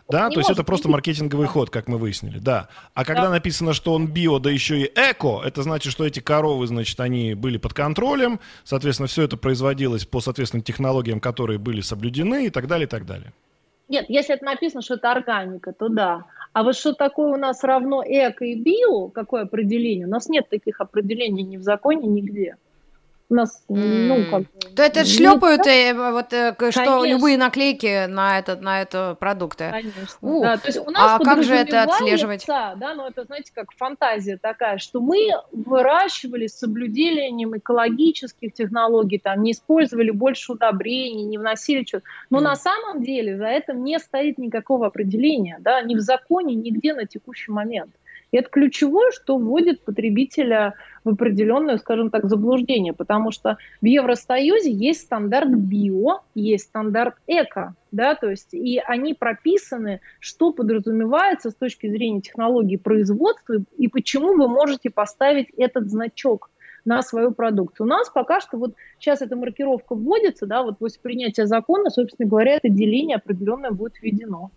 Да, 0.09 0.28
не 0.28 0.34
то 0.34 0.40
есть 0.40 0.51
это 0.51 0.62
просто 0.62 0.88
маркетинговый 0.88 1.49
ход, 1.49 1.70
как 1.70 1.88
мы 1.88 1.99
выяснили, 1.99 2.38
да. 2.38 2.68
А 2.94 3.05
когда 3.05 3.22
Да. 3.24 3.30
написано, 3.30 3.72
что 3.72 3.92
он 3.92 4.07
био, 4.07 4.38
да 4.38 4.49
еще 4.51 4.78
и 4.80 4.84
эко, 4.94 5.42
это 5.44 5.64
значит, 5.64 5.90
что 5.92 6.07
эти 6.07 6.20
коровы, 6.20 6.68
значит, 6.68 7.01
они 7.01 7.34
были 7.34 7.57
под 7.59 7.74
контролем, 7.74 8.38
соответственно, 8.62 9.09
все 9.09 9.22
это 9.24 9.36
производилось 9.36 10.05
по, 10.05 10.20
соответственно, 10.20 10.62
технологиям, 10.62 11.18
которые 11.18 11.59
были 11.59 11.80
соблюдены 11.80 12.47
и 12.47 12.51
так 12.51 12.68
далее, 12.68 12.86
и 12.86 12.88
так 12.88 13.05
далее. 13.07 13.32
Нет, 13.89 14.07
если 14.09 14.34
это 14.34 14.45
написано, 14.45 14.82
что 14.82 14.95
это 14.95 15.12
органика, 15.12 15.72
то 15.72 15.89
да. 15.89 16.24
А 16.53 16.62
вот 16.64 16.74
что 16.74 16.93
такое 16.93 17.32
у 17.32 17.37
нас 17.37 17.62
равно 17.62 18.03
эко 18.05 18.45
и 18.45 18.55
био, 18.57 19.09
какое 19.09 19.43
определение? 19.43 20.07
У 20.07 20.11
нас 20.11 20.28
нет 20.28 20.49
таких 20.49 20.80
определений 20.80 21.43
ни 21.43 21.57
в 21.57 21.62
законе, 21.62 22.09
нигде. 22.09 22.57
Нас, 23.29 23.64
ну, 23.68 24.14
М. 24.18 24.31
как. 24.31 24.43
То 24.77 24.83
это 24.85 25.05
шлепают 25.05 25.66
э, 25.66 25.95
вот 26.12 26.33
э, 26.33 26.53
к- 26.53 26.70
что 26.70 26.85
Конечно. 26.85 27.07
любые 27.07 27.37
наклейки 27.37 28.07
на 28.07 28.39
этот 28.39 28.61
на 28.61 28.83
это 28.83 29.16
продукты. 29.18 29.68
Конечно. 29.72 30.18
У, 30.20 30.43
да. 30.43 30.57
То 30.59 30.68
есть 30.68 30.79
у 30.79 30.91
нас 30.91 31.20
а 31.20 31.24
как 31.24 31.43
же 31.43 31.55
это 31.57 31.83
отслеживать? 31.83 32.45
Да, 32.47 32.77
ну 32.95 33.05
это, 33.07 33.24
знаете, 33.24 33.51
как 33.53 33.72
фантазия 33.72 34.39
такая, 34.41 34.79
что 34.79 35.01
мы 35.01 35.31
выращивали 35.51 36.47
с 36.47 36.57
соблюдением 36.57 37.57
экологических 37.57 38.53
технологий, 38.53 39.18
там, 39.18 39.43
не 39.43 39.53
использовали 39.53 40.11
больше 40.11 40.53
удобрений, 40.53 41.24
не 41.24 41.39
вносили 41.39 41.85
что-то. 41.85 42.05
Но 42.31 42.39
Мгм. 42.39 42.45
на 42.45 42.55
самом 42.57 43.03
деле 43.03 43.37
за 43.37 43.47
этим 43.49 43.83
не 43.83 43.99
стоит 43.99 44.39
никакого 44.39 44.87
определения, 44.87 45.57
да, 45.61 45.83
ни 45.83 45.97
в 45.97 46.01
законе, 46.01 46.55
нигде 46.55 46.95
на 46.95 47.07
текущий 47.07 47.51
момент. 47.51 47.91
И 48.37 48.39
это 48.39 48.51
ключевое, 48.51 49.12
что 49.12 49.39
вводит 49.39 49.82
потребителя 49.82 50.74
в 51.05 51.14
определенное, 51.14 51.78
скажем 51.78 52.11
так, 52.11 52.26
заблуждение, 52.26 52.93
потому 52.93 53.30
что 53.30 53.57
в 53.80 53.87
Евросоюзе 53.87 54.70
есть 54.70 55.01
стандарт 55.01 55.49
био, 55.49 56.20
есть 56.34 56.64
стандарт 56.64 57.14
эко, 57.26 57.74
да, 57.93 58.14
то 58.14 58.28
есть 58.28 58.53
и 58.53 58.78
они 58.87 59.14
прописаны, 59.14 60.03
что 60.20 60.53
подразумевается 60.53 61.51
с 61.51 61.55
точки 61.55 61.89
зрения 61.89 62.20
технологии 62.20 62.76
производства 62.76 63.57
и 63.78 63.89
почему 63.89 64.34
вы 64.34 64.49
можете 64.49 64.91
поставить 64.91 65.49
этот 65.57 65.89
значок 65.89 66.51
на 66.84 67.01
свою 67.01 67.30
продукцию. 67.30 67.87
У 67.87 67.89
нас 67.89 68.11
пока 68.11 68.41
что 68.41 68.59
вот 68.59 68.74
сейчас 68.99 69.22
эта 69.22 69.34
маркировка 69.34 69.95
вводится, 69.95 70.45
да, 70.45 70.62
вот 70.62 70.76
после 70.76 71.01
принятия 71.01 71.47
закона, 71.47 71.89
собственно 71.89 72.28
говоря, 72.28 72.57
это 72.57 72.68
деление 72.68 73.16
определенное 73.16 73.70
будет 73.70 73.95
введено. 74.03 74.51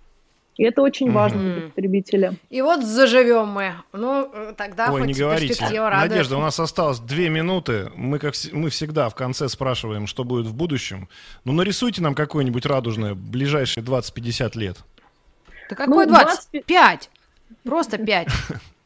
И 0.60 0.64
это 0.64 0.82
очень 0.82 1.10
важно 1.10 1.53
для 1.53 1.62
потребителя. 1.70 2.34
И 2.49 2.62
вот 2.62 2.84
заживем 2.84 3.47
мы. 3.47 3.76
Ну, 3.93 4.30
э, 4.34 4.53
тогда 4.57 4.91
Ой, 4.91 4.99
хоть 4.99 5.07
не 5.07 5.14
говорите. 5.14 5.55
радует. 5.80 6.12
Надежда, 6.12 6.36
у 6.36 6.41
нас 6.41 6.60
осталось 6.60 6.99
две 6.99 7.30
минуты. 7.30 7.89
Мы, 7.95 8.20
как, 8.20 8.34
мы 8.51 8.70
всегда 8.70 9.07
в 9.07 9.16
конце 9.16 9.47
спрашиваем, 9.47 10.05
что 10.05 10.26
будет 10.26 10.47
в 10.47 10.53
будущем. 10.53 11.07
Ну, 11.45 11.53
нарисуйте 11.53 12.01
нам 12.01 12.14
какое-нибудь 12.14 12.66
радужное 12.66 13.14
ближайшие 13.16 13.86
20-50 13.86 14.57
лет. 14.57 14.78
Да 15.70 15.78
какой 15.78 16.05
Ну, 16.05 16.12
20? 16.12 16.49
25. 16.51 16.66
5. 16.66 17.10
Просто 17.64 17.97
5. 17.97 18.28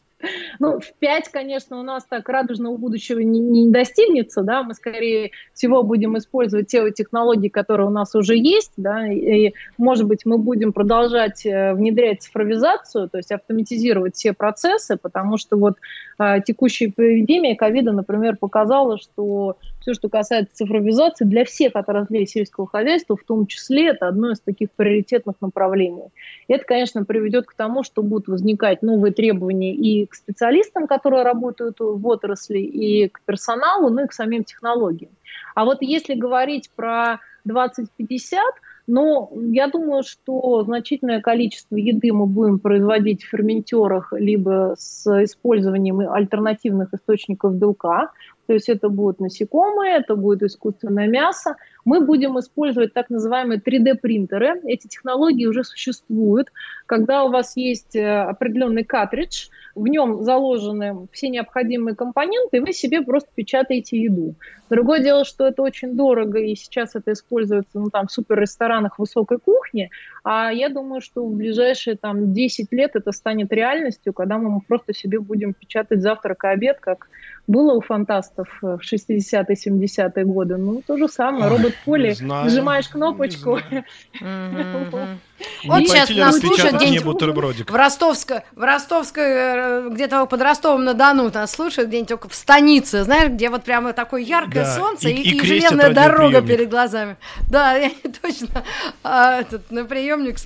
Ну, 0.60 0.80
в 0.80 0.94
5, 1.00 1.30
конечно, 1.30 1.80
у 1.80 1.84
нас 1.84 2.06
так 2.06 2.30
радужного 2.30 2.78
будущего 2.78 3.20
не, 3.20 3.40
не 3.40 3.70
достигнется, 3.70 4.42
да, 4.42 4.64
мы 4.64 4.74
скорее 4.74 5.32
всего 5.54 5.84
будем 5.84 6.18
использовать 6.18 6.68
те 6.68 6.90
технологии, 6.92 7.50
которые 7.50 7.88
у 7.88 7.92
нас 7.92 8.16
уже 8.16 8.38
есть, 8.38 8.74
да, 8.78 9.08
и, 9.08 9.54
может 9.78 10.06
быть, 10.06 10.26
мы 10.26 10.38
будем 10.38 10.74
продолжать 10.74 11.46
э, 11.46 11.74
внедрять 11.74 12.22
цифровизацию, 12.24 13.10
то 13.10 13.18
есть 13.18 13.32
автоматизировать 13.32 14.16
все 14.16 14.34
процессы, 14.34 14.98
потому 14.98 15.38
что 15.38 15.58
вот 15.58 15.78
э, 16.20 16.42
текущая 16.46 16.88
эпидемия 16.88 17.56
ковида, 17.56 17.92
например, 17.92 18.38
показала, 18.38 18.98
что 18.98 19.58
все, 19.82 19.94
что 19.94 20.10
касается 20.10 20.56
цифровизации, 20.56 21.26
для 21.26 21.44
всех 21.44 21.76
отраслей 21.76 22.26
сельского 22.26 22.68
хозяйства, 22.68 23.18
в 23.18 23.24
том 23.24 23.48
числе, 23.48 23.90
это 23.90 24.08
одно 24.08 24.32
из 24.32 24.40
таких 24.40 24.72
приоритетных 24.72 25.36
направлений. 25.42 26.10
Это, 26.48 26.64
конечно, 26.64 27.04
приведет 27.04 27.48
к 27.48 27.54
тому, 27.54 27.84
что 27.84 28.02
будут 28.02 28.28
возникать 28.28 28.82
новые 28.82 29.14
требования 29.14 29.74
и 29.74 30.08
к 30.14 30.16
специалистам, 30.16 30.88
которые 30.88 31.24
работают 31.24 31.80
в 31.80 32.08
отрасли, 32.08 32.60
и 32.60 33.10
к 33.10 33.22
персоналу, 33.22 33.90
ну 33.90 34.06
и 34.06 34.08
к 34.08 34.14
самим 34.14 34.44
технологиям. 34.44 35.12
А 35.56 35.66
вот 35.66 35.82
если 35.82 36.14
говорить 36.14 36.70
про 36.76 37.20
2050, 37.46 38.42
но 38.86 39.32
я 39.34 39.68
думаю, 39.68 40.04
что 40.04 40.64
значительное 40.64 41.22
количество 41.22 41.76
еды 41.76 42.12
мы 42.12 42.26
будем 42.26 42.60
производить 42.60 43.24
в 43.24 43.30
ферментерах 43.30 44.12
либо 44.14 44.76
с 44.78 45.08
использованием 45.24 46.00
альтернативных 46.02 46.94
источников 46.94 47.56
белка. 47.56 48.12
То 48.48 48.54
есть 48.54 48.68
это 48.68 48.90
будут 48.90 49.20
насекомые, 49.20 49.98
это 49.98 50.16
будет 50.16 50.44
искусственное 50.44 51.08
мясо. 51.08 51.56
Мы 51.86 52.02
будем 52.02 52.40
использовать 52.40 52.94
так 52.94 53.10
называемые 53.10 53.60
3D-принтеры. 53.60 54.62
Эти 54.66 54.88
технологии 54.88 55.46
уже 55.46 55.64
существуют. 55.64 56.52
Когда 56.86 57.24
у 57.24 57.30
вас 57.30 57.58
есть 57.58 57.96
э, 57.96 58.22
определенный 58.22 58.84
картридж, 58.84 59.48
в 59.76 59.88
нем 59.88 60.24
заложены 60.24 61.08
все 61.12 61.30
необходимые 61.30 61.96
компоненты, 61.96 62.58
и 62.58 62.60
вы 62.60 62.74
себе 62.74 63.02
просто 63.02 63.30
печатаете 63.34 63.98
еду. 64.00 64.36
Другое 64.70 65.00
дело, 65.00 65.26
что 65.26 65.48
это 65.48 65.62
очень 65.62 65.96
дорого, 65.96 66.40
и 66.40 66.56
сейчас 66.56 66.96
это 66.96 67.14
используется 67.14 67.80
ну, 67.80 67.90
там, 67.90 68.08
в 68.08 68.12
суперресторанах 68.12 69.00
высокой 69.00 69.40
кухни, 69.40 69.90
а 70.24 70.52
я 70.52 70.70
думаю, 70.70 71.02
что 71.02 71.26
в 71.26 71.36
ближайшие 71.36 71.98
там, 71.98 72.34
10 72.34 72.72
лет 72.72 72.96
это 72.96 73.12
станет 73.12 73.52
реальностью, 73.52 74.14
когда 74.14 74.38
мы 74.38 74.62
просто 74.62 74.94
себе 74.94 75.20
будем 75.20 75.54
печатать 75.54 76.02
завтрак 76.02 76.44
и 76.44 76.48
обед, 76.48 76.80
как 76.80 77.08
было 77.48 77.74
у 77.74 77.82
фантастов 77.82 78.48
в 78.62 78.80
60-е, 78.80 79.56
70-е 79.56 80.26
годы. 80.26 80.58
Ну, 80.58 80.82
то 80.86 80.98
же 80.98 81.08
самое. 81.08 81.50
Робот 81.50 81.73
Знаю, 82.18 82.46
нажимаешь 82.46 82.88
кнопочку. 82.88 83.60
Не 85.64 85.70
Вот 85.70 85.88
сейчас 85.88 86.10
нас 86.10 86.36
распечатать 86.36 86.42
слушают 86.60 86.76
где-нибудь 86.82 87.70
в 87.70 87.76
Ростовской, 87.76 88.42
в 88.56 88.64
Ростовской, 88.64 89.24
э, 89.26 89.90
где-то 89.92 90.26
под 90.26 90.42
Ростовом-на-Дону 90.42 91.32
нас 91.34 91.52
слушают, 91.52 91.90
где-нибудь 91.90 92.10
только 92.10 92.30
в 92.30 92.36
станице, 92.36 93.04
знаешь, 93.04 93.30
где 93.30 93.50
вот 93.50 93.64
прямо 93.64 93.94
такое 93.94 94.22
яркое 94.22 94.66
Да, 94.66 94.76
солнце 94.76 95.10
и- 95.10 95.14
и, 95.14 95.38
и 95.38 95.46
железная 95.46 95.94
дорога 95.94 96.42
перед 96.42 96.70
глазами. 96.70 97.18
Да, 97.50 97.74
я 97.78 97.92
точно 98.22 98.64
а, 99.04 99.42
этот, 99.42 99.72
на 99.72 99.86
приемник 99.86 100.38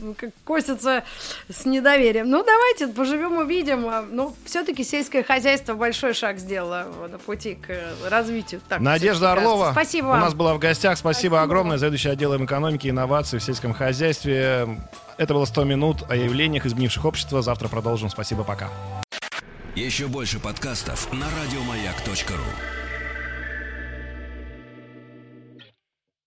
косится 0.44 1.04
с 1.50 1.66
недоверием. 1.66 2.30
Ну, 2.30 2.44
давайте 2.44 2.88
поживем, 2.88 3.38
увидим. 3.38 3.88
А, 3.88 4.06
Ну, 4.10 4.36
все-таки 4.46 4.84
сельское 4.84 5.24
хозяйство 5.24 5.74
большой 5.74 6.14
шаг 6.14 6.38
сделало 6.40 6.88
э, 7.04 7.08
на 7.08 7.18
пути 7.18 7.56
к 7.56 7.70
э, 7.70 7.84
развитию. 8.10 8.62
Так, 8.68 8.80
Надежда 8.80 9.32
Орлова. 9.32 9.72
Спасибо 9.72 10.08
у 10.08 10.10
вам. 10.10 10.20
нас 10.22 10.34
была 10.34 10.54
в 10.54 10.60
гостях. 10.60 10.98
Спасибо, 10.98 11.18
Спасибо. 11.18 11.42
огромное. 11.42 11.78
Заведующий 11.78 12.10
отделом 12.10 12.46
экономики 12.46 12.88
и 12.88 12.90
инноваций 12.90 13.40
в 13.40 13.44
сельском 13.44 13.74
хозяйстве. 13.74 14.68
Это 15.18 15.34
было 15.34 15.46
100 15.46 15.64
минут 15.64 16.04
о 16.10 16.16
явлениях 16.16 16.66
изменивших 16.66 17.06
общество. 17.06 17.42
Завтра 17.42 17.68
продолжим. 17.68 18.10
Спасибо, 18.10 18.44
пока. 18.44 18.70
Еще 19.76 20.08
больше 20.08 20.40
подкастов 20.40 21.12
на 21.14 21.28
радиомаяк.ру. 21.30 22.87